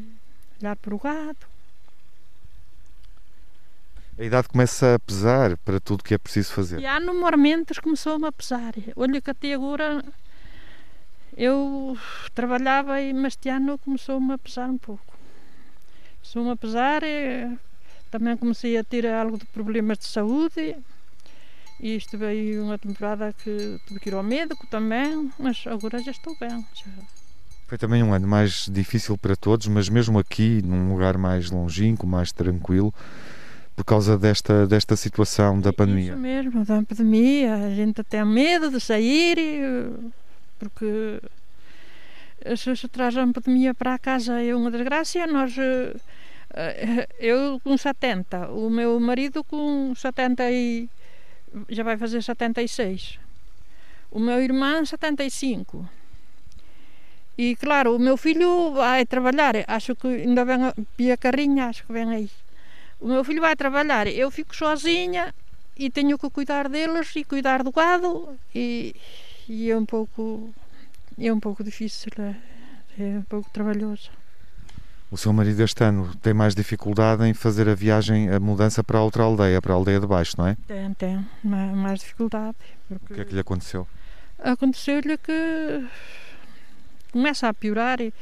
olhar 0.60 0.76
para 0.76 0.94
o 0.94 0.98
gado. 0.98 1.46
A 4.18 4.22
idade 4.22 4.48
começa 4.48 4.94
a 4.94 4.98
pesar 4.98 5.56
para 5.58 5.80
tudo 5.80 6.04
que 6.04 6.14
é 6.14 6.18
preciso 6.18 6.52
fazer. 6.52 6.84
Há 6.86 7.00
no 7.00 7.14
momentos 7.18 7.78
começou-me 7.78 8.26
a 8.26 8.32
pesar. 8.32 8.72
Olha 8.94 9.20
que 9.20 9.30
até 9.30 9.54
agora 9.54 10.04
eu 11.36 11.98
trabalhava, 12.34 13.00
e- 13.00 13.12
mas 13.12 13.32
este 13.32 13.48
ano 13.48 13.78
começou-me 13.78 14.34
a 14.34 14.38
pesar 14.38 14.68
um 14.68 14.78
pouco. 14.78 15.14
Começou-me 16.20 16.50
a 16.50 16.56
pesar, 16.56 17.02
e 17.02 17.58
também 18.10 18.36
comecei 18.36 18.76
a 18.78 18.84
ter 18.84 19.04
algo 19.06 19.36
de 19.38 19.46
problemas 19.46 19.98
de 19.98 20.04
saúde. 20.04 20.76
E 21.80 21.96
estive 21.96 22.26
aí 22.26 22.58
uma 22.58 22.78
temporada 22.78 23.32
que 23.32 23.78
tive 23.86 24.00
que 24.00 24.08
ir 24.08 24.14
ao 24.14 24.22
médico 24.22 24.66
também, 24.66 25.30
mas 25.38 25.64
agora 25.66 25.98
já 26.02 26.12
estou 26.12 26.36
bem. 26.38 26.64
já. 26.74 26.90
Foi 27.66 27.78
também 27.78 28.02
um 28.02 28.12
ano 28.12 28.28
mais 28.28 28.68
difícil 28.70 29.16
para 29.16 29.34
todos, 29.34 29.66
mas 29.66 29.88
mesmo 29.88 30.18
aqui, 30.18 30.62
num 30.62 30.92
lugar 30.92 31.16
mais 31.16 31.50
longínquo, 31.50 32.06
mais 32.06 32.30
tranquilo, 32.30 32.92
por 33.74 33.84
causa 33.84 34.16
desta, 34.16 34.66
desta 34.66 34.94
situação 34.96 35.60
da 35.60 35.72
pandemia. 35.72 36.12
Isso 36.12 36.20
mesmo, 36.20 36.64
da 36.64 36.82
pandemia. 36.82 37.54
A 37.54 37.74
gente 37.74 38.04
tem 38.04 38.24
medo 38.24 38.70
de 38.70 38.78
sair, 38.78 39.36
porque 40.58 41.20
se 42.56 42.76
se 42.76 42.88
traz 42.88 43.16
a 43.16 43.26
pandemia 43.26 43.74
para 43.74 43.94
a 43.94 43.98
casa 43.98 44.40
é 44.40 44.54
uma 44.54 44.70
desgraça. 44.70 45.26
Nós, 45.26 45.56
eh, 45.58 45.96
eh, 46.54 47.08
eu 47.18 47.58
com 47.64 47.76
70, 47.76 48.50
o 48.50 48.68
meu 48.68 49.00
marido 49.00 49.42
com 49.42 49.94
70 49.96 50.50
e 50.50 50.88
já 51.68 51.82
vai 51.82 51.96
fazer 51.96 52.22
76. 52.22 53.18
O 54.10 54.18
meu 54.18 54.40
irmão 54.42 54.84
75. 54.84 55.88
E 57.36 57.56
claro, 57.56 57.96
o 57.96 57.98
meu 57.98 58.16
filho 58.16 58.72
vai 58.72 59.04
trabalhar, 59.04 59.54
acho 59.66 59.96
que 59.96 60.06
ainda 60.06 60.44
vem 60.44 61.10
a 61.10 61.16
Carrinha, 61.16 61.66
acho 61.66 61.84
que 61.84 61.92
vem 61.92 62.08
aí. 62.08 62.30
O 63.00 63.08
meu 63.08 63.24
filho 63.24 63.40
vai 63.40 63.56
trabalhar, 63.56 64.06
eu 64.06 64.30
fico 64.30 64.54
sozinha 64.54 65.34
e 65.76 65.90
tenho 65.90 66.16
que 66.16 66.30
cuidar 66.30 66.68
deles 66.68 67.10
e 67.16 67.24
cuidar 67.24 67.64
do 67.64 67.72
gado 67.72 68.38
e, 68.54 68.94
e 69.48 69.68
é 69.68 69.76
um 69.76 69.84
pouco 69.84 70.54
é 71.18 71.32
um 71.32 71.40
pouco 71.40 71.64
difícil, 71.64 72.12
é, 72.18 72.36
é 73.02 73.18
um 73.18 73.22
pouco 73.22 73.50
trabalhoso. 73.50 74.10
O 75.14 75.16
seu 75.16 75.32
marido 75.32 75.60
este 75.62 75.84
ano 75.84 76.12
tem 76.16 76.34
mais 76.34 76.56
dificuldade 76.56 77.22
em 77.24 77.32
fazer 77.32 77.68
a 77.68 77.74
viagem, 77.74 78.28
a 78.30 78.40
mudança 78.40 78.82
para 78.82 78.98
a 78.98 79.02
outra 79.04 79.22
aldeia, 79.22 79.62
para 79.62 79.72
a 79.72 79.76
aldeia 79.76 80.00
de 80.00 80.08
baixo, 80.08 80.34
não 80.36 80.48
é? 80.48 80.56
Tem, 80.66 80.92
tem 80.94 81.24
ma- 81.44 81.72
mais 81.84 82.00
dificuldade. 82.00 82.56
O 82.90 82.98
Porque 82.98 83.14
que 83.14 83.20
é 83.20 83.24
que 83.24 83.32
lhe 83.34 83.38
aconteceu? 83.40 83.86
aconteceu-lhe 84.42 85.16
que 85.16 85.86
começa 87.12 87.48
a 87.48 87.54
piorar 87.54 88.00
e 88.00 88.12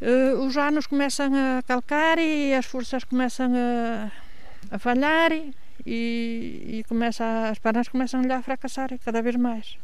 eh, 0.00 0.32
os 0.34 0.56
anos 0.56 0.88
começam 0.88 1.30
a 1.32 1.62
calcar 1.62 2.18
e 2.18 2.52
as 2.54 2.66
forças 2.66 3.04
começam 3.04 3.52
a, 3.54 4.10
a 4.74 4.78
falhar 4.80 5.30
e, 5.32 5.52
e 5.86 6.84
começa 6.88 7.24
as 7.50 7.58
pernas 7.60 7.86
começam 7.88 8.20
a 8.28 8.42
fracassar 8.42 8.88
cada 9.04 9.22
vez 9.22 9.36
mais. 9.36 9.78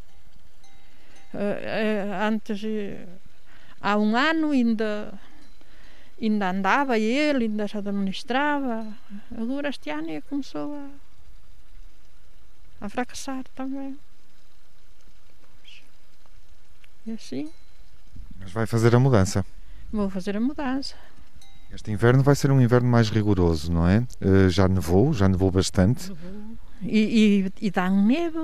Eh, 1.34 1.61
eh, 1.62 2.26
antes, 2.28 2.61
há 3.80 3.97
um 3.97 4.16
ano, 4.16 4.51
ainda, 4.51 5.14
ainda 6.26 6.50
andava 6.50 6.98
ele, 6.98 7.44
ainda 7.44 7.66
se 7.66 7.76
administrava. 7.76 8.86
Agora 9.36 9.68
este 9.68 9.90
ano 9.90 10.22
começou 10.28 10.74
a, 10.74 12.86
a 12.86 12.88
fracassar 12.88 13.44
também. 13.54 13.98
E 17.04 17.12
assim 17.12 17.50
Mas 18.38 18.52
vai 18.52 18.66
fazer 18.66 18.94
a 18.94 18.98
mudança. 18.98 19.44
vou 19.90 20.08
fazer 20.08 20.36
a 20.36 20.40
mudança. 20.40 20.94
Este 21.72 21.90
inverno 21.90 22.22
vai 22.22 22.36
ser 22.36 22.50
um 22.50 22.60
inverno 22.60 22.88
mais 22.88 23.08
rigoroso, 23.08 23.72
não 23.72 23.88
é? 23.88 24.06
Eh, 24.20 24.50
já 24.50 24.68
nevou, 24.68 25.12
já 25.14 25.26
nevou 25.26 25.50
bastante. 25.50 26.12
E, 26.82 27.50
e, 27.60 27.66
e 27.66 27.70
dá 27.70 27.88
neve, 27.88 28.36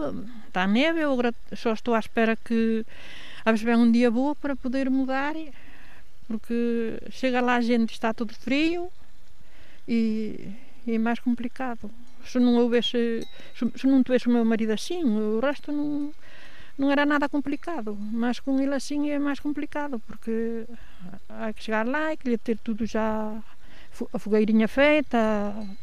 dá 0.52 0.66
neve, 0.66 1.00
eu 1.00 1.16
só 1.54 1.72
estou 1.72 1.94
à 1.94 1.98
espera 1.98 2.36
que 2.36 2.86
a 3.44 3.76
um 3.76 3.90
dia 3.90 4.10
bom 4.10 4.34
para 4.34 4.56
poder 4.56 4.88
mudar, 4.88 5.34
porque 6.28 7.00
chega 7.10 7.40
lá 7.40 7.56
a 7.56 7.60
gente 7.60 7.92
está 7.92 8.12
tudo 8.12 8.34
frio 8.34 8.92
e, 9.88 10.52
e 10.86 10.94
é 10.94 10.98
mais 10.98 11.18
complicado. 11.18 11.90
Se 12.24 12.38
não 12.38 12.56
houvesse, 12.56 13.26
se, 13.56 13.72
se 13.74 13.86
não 13.86 14.02
tivesse 14.02 14.28
o 14.28 14.30
meu 14.30 14.44
marido 14.44 14.72
assim, 14.72 15.02
o 15.02 15.40
resto 15.40 15.72
não, 15.72 16.12
não 16.76 16.92
era 16.92 17.06
nada 17.06 17.26
complicado, 17.28 17.96
mas 17.96 18.38
com 18.38 18.60
ele 18.60 18.74
assim 18.74 19.10
é 19.10 19.18
mais 19.18 19.40
complicado, 19.40 19.98
porque 20.06 20.66
há 21.28 21.50
que 21.54 21.64
chegar 21.64 21.86
lá 21.86 22.12
e 22.12 22.18
queria 22.18 22.38
ter 22.38 22.58
tudo 22.58 22.84
já 22.84 23.42
a 24.12 24.18
fogueirinha 24.18 24.68
feita, 24.68 25.18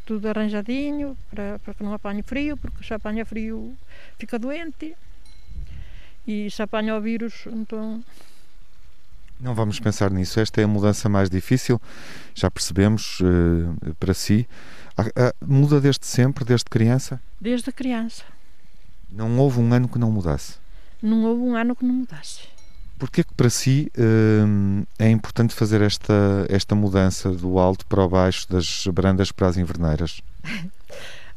tudo 0.05 0.29
arranjadinho 0.29 1.17
para, 1.31 1.59
para 1.59 1.73
que 1.73 1.83
não 1.83 1.93
apanhe 1.93 2.21
frio, 2.21 2.55
porque 2.55 2.83
se 2.83 2.93
apanha 2.93 3.25
frio 3.25 3.75
fica 4.19 4.37
doente 4.37 4.95
e 6.27 6.49
se 6.49 6.61
apanha 6.61 6.95
o 6.95 7.01
vírus, 7.01 7.45
então 7.47 8.03
Não 9.39 9.53
vamos 9.53 9.79
pensar 9.79 10.09
nisso. 10.11 10.39
Esta 10.39 10.61
é 10.61 10.63
a 10.63 10.67
mudança 10.67 11.09
mais 11.09 11.29
difícil, 11.29 11.79
já 12.33 12.49
percebemos 12.49 13.19
eh, 13.21 13.91
para 13.99 14.13
si. 14.13 14.47
Muda 15.45 15.81
desde 15.81 16.05
sempre, 16.05 16.45
desde 16.45 16.65
criança? 16.65 17.19
desde 17.39 17.69
criança 17.71 18.23
Não 19.11 19.37
houve 19.37 19.59
um 19.59 19.73
ano 19.73 19.87
que 19.89 19.99
não 19.99 20.09
mudasse. 20.11 20.55
não 21.01 21.23
houve 21.25 21.41
um 21.41 21.55
ano 21.55 21.75
que 21.75 21.85
não 21.85 21.93
mudasse. 21.95 22.47
Porquê 22.97 23.25
que 23.25 23.33
para 23.33 23.49
si 23.49 23.91
hum, 23.99 24.85
é 24.97 25.09
importante 25.09 25.53
fazer 25.53 25.81
esta, 25.81 26.13
esta 26.49 26.73
mudança 26.75 27.29
do 27.29 27.59
alto 27.59 27.85
para 27.87 28.03
o 28.05 28.07
baixo, 28.09 28.47
das 28.49 28.87
brandas 28.87 29.33
para 29.33 29.47
as 29.49 29.57
inverneiras? 29.57 30.21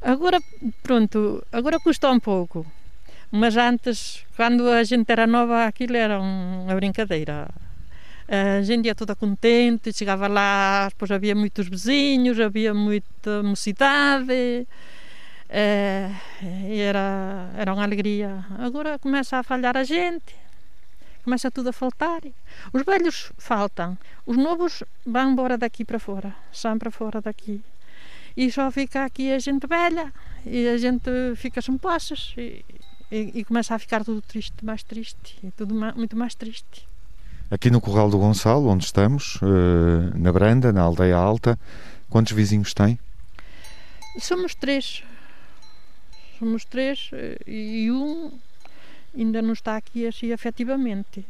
Agora, 0.01 0.40
pronto, 0.84 1.44
agora 1.53 1.80
custa 1.80 2.09
um 2.09 2.20
pouco. 2.20 2.64
Mas 3.32 3.57
antes, 3.57 4.24
quando 4.36 4.68
a 4.70 4.84
gente 4.84 5.11
era 5.11 5.26
nova, 5.26 5.64
aquilo 5.66 5.96
era 5.96 6.20
um- 6.20 6.62
uma 6.66 6.74
brincadeira. 6.76 7.49
A 8.29 8.61
gente 8.62 8.85
ia 8.85 8.95
toda 8.95 9.16
contente, 9.16 9.91
chegava 9.91 10.29
lá, 10.29 10.89
depois 10.91 11.11
havia 11.11 11.35
muitos 11.35 11.66
vizinhos, 11.66 12.39
havia 12.39 12.74
muita 12.74 13.43
mocidade. 13.43 14.66
É, 15.49 16.11
era, 16.68 17.51
era 17.57 17.72
uma 17.72 17.83
alegria. 17.83 18.45
Agora 18.59 18.99
começa 18.99 19.39
a 19.39 19.43
falhar 19.43 19.79
a 19.79 19.83
gente, 19.83 20.37
começa 21.24 21.51
tudo 21.51 21.70
a 21.70 21.72
faltar. 21.72 22.20
Os 22.70 22.83
velhos 22.83 23.33
faltam, 23.39 23.97
os 24.26 24.37
novos 24.37 24.85
vão 25.07 25.33
embora 25.33 25.57
daqui 25.57 25.83
para 25.83 25.99
fora, 25.99 26.37
são 26.53 26.79
para 26.79 26.91
fora 26.91 27.22
daqui. 27.22 27.62
E 28.37 28.53
só 28.53 28.70
fica 28.70 29.05
aqui 29.07 29.33
a 29.33 29.39
gente 29.39 29.66
velha 29.66 30.12
e 30.45 30.68
a 30.68 30.76
gente 30.76 31.11
fica 31.35 31.62
sem 31.62 31.79
posses 31.79 32.35
e, 32.37 32.64
e, 33.11 33.41
e, 33.41 33.45
começa 33.45 33.74
a 33.74 33.79
ficar 33.79 34.05
tudo 34.05 34.20
triste, 34.22 34.62
mais 34.62 34.83
triste, 34.83 35.41
tudo 35.57 35.74
muito 35.97 36.14
mais 36.14 36.35
triste. 36.35 36.87
Aqui 37.51 37.70
no 37.70 37.80
Corral 37.80 38.11
do 38.11 38.18
Gonçalo, 38.18 38.68
onde 38.68 38.84
estamos, 38.84 39.38
eh, 39.42 40.18
na 40.18 40.30
Branda, 40.30 40.70
na 40.70 40.82
Aldeia 40.82 41.16
Alta, 41.16 41.59
quantos 42.11 42.34
vizinhos 42.34 42.74
tem? 42.74 42.99
Somos 44.20 44.55
três. 44.55 45.03
Somos 46.38 46.66
três 46.66 47.09
eh, 47.14 47.38
e 47.46 47.90
um 47.90 48.38
ainda 49.16 49.40
não 49.40 49.55
está 49.55 49.78
aqui 49.78 50.07
assim 50.07 50.30
efetivamente. 50.30 51.24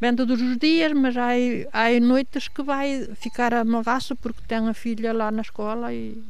Vem 0.00 0.16
todos 0.16 0.40
os 0.40 0.56
dias, 0.56 0.94
mas 0.94 1.14
há, 1.14 1.32
há 1.74 2.00
noites 2.00 2.48
que 2.48 2.62
vai 2.62 3.04
ficar 3.14 3.52
a 3.52 3.66
magaço 3.66 4.16
porque 4.16 4.40
tem 4.48 4.66
a 4.66 4.72
filha 4.72 5.12
lá 5.12 5.30
na 5.30 5.42
escola 5.42 5.92
e, 5.92 6.24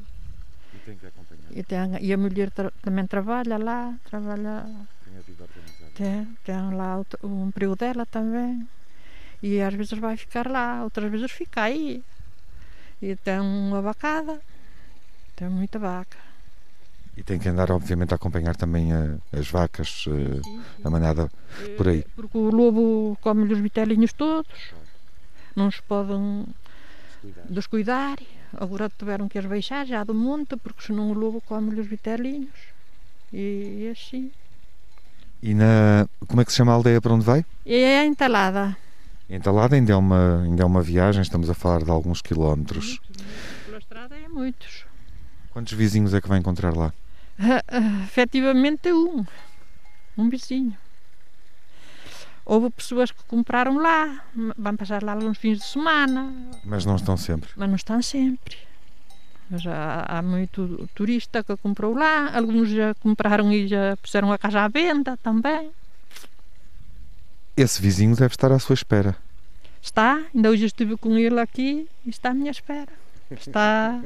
e 0.75 0.79
tem 0.85 0.97
que 0.97 1.07
acompanhar. 1.07 1.53
E, 1.53 1.63
tem, 1.63 2.05
e 2.05 2.13
a 2.13 2.17
mulher 2.17 2.51
tra 2.51 2.73
também 2.83 3.07
trabalha 3.07 3.59
lá, 3.59 3.95
trabalha. 4.11 4.67
Tem 5.05 5.17
a 5.17 5.21
vida 5.21 5.45
organizada. 5.45 5.93
Tem, 5.95 6.25
tem 6.43 6.75
lá 6.75 6.99
o, 6.99 7.07
o 7.29 7.47
emprego 7.47 7.77
dela 7.77 8.05
também. 8.05 8.67
E 9.43 9.61
às 9.61 9.75
vezes 9.75 9.99
vai 9.99 10.17
ficar 10.17 10.51
lá, 10.51 10.83
outras 10.83 11.11
vezes 11.11 11.31
fica 11.31 11.63
aí. 11.63 12.03
E 13.01 13.15
tem 13.17 13.39
uma 13.39 13.81
vacada, 13.81 14.41
tem 15.37 15.49
muita 15.49 15.79
vaca. 15.79 16.19
E 17.17 17.23
tem 17.23 17.39
que 17.39 17.49
andar, 17.49 17.71
obviamente, 17.71 18.13
a 18.13 18.17
acompanhar 18.17 18.55
também 18.57 18.93
a, 18.93 19.17
as 19.33 19.51
vacas, 19.51 20.05
sim, 20.05 20.43
sim. 20.43 20.63
a 20.85 20.91
manada 20.91 21.31
por 21.77 21.89
aí. 21.89 22.05
Porque 22.15 22.39
o 22.39 22.51
lobo 22.51 23.19
come 23.21 23.53
os 23.53 23.59
vitelinhos 23.59 24.13
todos, 24.13 24.73
não 25.55 25.71
se 25.71 25.83
podem 25.83 26.47
descuidar. 27.23 27.47
descuidar. 27.49 28.19
Agora 28.53 28.91
tiveram 28.97 29.29
que 29.29 29.39
as 29.39 29.47
baixar 29.47 29.87
já 29.87 30.03
do 30.05 30.15
monte, 30.15 30.57
porque 30.57 30.83
senão 30.83 31.11
o 31.11 31.13
lobo 31.13 31.41
come 31.41 31.79
os 31.79 31.87
vitelinhos. 31.87 32.55
E, 33.33 33.87
e 33.87 33.91
assim. 33.91 34.31
E 35.43 35.55
na. 35.55 36.09
Como 36.27 36.41
é 36.41 36.45
que 36.45 36.53
se 36.53 36.59
chama 36.59 36.73
a 36.73 36.75
aldeia 36.77 37.01
para 37.01 37.13
onde 37.13 37.25
vai? 37.25 37.45
É 37.67 38.01
a 38.01 38.07
entalada. 38.07 38.77
Entalada 39.29 39.77
ainda 39.77 39.93
é 39.93 39.97
uma, 39.97 40.43
ainda 40.43 40.63
é 40.63 40.67
uma 40.67 40.81
viagem, 40.81 41.21
estamos 41.21 41.51
a 41.51 41.55
falar 41.55 41.85
de 41.85 41.91
alguns 41.91 42.23
quilómetros. 42.23 42.99
Muitos, 42.99 43.27
pela 43.67 43.79
estrada 43.79 44.17
é 44.17 44.27
muitos. 44.27 44.87
Quantos 45.51 45.75
vizinhos 45.75 46.15
é 46.15 46.21
que 46.21 46.29
vai 46.29 46.39
encontrar 46.39 46.75
lá? 46.75 46.95
Uh, 47.39 47.43
uh, 47.43 48.05
efetivamente 48.05 48.91
um. 48.91 49.27
Um 50.17 50.31
vizinho. 50.31 50.75
Houve 52.45 52.71
pessoas 52.71 53.11
que 53.11 53.23
compraram 53.25 53.77
lá, 53.77 54.25
vão 54.57 54.77
passar 54.77 55.03
lá 55.03 55.13
alguns 55.13 55.37
fins 55.37 55.59
de 55.59 55.65
semana. 55.65 56.33
Mas 56.65 56.87
não 56.87 56.97
estão 56.97 57.15
sempre. 57.15 57.51
Mas 57.55 57.69
não 57.69 57.77
estão 57.77 58.01
sempre. 58.01 58.57
Mas 59.51 59.67
há, 59.67 60.07
há 60.09 60.23
muito 60.23 60.89
turista 60.95 61.45
que 61.45 61.55
comprou 61.59 61.95
lá, 61.95 62.35
alguns 62.35 62.71
já 62.71 62.95
compraram 62.95 63.53
e 63.53 63.69
já 63.69 63.95
puseram 63.99 64.33
a 64.33 64.39
casa 64.39 64.63
à 64.63 64.69
venda 64.69 65.19
também. 65.19 65.71
Esse 67.59 67.83
vizinho 67.83 68.15
deve 68.15 68.35
estar 68.35 68.53
à 68.53 68.59
sua 68.61 68.75
espera. 68.75 69.17
Está, 69.83 70.23
ainda 70.33 70.49
hoje 70.49 70.67
estive 70.67 70.97
com 70.97 71.19
ele 71.19 71.41
aqui 71.41 71.89
e 72.07 72.11
está 72.11 72.31
à 72.31 72.33
minha 72.33 72.53
espera. 72.53 72.93
Está, 73.33 74.01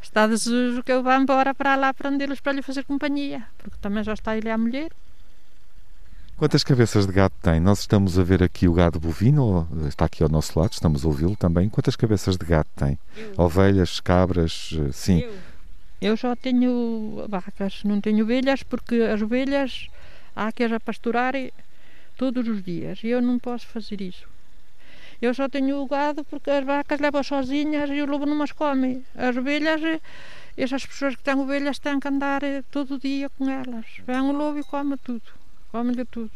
está 0.00 0.26
desejoso 0.26 0.82
que 0.82 0.90
eu 0.90 1.02
vá 1.02 1.18
embora 1.18 1.54
para 1.54 1.76
lá 1.76 1.92
prendê-los 1.92 2.40
para 2.40 2.52
lhe 2.52 2.62
fazer 2.62 2.84
companhia, 2.84 3.44
porque 3.58 3.76
também 3.82 4.02
já 4.02 4.14
está 4.14 4.34
ele 4.34 4.48
a 4.48 4.56
mulher. 4.56 4.90
Quantas 6.38 6.64
cabeças 6.64 7.06
de 7.06 7.12
gado 7.12 7.34
tem? 7.42 7.60
Nós 7.60 7.80
estamos 7.80 8.18
a 8.18 8.22
ver 8.22 8.42
aqui 8.42 8.66
o 8.66 8.72
gado 8.72 8.98
bovino, 8.98 9.68
está 9.86 10.06
aqui 10.06 10.22
ao 10.22 10.30
nosso 10.30 10.58
lado, 10.58 10.72
estamos 10.72 11.04
a 11.04 11.08
ouvi-lo 11.08 11.36
também. 11.36 11.68
Quantas 11.68 11.96
cabeças 11.96 12.38
de 12.38 12.46
gado 12.46 12.68
tem? 12.74 12.98
Eu. 13.14 13.44
Ovelhas, 13.44 14.00
cabras, 14.00 14.70
sim. 14.94 15.20
Eu. 15.20 15.34
eu 16.00 16.16
só 16.16 16.34
tenho 16.34 17.26
vacas, 17.28 17.82
não 17.84 18.00
tenho 18.00 18.24
ovelhas, 18.24 18.62
porque 18.62 19.02
as 19.02 19.20
ovelhas 19.20 19.88
há 20.34 20.50
que 20.50 20.62
as 20.62 20.72
a 20.72 20.80
pasturar 20.80 21.34
todos 22.18 22.46
os 22.46 22.62
dias 22.62 23.02
e 23.02 23.08
eu 23.08 23.22
não 23.22 23.38
posso 23.38 23.66
fazer 23.68 24.00
isso. 24.02 24.26
Eu 25.22 25.32
só 25.32 25.48
tenho 25.48 25.80
o 25.80 25.86
gado 25.86 26.24
porque 26.24 26.50
as 26.50 26.64
vacas 26.64 27.00
levam 27.00 27.22
sozinhas 27.22 27.88
e 27.90 28.02
o 28.02 28.06
lobo 28.06 28.26
não 28.26 28.42
as 28.42 28.52
come. 28.52 29.02
As 29.16 29.36
ovelhas, 29.36 29.80
essas 30.56 30.84
pessoas 30.84 31.16
que 31.16 31.22
têm 31.22 31.34
ovelhas 31.34 31.78
têm 31.78 31.98
que 31.98 32.08
andar 32.08 32.42
todo 32.70 32.98
dia 32.98 33.30
com 33.30 33.48
elas. 33.48 33.86
Vem 34.06 34.20
o 34.20 34.32
lobo 34.32 34.58
e 34.58 34.64
come 34.64 34.96
tudo, 34.98 35.22
come-lhe 35.72 36.04
tudo. 36.04 36.30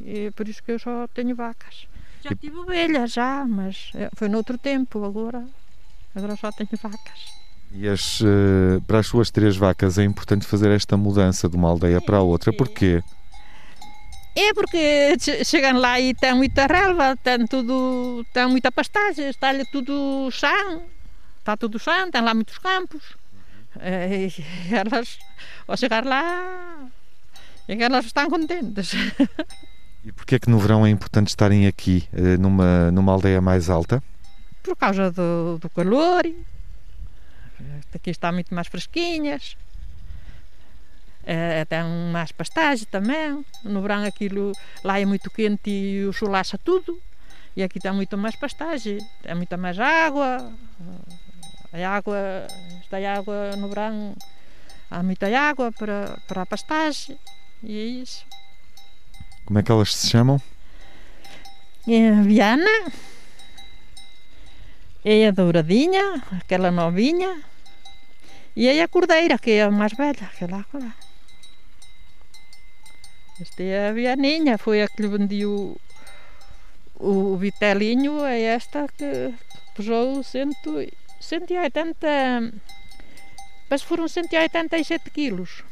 E 0.00 0.26
é 0.26 0.30
por 0.30 0.48
isso 0.48 0.62
que 0.62 0.72
eu 0.72 0.78
só 0.78 1.06
tenho 1.08 1.34
vacas. 1.34 1.86
Já 2.24 2.34
tive 2.34 2.56
ovelhas, 2.56 3.12
já, 3.12 3.44
mas 3.44 3.92
foi 4.16 4.28
noutro 4.28 4.56
tempo, 4.56 5.04
agora, 5.04 5.44
agora 6.14 6.36
só 6.36 6.50
tenho 6.52 6.70
vacas. 6.80 7.42
E 7.72 7.88
as, 7.88 8.20
para 8.86 8.98
as 8.98 9.06
suas 9.06 9.30
três 9.30 9.56
vacas 9.56 9.96
é 9.98 10.04
importante 10.04 10.46
fazer 10.46 10.70
esta 10.70 10.96
mudança 10.96 11.48
de 11.48 11.56
uma 11.56 11.68
aldeia 11.68 12.00
para 12.00 12.18
a 12.18 12.22
outra, 12.22 12.52
porquê? 12.52 13.02
É 14.34 14.54
porque 14.54 15.16
chegam 15.44 15.78
lá 15.78 16.00
e 16.00 16.14
tem 16.14 16.34
muita 16.34 16.66
relva, 16.66 17.16
tem, 17.16 17.46
tudo, 17.46 18.24
tem 18.32 18.46
muita 18.46 18.72
pastagem, 18.72 19.28
está-lhe 19.28 19.64
tudo 19.66 20.30
chão, 20.30 20.82
está 21.38 21.54
tudo 21.56 21.78
chão, 21.78 22.10
tem 22.10 22.22
lá 22.22 22.32
muitos 22.32 22.56
campos. 22.58 23.14
E 23.76 24.32
elas, 24.74 25.18
ao 25.68 25.76
chegar 25.76 26.04
lá, 26.04 26.88
elas 27.68 28.06
estão 28.06 28.28
contentes. 28.30 28.92
E 30.04 30.10
porquê 30.12 30.36
é 30.36 30.38
que 30.38 30.50
no 30.50 30.58
verão 30.58 30.84
é 30.86 30.90
importante 30.90 31.28
estarem 31.28 31.66
aqui, 31.66 32.08
numa, 32.40 32.90
numa 32.90 33.12
aldeia 33.12 33.40
mais 33.40 33.68
alta? 33.68 34.02
Por 34.62 34.76
causa 34.76 35.10
do, 35.12 35.58
do 35.58 35.68
calor, 35.70 36.24
aqui 37.94 38.10
está 38.10 38.32
muito 38.32 38.54
mais 38.54 38.66
fresquinhas. 38.66 39.56
É, 41.24 41.64
tem 41.64 41.82
mais 42.12 42.32
pastagem 42.32 42.86
também. 42.90 43.44
No 43.64 43.80
verão 43.80 44.04
aquilo 44.04 44.52
lá 44.82 45.00
é 45.00 45.04
muito 45.04 45.30
quente 45.30 45.70
e 45.70 46.04
o 46.04 46.12
sol 46.12 46.34
acha 46.34 46.58
tudo. 46.58 47.00
E 47.56 47.62
aqui 47.62 47.78
tem 47.78 47.92
muito 47.92 48.16
mais 48.16 48.34
pastagem, 48.34 48.98
tem 49.22 49.34
muita 49.34 49.56
mais 49.56 49.78
água. 49.78 50.52
A 51.72 51.88
água, 51.88 52.18
esta 52.80 52.96
água 52.96 53.56
no 53.56 53.68
verão 53.68 54.14
há 54.90 55.02
muita 55.02 55.26
água 55.38 55.70
para, 55.72 56.18
para 56.26 56.42
a 56.42 56.46
pastagem. 56.46 57.18
E 57.62 57.78
é 57.78 57.84
isso. 58.02 58.24
Como 59.44 59.58
é 59.58 59.62
que 59.62 59.70
elas 59.70 59.94
se 59.94 60.08
chamam? 60.08 60.40
É 61.88 62.10
a 62.10 62.22
Viana, 62.22 62.92
é 65.04 65.26
a 65.26 65.30
Douradinha, 65.32 66.22
aquela 66.40 66.70
novinha, 66.70 67.42
e 68.54 68.68
é 68.68 68.82
a 68.82 68.86
Cordeira, 68.86 69.36
que 69.36 69.50
é 69.50 69.62
a 69.62 69.70
mais 69.70 69.92
velha, 69.92 70.30
aquela 70.32 70.64
lá. 70.72 70.94
Esta 73.42 73.60
é 73.64 73.88
a 73.88 73.92
Vianinha, 73.92 74.56
foi 74.56 74.82
a 74.82 74.88
que 74.88 75.02
lhe 75.02 75.08
vendeu 75.08 75.76
o, 76.94 77.32
o 77.32 77.36
vitelinho, 77.36 78.24
é 78.24 78.40
esta 78.40 78.86
que 78.86 79.34
pesou 79.74 80.22
cento, 80.22 80.70
180, 81.20 82.52
mas 83.68 83.82
foram 83.82 84.06
187 84.06 85.10
quilos. 85.10 85.64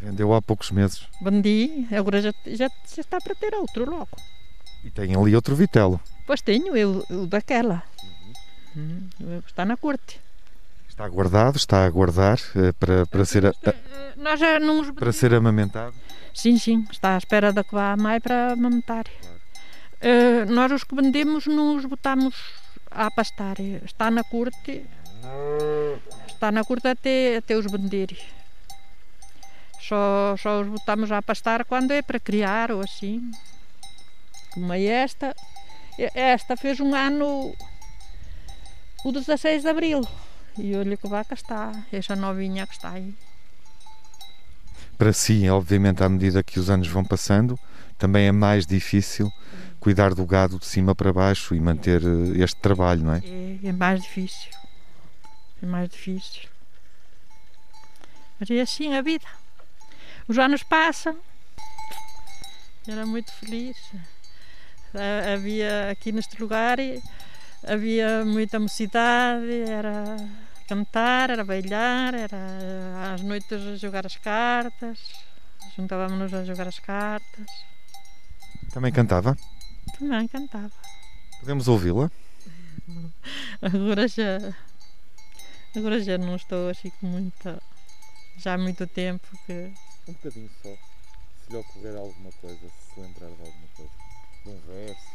Vendeu 0.00 0.34
há 0.34 0.42
poucos 0.42 0.72
meses. 0.72 1.06
Vendi, 1.22 1.86
agora 1.92 2.20
já, 2.20 2.32
já, 2.44 2.68
já 2.68 3.00
está 3.00 3.20
para 3.20 3.36
ter 3.36 3.54
outro 3.54 3.88
logo. 3.88 4.16
E 4.82 4.90
tem 4.90 5.14
ali 5.14 5.36
outro 5.36 5.54
vitelo. 5.54 6.00
Pois 6.26 6.42
tenho, 6.42 6.76
eu, 6.76 7.06
o 7.08 7.28
daquela. 7.28 7.84
Uhum. 8.74 9.08
Está 9.46 9.64
na 9.64 9.76
corte. 9.76 10.20
Está 10.96 11.06
guardado, 11.10 11.56
está 11.56 11.84
a 11.84 11.90
guardar 11.90 12.38
uh, 12.54 12.72
para, 12.80 13.04
para, 13.04 13.22
ser, 13.26 13.44
a, 13.44 13.52
já 14.34 14.58
não 14.58 14.94
para 14.94 15.12
ser 15.12 15.34
amamentado? 15.34 15.94
Sim, 16.32 16.56
sim, 16.56 16.86
está 16.90 17.16
à 17.16 17.18
espera 17.18 17.52
da 17.52 17.62
que 17.62 17.74
vá 17.74 17.92
a 17.92 17.96
mãe 17.98 18.18
para 18.18 18.52
amamentar. 18.52 19.04
Claro. 19.04 19.36
Uh, 20.00 20.50
nós 20.50 20.72
os 20.72 20.84
que 20.84 20.94
vendemos 20.94 21.46
não 21.46 21.76
os 21.76 21.84
botamos 21.84 22.34
a 22.90 23.10
pastar. 23.10 23.60
Está 23.84 24.10
na 24.10 24.24
corte, 24.24 24.86
está 26.26 26.50
na 26.50 26.64
corte 26.64 26.88
até, 26.88 27.36
até 27.36 27.54
os 27.54 27.70
vender. 27.70 28.16
Só, 29.78 30.34
só 30.38 30.62
os 30.62 30.66
botamos 30.66 31.12
a 31.12 31.20
pastar 31.20 31.66
quando 31.66 31.90
é 31.90 32.00
para 32.00 32.18
criar 32.18 32.72
ou 32.72 32.80
assim. 32.80 33.30
Como 34.54 34.72
é 34.72 34.82
esta. 34.82 35.36
Esta 36.14 36.56
fez 36.56 36.80
um 36.80 36.94
ano 36.94 37.54
o 39.04 39.12
16 39.12 39.60
de 39.60 39.68
Abril. 39.68 40.00
E 40.58 40.74
olha 40.74 40.96
que 40.96 41.08
vaca 41.08 41.34
está, 41.34 41.72
esta 41.92 42.16
novinha 42.16 42.66
que 42.66 42.74
está 42.74 42.90
aí. 42.90 43.14
Para 44.96 45.12
si, 45.12 45.48
obviamente, 45.50 46.02
à 46.02 46.08
medida 46.08 46.42
que 46.42 46.58
os 46.58 46.70
anos 46.70 46.88
vão 46.88 47.04
passando, 47.04 47.58
também 47.98 48.26
é 48.26 48.32
mais 48.32 48.66
difícil 48.66 49.30
cuidar 49.78 50.14
do 50.14 50.24
gado 50.24 50.58
de 50.58 50.66
cima 50.66 50.94
para 50.94 51.12
baixo 51.12 51.54
e 51.54 51.60
manter 51.60 52.02
eh, 52.02 52.42
este 52.42 52.56
trabalho, 52.60 53.04
não 53.04 53.14
é? 53.14 53.22
É, 53.24 53.68
é 53.68 53.72
mais 53.72 54.02
difícil. 54.02 54.50
É 55.62 55.66
mais 55.66 55.90
difícil. 55.90 56.48
Mas 58.40 58.50
é 58.50 58.60
assim 58.60 58.94
a 58.94 59.02
vida. 59.02 59.26
Os 60.26 60.38
anos 60.38 60.62
passam. 60.62 61.16
Era 62.88 63.04
muito 63.04 63.30
feliz. 63.32 63.76
Havia 65.34 65.90
aqui 65.90 66.10
neste 66.10 66.40
lugar 66.40 66.78
havia 67.66 68.24
muita 68.24 68.58
mocidade, 68.58 69.62
era 69.66 70.16
cantar, 70.66 71.30
era 71.30 71.44
bailar, 71.44 72.14
era 72.14 73.14
às 73.14 73.22
noites 73.22 73.80
jogar 73.80 74.04
as 74.06 74.16
cartas, 74.16 74.98
juntávamos-nos 75.76 76.34
a 76.34 76.44
jogar 76.44 76.68
as 76.68 76.78
cartas. 76.78 77.46
Também 78.72 78.92
cantava? 78.92 79.36
Também 79.98 80.28
cantava. 80.28 80.72
Podemos 81.40 81.68
ouvi-la? 81.68 82.10
Agora 83.62 84.06
já. 84.08 84.38
Agora 85.74 86.02
já 86.02 86.18
não 86.18 86.36
estou 86.36 86.70
assim 86.70 86.90
com 87.00 87.06
muita. 87.06 87.62
Já 88.38 88.54
há 88.54 88.58
muito 88.58 88.86
tempo 88.86 89.26
que. 89.46 89.72
Um 90.08 90.12
bocadinho 90.12 90.50
só. 90.62 90.70
Se 90.70 91.50
lhe 91.50 91.56
ocorrer 91.56 91.96
alguma 91.96 92.32
coisa, 92.32 92.58
se 92.60 92.94
se 92.94 93.00
lembrar 93.00 93.28
de 93.28 93.40
alguma 93.40 93.68
coisa. 93.76 93.92
De 94.44 94.50
um 94.50 94.60
verso. 94.66 95.06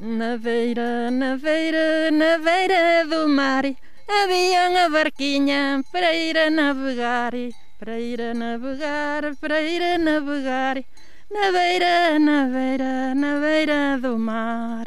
Na 0.00 0.38
beira, 0.38 1.10
na 1.10 1.36
beira, 1.36 2.10
na 2.10 2.38
beira 2.38 3.04
do 3.06 3.28
mar 3.28 3.64
havia 4.08 4.70
uma 4.70 4.88
barquinha 4.88 5.82
para 5.92 6.14
ir 6.14 6.36
a 6.38 6.50
navegar, 6.50 7.32
para 7.78 8.00
ir 8.00 8.20
a 8.20 8.32
navegar, 8.32 9.36
para 9.36 9.60
ir 9.60 9.82
a 9.82 9.98
navegar. 9.98 10.82
Na 11.30 11.52
beira, 11.52 12.18
na 12.18 12.46
beira, 12.46 13.14
na 13.14 13.38
beira 13.38 13.98
do 14.00 14.18
mar. 14.18 14.86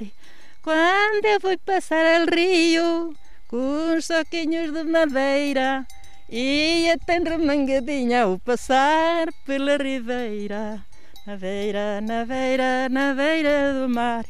Quando 0.63 1.25
eu 1.25 1.39
fui 1.39 1.57
passar 1.57 2.21
o 2.21 2.35
rio 2.35 3.15
com 3.47 3.95
os 3.95 4.05
soquinhos 4.05 4.73
de 4.73 4.83
madeira, 4.83 5.85
ia 6.29 6.97
tão 7.05 7.23
remangadinha 7.23 8.23
ao 8.23 8.39
passar 8.39 9.27
pela 9.45 9.77
ribeira. 9.77 10.83
Na 11.27 11.37
beira, 11.37 12.01
na 12.01 12.25
beira, 12.25 12.89
na 12.89 13.13
beira 13.13 13.73
do 13.73 13.87
mar 13.87 14.25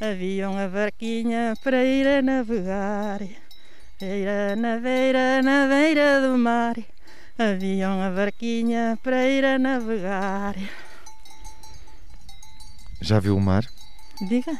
havia 0.00 0.50
uma 0.50 0.68
barquinha 0.68 1.54
para 1.62 1.84
ir 1.84 2.06
a 2.06 2.22
navegar. 2.22 3.20
Beira, 3.98 4.54
na 4.56 4.78
beira, 4.78 5.42
na 5.42 5.66
beira 5.66 6.20
do 6.20 6.36
mar, 6.36 6.76
havia 7.38 7.90
uma 7.90 8.10
barquinha 8.10 8.98
para 9.02 9.26
ir 9.26 9.44
a 9.44 9.58
navegar. 9.58 10.54
Já 13.00 13.20
viu 13.20 13.36
o 13.36 13.40
mar? 13.40 13.64
Diga? 14.28 14.58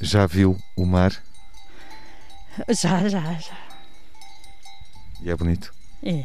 Já 0.00 0.26
viu 0.26 0.56
o 0.76 0.84
mar? 0.84 1.12
Já, 2.68 3.08
já, 3.08 3.32
já. 3.34 3.58
E 5.22 5.30
é 5.30 5.36
bonito? 5.36 5.72
É. 6.02 6.24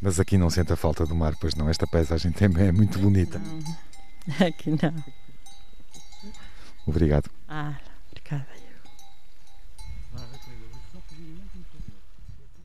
Mas 0.00 0.20
aqui 0.20 0.38
não 0.38 0.48
sente 0.48 0.72
a 0.72 0.76
falta 0.76 1.04
do 1.04 1.14
mar, 1.14 1.34
pois 1.40 1.54
não. 1.54 1.68
Esta 1.68 1.86
paisagem 1.86 2.30
também 2.32 2.68
é 2.68 2.72
muito 2.72 2.98
bonita. 2.98 3.38
Não, 3.38 4.46
aqui 4.46 4.70
não. 4.70 5.17
Obrigado. 6.88 7.30
Ah, 7.46 7.74
obrigada. 8.10 8.46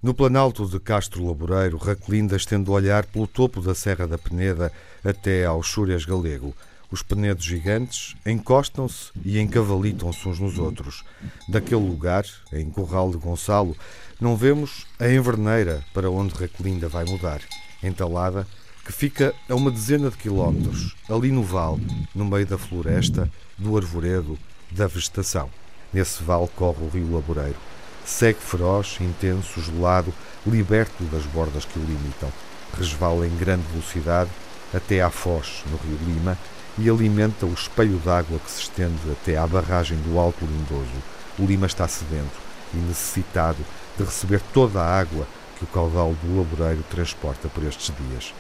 No 0.02 0.14
planalto 0.14 0.66
de 0.66 0.80
Castro 0.80 1.26
Laboreiro, 1.28 1.78
Raquelinda 1.78 2.38
estende 2.38 2.70
o 2.70 2.74
olhar 2.74 3.06
pelo 3.06 3.28
topo 3.28 3.62
da 3.62 3.76
Serra 3.76 4.08
da 4.08 4.18
Peneda 4.18 4.72
até 5.04 5.46
ao 5.46 5.62
Chúrias 5.62 6.06
Galego. 6.06 6.56
Os 6.90 7.02
penedos 7.02 7.44
gigantes 7.44 8.16
encostam-se 8.26 9.12
e 9.26 9.40
encavalitam-se 9.40 10.28
uns 10.28 10.40
nos 10.40 10.58
outros. 10.58 11.04
Daquele 11.50 11.86
lugar, 11.86 12.26
em 12.52 12.70
Corral 12.70 13.12
de 13.12 13.18
Gonçalo, 13.18 13.76
não 14.22 14.38
vemos 14.38 14.86
a 15.00 15.10
Enverneira 15.10 15.84
para 15.94 16.10
onde 16.10 16.34
Raquelinda 16.34 16.88
vai 16.88 17.04
mudar, 17.04 17.42
entalada, 17.82 18.48
que 18.86 18.92
fica 18.92 19.34
a 19.50 19.56
uma 19.56 19.72
dezena 19.72 20.10
de 20.10 20.18
quilómetros, 20.18 20.96
ali 21.10 21.32
no 21.32 21.44
vale, 21.44 21.86
no 22.14 22.26
meio 22.26 22.46
da 22.46 22.58
floresta, 22.58 23.32
do 23.58 23.78
arvoredo, 23.78 24.38
da 24.72 24.88
vegetação. 24.88 25.50
Nesse 25.94 26.24
vale 26.24 26.48
corre 26.56 26.84
o 26.84 26.90
rio 26.90 27.14
Laboreiro. 27.14 27.58
Segue 28.06 28.40
feroz, 28.40 28.98
intenso, 29.00 29.62
gelado, 29.62 30.14
liberto 30.46 31.04
das 31.06 31.26
bordas 31.26 31.66
que 31.66 31.80
o 31.80 31.84
limitam. 31.84 32.32
Resvala 32.78 33.28
em 33.28 33.38
grande 33.38 33.64
velocidade 33.72 34.30
até 34.74 35.02
à 35.02 35.10
foz, 35.10 35.64
no 35.70 35.78
rio 35.78 35.98
Lima, 36.06 36.38
e 36.78 36.90
alimenta 36.90 37.46
o 37.46 37.54
espelho 37.54 37.98
d'água 38.00 38.40
que 38.40 38.50
se 38.50 38.62
estende 38.62 39.12
até 39.12 39.38
à 39.38 39.46
barragem 39.46 39.98
do 40.00 40.18
Alto 40.18 40.44
Lindoso. 40.44 41.04
O 41.38 41.46
Lima 41.46 41.68
está 41.68 41.88
sedento 41.88 42.42
e 42.74 42.78
necessitado 42.78 43.60
de 43.98 44.04
receber 44.04 44.42
toda 44.54 44.82
a 44.82 45.00
água 45.00 45.28
que 45.58 45.64
o 45.64 45.68
caudal 45.68 46.16
do 46.24 46.38
Laboreiro 46.38 46.84
transporta 46.90 47.48
por 47.48 47.64
estes 47.64 47.94
dias. 48.10 48.34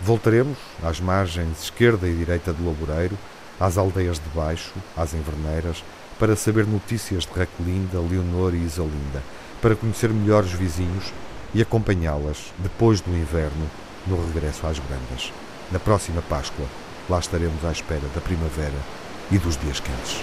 Voltaremos 0.00 0.56
às 0.82 1.00
margens 1.00 1.64
esquerda 1.64 2.08
e 2.08 2.14
direita 2.14 2.52
do 2.52 2.64
Laboreiro, 2.64 3.18
às 3.60 3.76
aldeias 3.76 4.18
de 4.18 4.28
baixo, 4.34 4.72
às 4.96 5.12
inverneiras, 5.12 5.84
para 6.18 6.34
saber 6.34 6.66
notícias 6.66 7.24
de 7.24 7.38
Raquelinda, 7.38 8.00
Leonor 8.00 8.54
e 8.54 8.64
Isalinda, 8.64 9.22
para 9.60 9.76
conhecer 9.76 10.10
melhor 10.10 10.42
os 10.42 10.52
vizinhos 10.52 11.12
e 11.54 11.60
acompanhá-las 11.60 12.52
depois 12.58 13.00
do 13.00 13.10
inverno 13.10 13.70
no 14.06 14.16
regresso 14.26 14.66
às 14.66 14.78
Brandas. 14.78 15.32
Na 15.70 15.78
próxima 15.78 16.22
Páscoa, 16.22 16.66
lá 17.08 17.18
estaremos 17.18 17.64
à 17.64 17.70
espera 17.70 18.06
da 18.14 18.20
primavera 18.20 18.78
e 19.30 19.38
dos 19.38 19.56
dias 19.56 19.78
quentes. 19.80 20.20